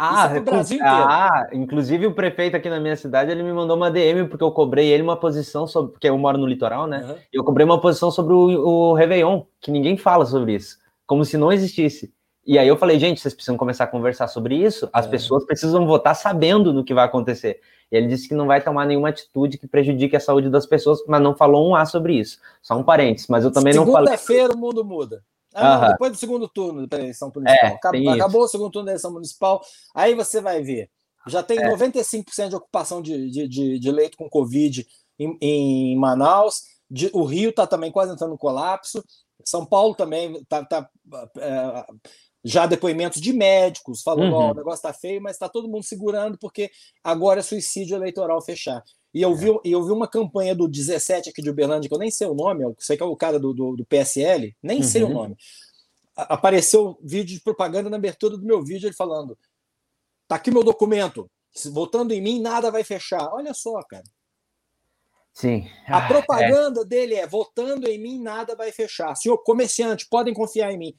[0.00, 0.94] Ah, é Brasil inteiro.
[0.96, 4.52] ah, inclusive o prefeito aqui na minha cidade, ele me mandou uma DM porque eu
[4.52, 7.04] cobrei ele uma posição sobre, porque eu moro no litoral, né?
[7.04, 7.16] Uhum.
[7.32, 11.36] Eu cobrei uma posição sobre o, o Réveillon, que ninguém fala sobre isso, como se
[11.36, 12.14] não existisse.
[12.46, 15.08] E aí eu falei, gente, vocês precisam começar a conversar sobre isso, as é.
[15.08, 17.60] pessoas precisam votar sabendo do que vai acontecer.
[17.90, 21.00] E ele disse que não vai tomar nenhuma atitude que prejudique a saúde das pessoas,
[21.08, 22.38] mas não falou um A sobre isso.
[22.62, 24.16] Só um parênteses, mas eu também não falei.
[24.16, 25.22] Segunda-feira o mundo muda.
[25.54, 27.70] Ah, depois do segundo turno da eleição municipal.
[27.70, 29.62] É, acabou, acabou o segundo turno da eleição municipal.
[29.94, 30.90] Aí você vai ver.
[31.26, 31.70] Já tem é.
[31.70, 34.86] 95% de ocupação de, de, de, de, leito com Covid
[35.18, 36.62] em, em Manaus.
[37.12, 39.04] O Rio está também quase entrando no colapso.
[39.44, 40.64] São Paulo também está.
[40.64, 40.90] Tá,
[41.38, 41.86] é,
[42.44, 44.48] já depoimentos de médicos falando: uhum.
[44.48, 46.70] oh, o negócio está feio, mas está todo mundo segurando porque
[47.02, 48.82] agora é suicídio eleitoral fechar.
[49.12, 49.34] E eu, é.
[49.34, 52.34] vi, eu vi uma campanha do 17 aqui de Uberlândia, que eu nem sei o
[52.34, 54.82] nome, eu sei que é o cara do, do, do PSL, nem uhum.
[54.82, 55.14] sei o uhum.
[55.14, 55.36] nome.
[56.16, 59.38] Apareceu vídeo de propaganda na abertura do meu vídeo, ele falando:
[60.26, 61.30] tá aqui meu documento,
[61.72, 63.28] votando em mim, nada vai fechar.
[63.32, 64.04] Olha só, cara.
[65.32, 65.68] Sim.
[65.86, 66.84] A ah, propaganda é.
[66.84, 69.14] dele é: votando em mim, nada vai fechar.
[69.14, 70.94] Senhor comerciante, podem confiar em mim.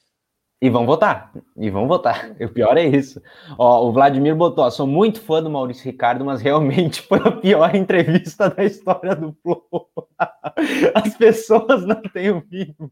[0.62, 2.36] E vão votar, e vão votar.
[2.41, 3.22] O pior é isso.
[3.57, 7.32] Ó, o Vladimir botou, ó, sou muito fã do Maurício Ricardo, mas realmente foi a
[7.32, 9.88] pior entrevista da história do Flow.
[10.93, 12.91] As pessoas não têm o mínimo.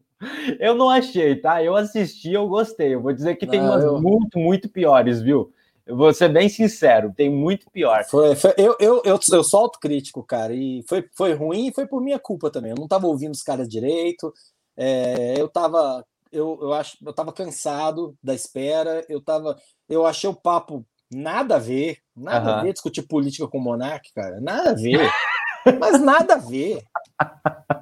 [0.60, 1.62] Eu não achei, tá?
[1.62, 2.96] Eu assisti, eu gostei.
[2.96, 4.02] Eu vou dizer que tem não, umas eu...
[4.02, 5.52] muito, muito piores, viu?
[5.86, 8.04] Eu vou ser bem sincero, tem muito pior.
[8.06, 11.86] Foi, foi eu, eu, eu, eu sou autocrítico, cara, e foi, foi ruim e foi
[11.88, 12.72] por minha culpa também.
[12.72, 14.34] Eu não tava ouvindo os caras direito,
[14.76, 16.06] é, eu tava
[16.38, 19.58] eu, eu acho eu estava cansado da espera, eu tava,
[19.90, 22.58] eu achei o papo nada a ver, nada uhum.
[22.58, 25.10] a ver discutir política com o Monark, cara, nada a ver,
[25.80, 26.84] mas nada a ver.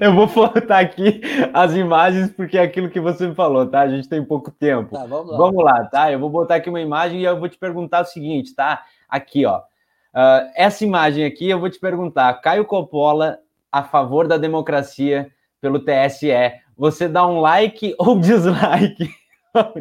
[0.00, 1.20] Eu vou botar aqui
[1.52, 3.80] as imagens porque é aquilo que você me falou, tá?
[3.80, 4.94] A gente tem pouco tempo.
[4.94, 5.36] Tá, vamos, lá.
[5.36, 6.12] vamos lá, tá?
[6.12, 8.84] Eu vou botar aqui uma imagem e eu vou te perguntar o seguinte, tá?
[9.08, 9.58] Aqui, ó.
[9.58, 13.40] Uh, essa imagem aqui eu vou te perguntar: Caio Coppola
[13.70, 15.30] a favor da democracia
[15.60, 16.30] pelo TSE
[16.78, 19.12] você dá um like ou dislike?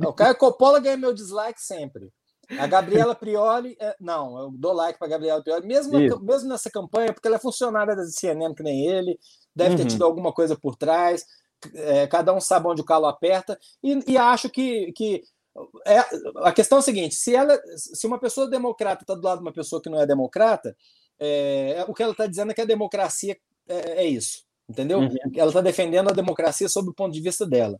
[0.06, 2.10] O Caio Coppola ganha meu dislike sempre.
[2.58, 5.92] A Gabriela Prioli, é, não, eu dou like para Gabriela Prioli, mesmo,
[6.22, 9.20] mesmo nessa campanha, porque ela é funcionária da CNN que nem ele,
[9.54, 9.78] deve uhum.
[9.78, 11.26] ter tido alguma coisa por trás,
[11.74, 15.24] é, cada um sabe onde o calo aperta, e, e acho que, que
[15.86, 16.00] é,
[16.38, 19.44] a questão é a seguinte: se, ela, se uma pessoa democrata está do lado de
[19.44, 20.74] uma pessoa que não é democrata,
[21.20, 23.38] é, o que ela está dizendo é que a democracia
[23.68, 25.00] é, é isso entendeu?
[25.00, 25.16] Uhum.
[25.36, 27.80] Ela está defendendo a democracia sob o ponto de vista dela.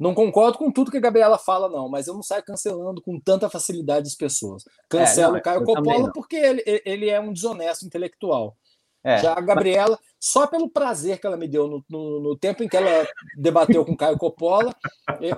[0.00, 3.20] Não concordo com tudo que a Gabriela fala, não, mas eu não saio cancelando com
[3.20, 4.64] tanta facilidade as pessoas.
[4.88, 8.56] Cancelo é, não, o Caio Coppola porque ele, ele é um desonesto intelectual.
[9.04, 10.10] É, Já a Gabriela, mas...
[10.18, 13.84] só pelo prazer que ela me deu no, no, no, tempo em que ela debateu
[13.84, 14.74] com Caio Coppola,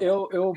[0.01, 0.52] eu, eu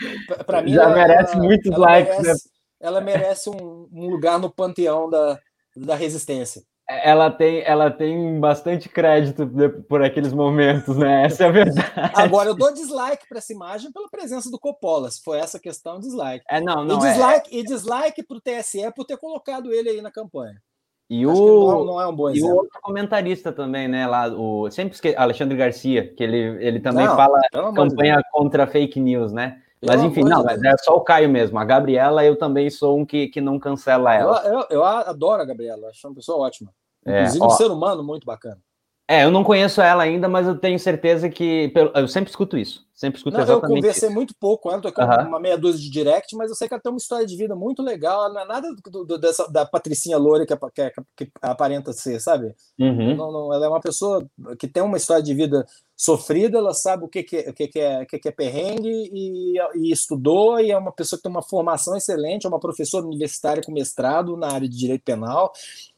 [0.46, 0.74] para mim.
[0.74, 2.52] Já ela, merece ela, muitos ela likes, merece, né?
[2.80, 5.40] Ela merece um, um, lugar no panteão da,
[5.76, 6.64] da resistência.
[6.88, 9.50] Ela tem, ela tem bastante crédito
[9.90, 11.26] por aqueles momentos, né?
[11.26, 11.92] Essa é a verdade.
[12.14, 15.10] Agora, eu dou dislike para essa imagem pela presença do Coppola.
[15.10, 16.46] Se foi essa questão, dislike.
[16.50, 16.98] É, não, não.
[16.98, 17.60] E dislike, é...
[17.60, 20.62] e dislike para o TSE por ter colocado ele aí na campanha.
[21.10, 22.32] E Acho o não, não, é um bom.
[22.32, 24.08] E o outro comentarista também, né?
[24.08, 25.16] Lá, o sempre esque...
[25.16, 29.62] Alexandre Garcia, que ele, ele também não, fala campanha contra fake news, né?
[29.84, 31.60] Mas enfim, não, mas é só o Caio mesmo.
[31.60, 34.44] A Gabriela, eu também sou um que, que não cancela ela.
[34.46, 36.72] Eu, eu, eu adoro a Gabriela, acho uma pessoa ótima.
[37.06, 38.60] É, Inclusive um ser humano muito bacana.
[39.08, 41.72] É, eu não conheço ela ainda, mas eu tenho certeza que.
[41.94, 42.84] Eu sempre escuto isso.
[42.92, 44.16] Sempre escuto não, exatamente Eu conversei isso.
[44.16, 45.28] muito pouco ela, com uhum.
[45.28, 47.54] uma meia dúzia de direct, mas eu sei que ela tem uma história de vida
[47.54, 48.24] muito legal.
[48.24, 52.20] Ela não é nada do, do, dessa, da Patricinha Loura que, que, que aparenta ser,
[52.22, 52.56] sabe?
[52.80, 53.16] Uhum.
[53.16, 54.26] Não, não, ela é uma pessoa
[54.58, 57.80] que tem uma história de vida sofrida, ela sabe o que, que, o que, que,
[57.80, 61.32] é, o que, que é perrengue e, e estudou, e é uma pessoa que tem
[61.32, 65.52] uma formação excelente, é uma professora universitária com mestrado na área de direito penal.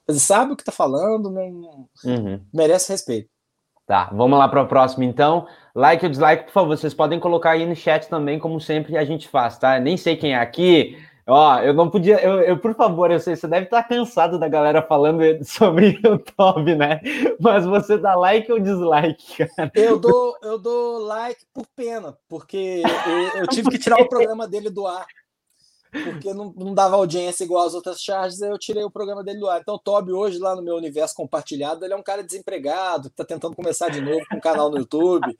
[0.07, 2.41] Ele sabe o que está falando, não uhum.
[2.53, 3.29] merece respeito.
[3.85, 5.47] Tá, vamos lá para o próximo então.
[5.73, 9.05] Like ou dislike, por favor, vocês podem colocar aí no chat também, como sempre a
[9.05, 9.79] gente faz, tá?
[9.79, 10.97] Nem sei quem é aqui.
[11.25, 14.47] Ó, eu não podia, eu, eu por favor, eu sei, você deve estar cansado da
[14.47, 17.01] galera falando sobre o Top, né?
[17.39, 19.71] Mas você dá like ou dislike, cara?
[19.75, 24.47] Eu dou, eu dou like por pena, porque eu, eu tive que tirar o programa
[24.47, 25.05] dele do ar
[26.03, 29.49] porque não, não, dava audiência igual as outras charges, eu tirei o programa dele do
[29.49, 29.61] ar.
[29.61, 33.13] Então, o Toby, hoje, lá no meu universo compartilhado, ele é um cara desempregado, que
[33.13, 35.37] está tentando começar de novo com um canal no YouTube.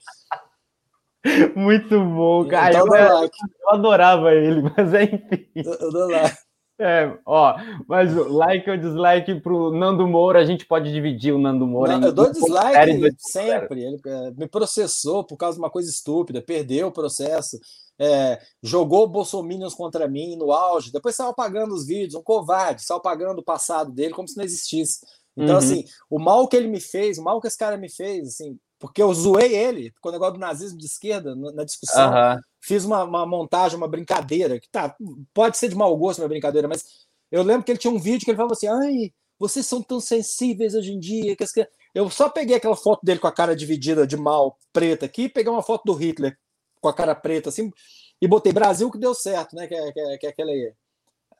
[1.56, 2.78] Muito bom, cara.
[2.78, 5.46] Então, eu, eu, adorava ele, mas é enfim.
[5.54, 6.48] Eu, eu dou like.
[6.80, 7.56] É, ó,
[7.88, 11.98] mas like ou dislike pro Nando Moura, a gente pode dividir o Nando Moura.
[11.98, 13.82] Não, eu dou dislike sempre.
[13.82, 17.58] Ele é, me processou por causa de uma coisa estúpida, perdeu o processo
[17.98, 22.98] é, jogou bolsominions contra mim no auge, depois saiu apagando os vídeos, um covarde, saiu
[22.98, 25.00] apagando o passado dele como se não existisse.
[25.36, 25.58] Então, uhum.
[25.58, 28.58] assim, o mal que ele me fez, o mal que esse cara me fez, assim,
[28.78, 32.40] porque eu zoei ele com o negócio do nazismo de esquerda na discussão, uhum.
[32.60, 34.94] fiz uma, uma, montagem, uma brincadeira, que tá,
[35.34, 36.84] pode ser de mau gosto uma brincadeira, mas
[37.30, 40.00] eu lembro que ele tinha um vídeo que ele falava assim, ai, vocês são tão
[40.00, 41.44] sensíveis hoje em dia, que
[41.94, 45.52] eu só peguei aquela foto dele com a cara dividida de mal, preta aqui, peguei
[45.52, 46.36] uma foto do Hitler
[46.80, 47.70] com a cara preta assim,
[48.20, 49.66] e botei Brasil que deu certo, né?
[49.66, 50.72] Que é, que é, que é aquele,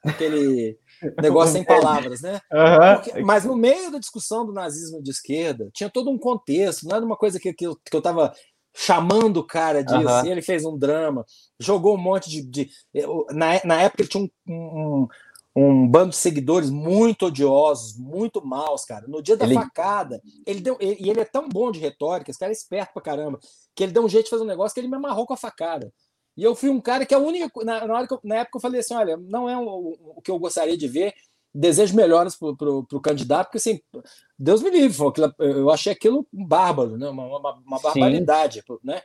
[0.04, 0.78] aquele
[1.20, 2.40] negócio sem palavras, né?
[2.52, 2.94] Uhum.
[2.94, 6.96] Porque, mas no meio da discussão do nazismo de esquerda, tinha todo um contexto, não
[6.96, 8.32] era uma coisa que, que, eu, que eu tava
[8.74, 10.26] chamando o cara disso, uhum.
[10.26, 11.24] e ele fez um drama,
[11.58, 12.42] jogou um monte de.
[12.42, 12.70] de
[13.30, 15.08] na, na época ele tinha um, um,
[15.58, 19.06] um, bando de seguidores muito odiosos, muito maus, cara.
[19.08, 19.54] No dia da ele...
[19.54, 20.76] facada, ele deu.
[20.80, 23.38] E ele é tão bom de retórica, esse cara é esperto pra caramba
[23.74, 25.36] que ele deu um jeito de fazer um negócio que ele me amarrou com a
[25.36, 25.92] facada.
[26.36, 27.48] E eu fui um cara que a única.
[27.64, 30.30] Na, na, hora eu, na época eu falei assim: olha, não é o, o que
[30.30, 31.14] eu gostaria de ver,
[31.54, 33.80] desejo melhores para o candidato, porque assim,
[34.38, 34.96] Deus me livre,
[35.38, 37.08] eu achei aquilo um bárbaro, né?
[37.08, 38.78] uma, uma, uma barbaridade, Sim.
[38.82, 39.02] né?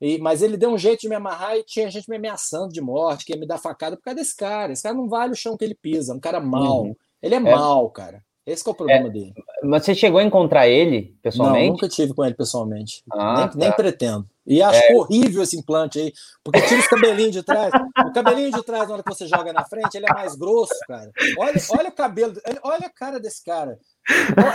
[0.00, 2.80] E, mas ele deu um jeito de me amarrar e tinha gente me ameaçando de
[2.80, 4.72] morte, que ia me dar facada por causa desse cara.
[4.72, 6.84] Esse cara não vale o chão que ele pisa, é um cara mau.
[6.84, 6.96] Uhum.
[7.22, 8.22] Ele é, é mau, cara.
[8.46, 9.34] Esse é o problema é, dele.
[9.64, 11.66] Mas você chegou a encontrar ele pessoalmente?
[11.66, 13.02] Não, nunca tive com ele pessoalmente.
[13.10, 13.52] Ah, nem, tá.
[13.56, 14.28] nem, pretendo.
[14.46, 14.94] E acho é.
[14.94, 16.12] horrível esse implante aí,
[16.44, 17.72] porque tira os cabelinhos de trás.
[18.06, 20.74] O cabelinho de trás, na hora que você joga na frente, ele é mais grosso,
[20.86, 21.10] cara.
[21.38, 23.78] Olha, olha o cabelo, olha a cara desse cara.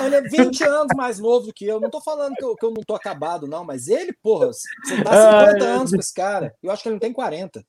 [0.05, 1.79] Ele é 20 anos mais novo do que eu.
[1.79, 4.67] Não tô falando que eu, que eu não tô acabado, não, mas ele, porra, você
[5.03, 6.55] tá 50 anos com esse cara.
[6.63, 7.61] Eu acho que ele não tem 40.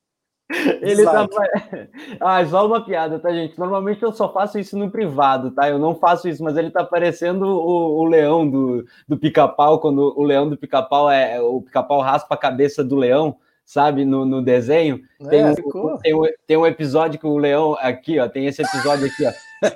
[0.82, 1.26] Ele tá...
[2.20, 3.58] Ah, só uma piada, tá, gente?
[3.58, 5.68] Normalmente eu só faço isso no privado, tá?
[5.68, 10.12] Eu não faço isso, mas ele tá parecendo o, o leão do, do pica-pau, quando
[10.16, 11.40] o leão do pica-pau é.
[11.40, 14.04] O pica-pau raspa a cabeça do leão, sabe?
[14.04, 15.00] No, no desenho.
[15.22, 15.54] É, tem, um,
[15.98, 17.76] tem, um, tem um episódio que o leão.
[17.80, 18.28] Aqui, ó.
[18.28, 19.32] Tem esse episódio aqui, ó.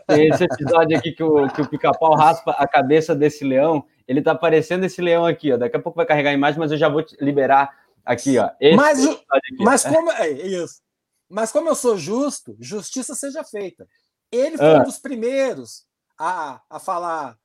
[0.07, 3.85] Tem esse episódio aqui que o, que o pica-pau raspa a cabeça desse leão.
[4.07, 5.57] Ele tá parecendo esse leão aqui, ó.
[5.57, 7.71] Daqui a pouco vai carregar a imagem, mas eu já vou liberar
[8.07, 8.49] Aqui, ó.
[8.77, 8.99] Mas,
[9.59, 10.81] mas, como, é isso.
[11.29, 13.87] mas como eu sou justo, justiça seja feita.
[14.31, 14.79] Ele foi ah.
[14.79, 15.85] um dos primeiros
[16.19, 17.37] a, a falar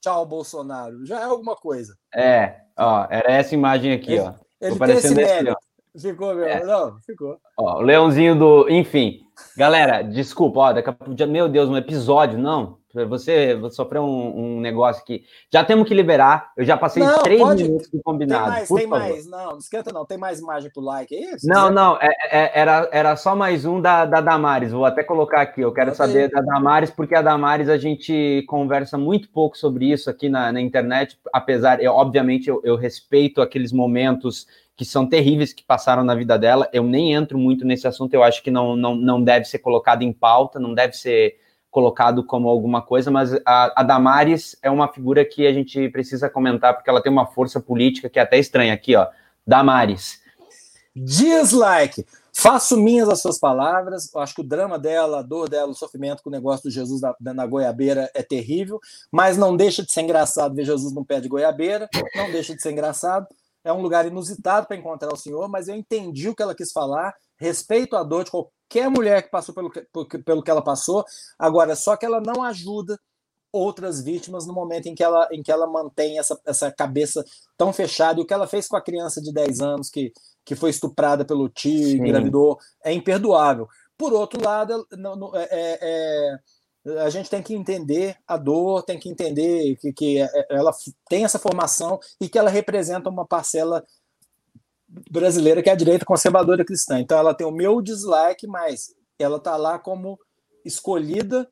[0.00, 1.04] tchau, Bolsonaro.
[1.04, 1.94] Já é alguma coisa.
[2.14, 4.34] É, ó, era essa imagem aqui, ele, ó.
[4.60, 5.56] Ele tem esse mérito.
[6.00, 6.44] Ficou, meu.
[6.44, 6.64] É.
[6.64, 7.38] Não, ficou.
[7.58, 8.68] Ó, o leãozinho do.
[8.68, 9.20] Enfim.
[9.56, 11.26] Galera, desculpa, ó, daqui a pouco.
[11.26, 12.78] Meu Deus, um episódio, não.
[12.94, 15.24] Você, você sofreu um, um, negócio aqui.
[15.52, 16.52] Já temos que liberar.
[16.56, 17.64] Eu já passei não, três pode...
[17.64, 18.44] minutos do combinado.
[18.44, 18.98] Tem mais, tem favor.
[18.98, 19.26] mais.
[19.26, 20.06] Não, não esquenta, não.
[20.06, 21.46] Tem mais imagem pro like, é isso?
[21.46, 21.98] Não, não.
[22.00, 24.72] É, é, era, era só mais um da, da Damares.
[24.72, 25.60] Vou até colocar aqui.
[25.60, 30.08] Eu quero saber da Damares, porque a Damares a gente conversa muito pouco sobre isso
[30.08, 31.18] aqui na, na internet.
[31.30, 34.46] Apesar, eu, obviamente, eu, eu respeito aqueles momentos
[34.78, 36.68] que são terríveis que passaram na vida dela.
[36.72, 38.14] Eu nem entro muito nesse assunto.
[38.14, 41.36] Eu acho que não, não, não deve ser colocado em pauta, não deve ser
[41.70, 46.28] colocado como alguma coisa, mas a, a, Damares é uma figura que a gente precisa
[46.30, 48.72] comentar, porque ela tem uma força política que é até estranha.
[48.72, 49.06] Aqui, ó,
[49.46, 50.20] Damares.
[50.94, 52.06] Dislike.
[52.34, 54.12] Faço minhas as suas palavras.
[54.14, 56.70] Eu acho que o drama dela, a dor dela, o sofrimento com o negócio do
[56.70, 58.78] Jesus na, goiabeira é terrível,
[59.10, 62.62] mas não deixa de ser engraçado ver Jesus no pé de goiabeira, não deixa de
[62.62, 63.26] ser engraçado.
[63.64, 66.70] É um lugar inusitado para encontrar o Senhor, mas eu entendi o que ela quis
[66.70, 69.70] falar, respeito a dor de qualquer mulher que passou pelo,
[70.24, 71.04] pelo que ela passou.
[71.38, 72.98] Agora, só que ela não ajuda
[73.52, 77.24] outras vítimas no momento em que ela, em que ela mantém essa, essa cabeça
[77.56, 78.20] tão fechada.
[78.20, 80.12] E o que ela fez com a criança de 10 anos que,
[80.44, 83.68] que foi estuprada pelo tio e engravidou é imperdoável.
[83.96, 86.38] Por outro lado, não, não, é, é,
[86.86, 90.72] é, a gente tem que entender a dor, tem que entender que, que é, ela
[91.08, 93.84] tem essa formação e que ela representa uma parcela
[95.10, 96.98] brasileira que é a direita conservadora cristã.
[96.98, 100.18] Então ela tem o meu dislike, mas ela está lá como
[100.64, 101.48] escolhida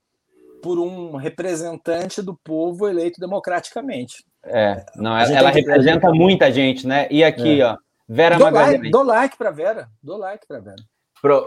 [0.62, 4.24] por um representante do povo eleito democraticamente.
[4.42, 7.06] É, não, ela, ela representa muita gente, né?
[7.10, 7.66] E aqui, é.
[7.66, 7.76] ó,
[8.08, 8.78] Vera dou Magalhães.
[8.78, 10.82] Like, dou like para Vera, dou like para Vera.
[11.26, 11.44] Pro,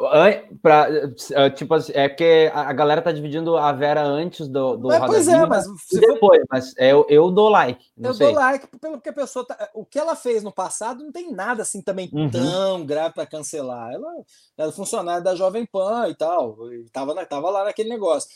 [0.61, 4.91] pra, eh, tipo assim, é que a galera tá dividindo a Vera antes do, do
[4.91, 6.47] é, Pois é, mas depois, for...
[6.51, 7.81] mas eu, eu dou like.
[7.97, 8.27] eu sei.
[8.27, 11.31] dou like pelo que a pessoa tá, o que ela fez no passado não tem
[11.31, 12.29] nada assim também uhum.
[12.29, 13.93] tão grave para cancelar.
[13.93, 14.11] Ela
[14.57, 18.29] era funcionária da Jovem Pan e tal, e tava, tava lá naquele negócio.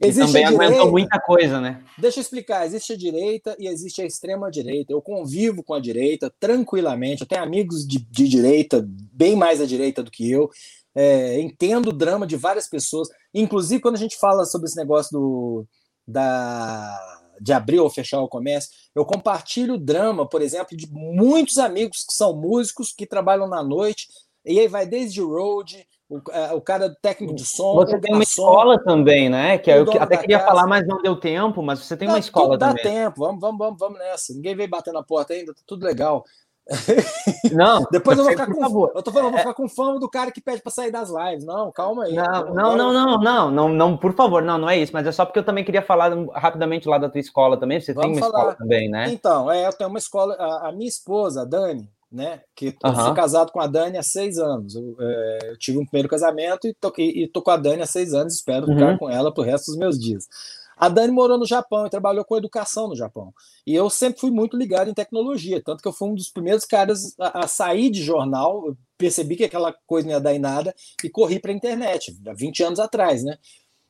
[0.00, 1.82] Existe também aguentou muita coisa, né?
[1.98, 4.92] Deixa eu explicar: existe a direita e existe a extrema direita.
[4.92, 7.22] Eu convivo com a direita tranquilamente.
[7.22, 10.50] Eu tenho amigos de, de direita, bem mais à direita do que eu.
[10.94, 13.08] É, entendo o drama de várias pessoas.
[13.32, 15.66] Inclusive, quando a gente fala sobre esse negócio do,
[16.06, 21.58] da, de abrir ou fechar o comércio, eu compartilho o drama, por exemplo, de muitos
[21.58, 24.08] amigos que são músicos que trabalham na noite.
[24.44, 27.74] E aí vai desde road, o, é, o cara técnico de som.
[27.74, 29.58] Você tem uma escola também, né?
[29.58, 30.50] Que é eu até queria casa.
[30.50, 32.84] falar, mas não deu tempo, mas você tem uma escola dá também.
[32.84, 34.34] Dá tempo, vamos, vamos, vamos, vamos nessa.
[34.34, 36.24] Ninguém veio bater na porta ainda, tá tudo legal.
[37.52, 38.90] Não, depois eu vou ficar com favor.
[38.94, 39.42] Eu tô falando, eu vou é.
[39.42, 41.44] ficar com fama do cara que pede para sair das lives.
[41.44, 42.14] Não, calma aí.
[42.14, 45.26] Não, não, não, não, não, não, por favor, não, não é isso, mas é só
[45.26, 47.80] porque eu também queria falar rapidamente lá da tua escola também.
[47.80, 48.38] Você tem uma falar.
[48.38, 49.10] escola também, né?
[49.10, 52.40] Então, é, eu tenho uma escola, a, a minha esposa, a Dani, né?
[52.54, 54.76] Que eu fui casado com a Dani há seis anos.
[54.76, 57.82] Eu, é, eu tive um primeiro casamento e tô, e, e tô com a Dani
[57.82, 58.74] há seis anos, espero uhum.
[58.74, 60.28] ficar com ela pro resto dos meus dias.
[60.76, 63.32] A Dani morou no Japão e trabalhou com educação no Japão.
[63.66, 66.64] E eu sempre fui muito ligado em tecnologia, tanto que eu fui um dos primeiros
[66.64, 70.74] caras a, a sair de jornal, percebi que aquela coisa não ia dar em nada
[71.02, 73.38] e corri para a internet, há 20 anos atrás, né?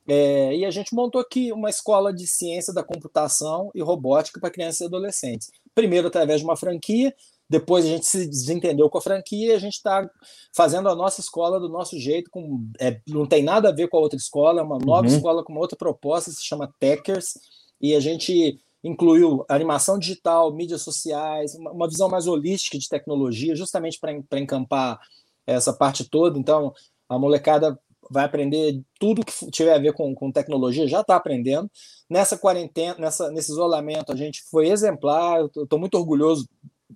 [0.07, 4.51] É, e a gente montou aqui uma escola de ciência da computação e robótica para
[4.51, 5.49] crianças e adolescentes.
[5.73, 7.13] Primeiro através de uma franquia,
[7.49, 10.09] depois a gente se desentendeu com a franquia, a gente está
[10.55, 13.97] fazendo a nossa escola do nosso jeito, com, é, não tem nada a ver com
[13.97, 15.15] a outra escola, é uma nova uhum.
[15.15, 17.33] escola com uma outra proposta, se chama Techers,
[17.79, 23.55] e a gente incluiu animação digital, mídias sociais, uma, uma visão mais holística de tecnologia,
[23.55, 24.99] justamente para encampar
[25.45, 26.37] essa parte toda.
[26.39, 26.73] Então,
[27.07, 31.69] a molecada vai aprender tudo que tiver a ver com, com tecnologia, já está aprendendo.
[32.09, 36.47] Nessa quarentena, nessa, nesse isolamento, a gente foi exemplar, eu estou muito orgulhoso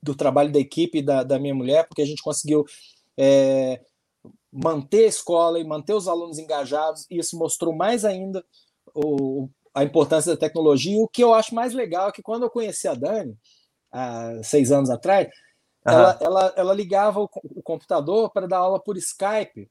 [0.02, 2.66] do trabalho da equipe da, da minha mulher, porque a gente conseguiu
[3.18, 3.82] é,
[4.52, 8.44] manter a escola e manter os alunos engajados, e isso mostrou mais ainda
[8.94, 10.98] o, a importância da tecnologia.
[10.98, 13.38] E o que eu acho mais legal é que quando eu conheci a Dani,
[13.92, 15.94] há seis anos atrás, uhum.
[15.94, 19.70] ela, ela, ela ligava o, o computador para dar aula por Skype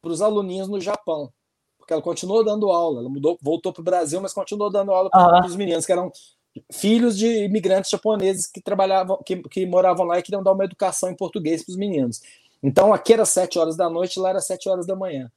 [0.00, 1.32] para os aluninhos no Japão.
[1.78, 5.10] Porque ela continuou dando aula, ela mudou, voltou para o Brasil, mas continuou dando aula
[5.10, 6.10] para os meninos que eram
[6.72, 11.10] filhos de imigrantes japoneses que trabalhavam, que, que moravam lá e queriam dar uma educação
[11.10, 12.20] em português para os meninos.
[12.62, 15.30] Então aqui era sete horas da noite, lá era sete horas da manhã.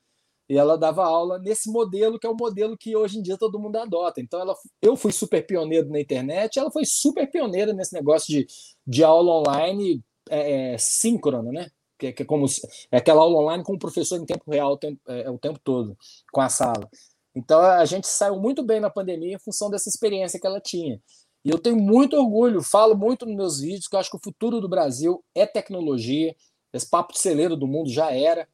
[0.50, 3.60] E ela dava aula nesse modelo que é o modelo que hoje em dia todo
[3.60, 4.20] mundo adota.
[4.20, 8.46] Então ela, eu fui super pioneiro na internet, ela foi super pioneira nesse negócio de,
[8.86, 11.70] de aula online é, é, síncrona, né?
[11.98, 12.46] Que, que, é como
[12.92, 15.60] é aquela aula online com o professor em tempo real o tempo, é, o tempo
[15.64, 15.98] todo
[16.32, 16.90] com a sala.
[17.36, 21.02] Então a gente saiu muito bem na pandemia em função dessa experiência que ela tinha.
[21.44, 24.24] E eu tenho muito orgulho, falo muito nos meus vídeos que eu acho que o
[24.24, 26.36] futuro do Brasil é tecnologia.
[26.72, 28.48] Esse papo de celeiro do mundo já era.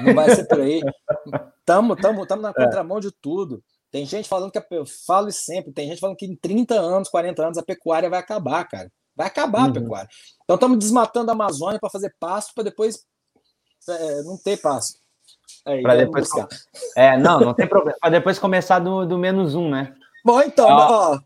[0.00, 0.82] Não vai ser por aí.
[1.60, 2.52] Estamos tamo, tamo na é.
[2.52, 3.62] contramão de tudo.
[3.90, 7.44] Tem gente falando que, eu falo sempre, tem gente falando que em 30 anos, 40
[7.44, 8.90] anos, a pecuária vai acabar, cara.
[9.14, 9.70] Vai acabar uhum.
[9.70, 10.08] a pecuária.
[10.42, 13.04] Então estamos desmatando a Amazônia para fazer pasto para depois
[13.88, 14.98] é, não ter pasto.
[15.64, 16.28] Para depois.
[16.96, 17.96] É, não, não tem problema.
[18.00, 19.92] Para depois começar do, do menos um, né?
[20.24, 21.18] Bom, então, ó.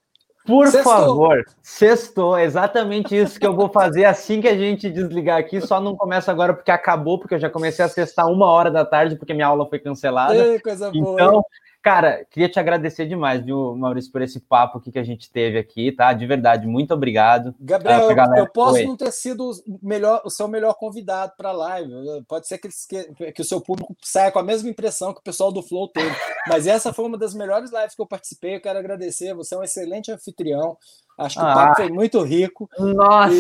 [0.46, 0.92] Por sextou.
[0.92, 5.60] favor, sextou, exatamente isso que eu vou fazer assim que a gente desligar aqui.
[5.60, 8.84] Só não começa agora porque acabou, porque eu já comecei a sextar uma hora da
[8.84, 10.36] tarde, porque minha aula foi cancelada.
[10.36, 11.14] Ei, coisa boa.
[11.14, 11.44] Então,
[11.86, 15.92] Cara, queria te agradecer demais, viu, Maurício, por esse papo que a gente teve aqui,
[15.92, 16.12] tá?
[16.12, 17.54] De verdade, muito obrigado.
[17.60, 18.86] Gabriel, eu, eu, posso Oi.
[18.86, 21.92] não ter sido o, melhor, o seu melhor convidado para a live.
[22.26, 25.22] Pode ser que, que, que, o seu público saia com a mesma impressão que o
[25.22, 26.12] pessoal do Flow teve.
[26.48, 28.56] Mas essa foi uma das melhores lives que eu participei.
[28.56, 29.32] Eu quero agradecer.
[29.34, 30.76] Você é um excelente anfitrião.
[31.16, 32.68] Acho que ah, o papo foi muito rico.
[32.76, 33.32] Nossa,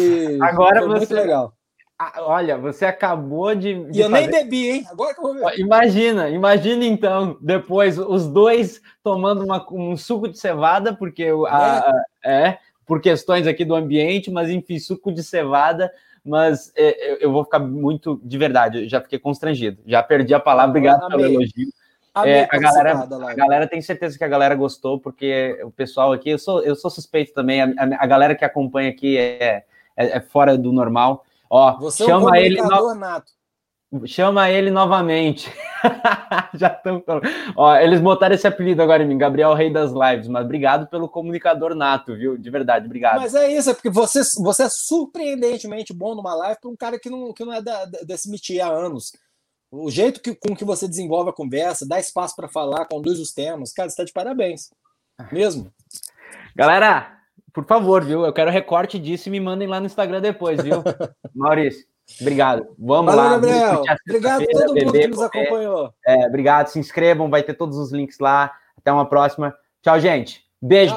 [0.42, 0.98] agora foi você...
[0.98, 1.52] muito legal.
[1.98, 3.84] Ah, olha, você acabou de.
[3.90, 4.26] de e eu fazer...
[4.26, 4.86] nem bebi, hein?
[4.90, 5.58] Agora que eu vou ver.
[5.58, 12.30] Imagina, imagina então, depois, os dois tomando uma, um suco de cevada, porque a, é.
[12.30, 12.58] é.
[12.84, 15.90] por questões aqui do ambiente, mas enfim, suco de cevada.
[16.22, 19.80] Mas é, eu vou ficar muito, de verdade, já fiquei constrangido.
[19.86, 21.68] Já perdi a palavra, obrigado pelo elogio.
[22.24, 22.92] É, a, galera,
[23.28, 26.74] a galera tem certeza que a galera gostou, porque o pessoal aqui, eu sou, eu
[26.74, 29.64] sou suspeito também, a, a galera que acompanha aqui é,
[29.96, 31.24] é, é fora do normal.
[31.50, 32.94] Ó, Você chama é um ele no...
[32.94, 33.32] nato.
[34.04, 35.50] Chama ele novamente.
[36.54, 37.02] Já estão.
[37.56, 41.08] Ó, eles botaram esse apelido agora em mim, Gabriel Rei das Lives, mas obrigado pelo
[41.08, 42.36] comunicador nato, viu?
[42.36, 43.18] De verdade, obrigado.
[43.18, 46.98] Mas é isso, é porque você, você é surpreendentemente bom numa live para um cara
[46.98, 49.12] que não, que não é da, desse métier há anos.
[49.70, 53.32] O jeito que, com que você desenvolve a conversa, dá espaço para falar, conduz os
[53.32, 54.70] temas, cara, você está de parabéns.
[55.32, 55.72] Mesmo.
[56.54, 57.16] Galera,
[57.56, 58.26] por favor, viu?
[58.26, 60.82] Eu quero recorte disso e me mandem lá no Instagram depois, viu?
[61.34, 61.86] Maurício,
[62.20, 62.66] obrigado.
[62.78, 63.30] Vamos Valeu, lá.
[63.30, 63.82] Gabriel.
[64.06, 65.90] Obrigado a todo mundo que nos acompanhou.
[66.06, 68.52] É, obrigado, se inscrevam, vai ter todos os links lá.
[68.76, 69.56] Até uma próxima.
[69.82, 70.44] Tchau, gente.
[70.60, 70.94] Beijo.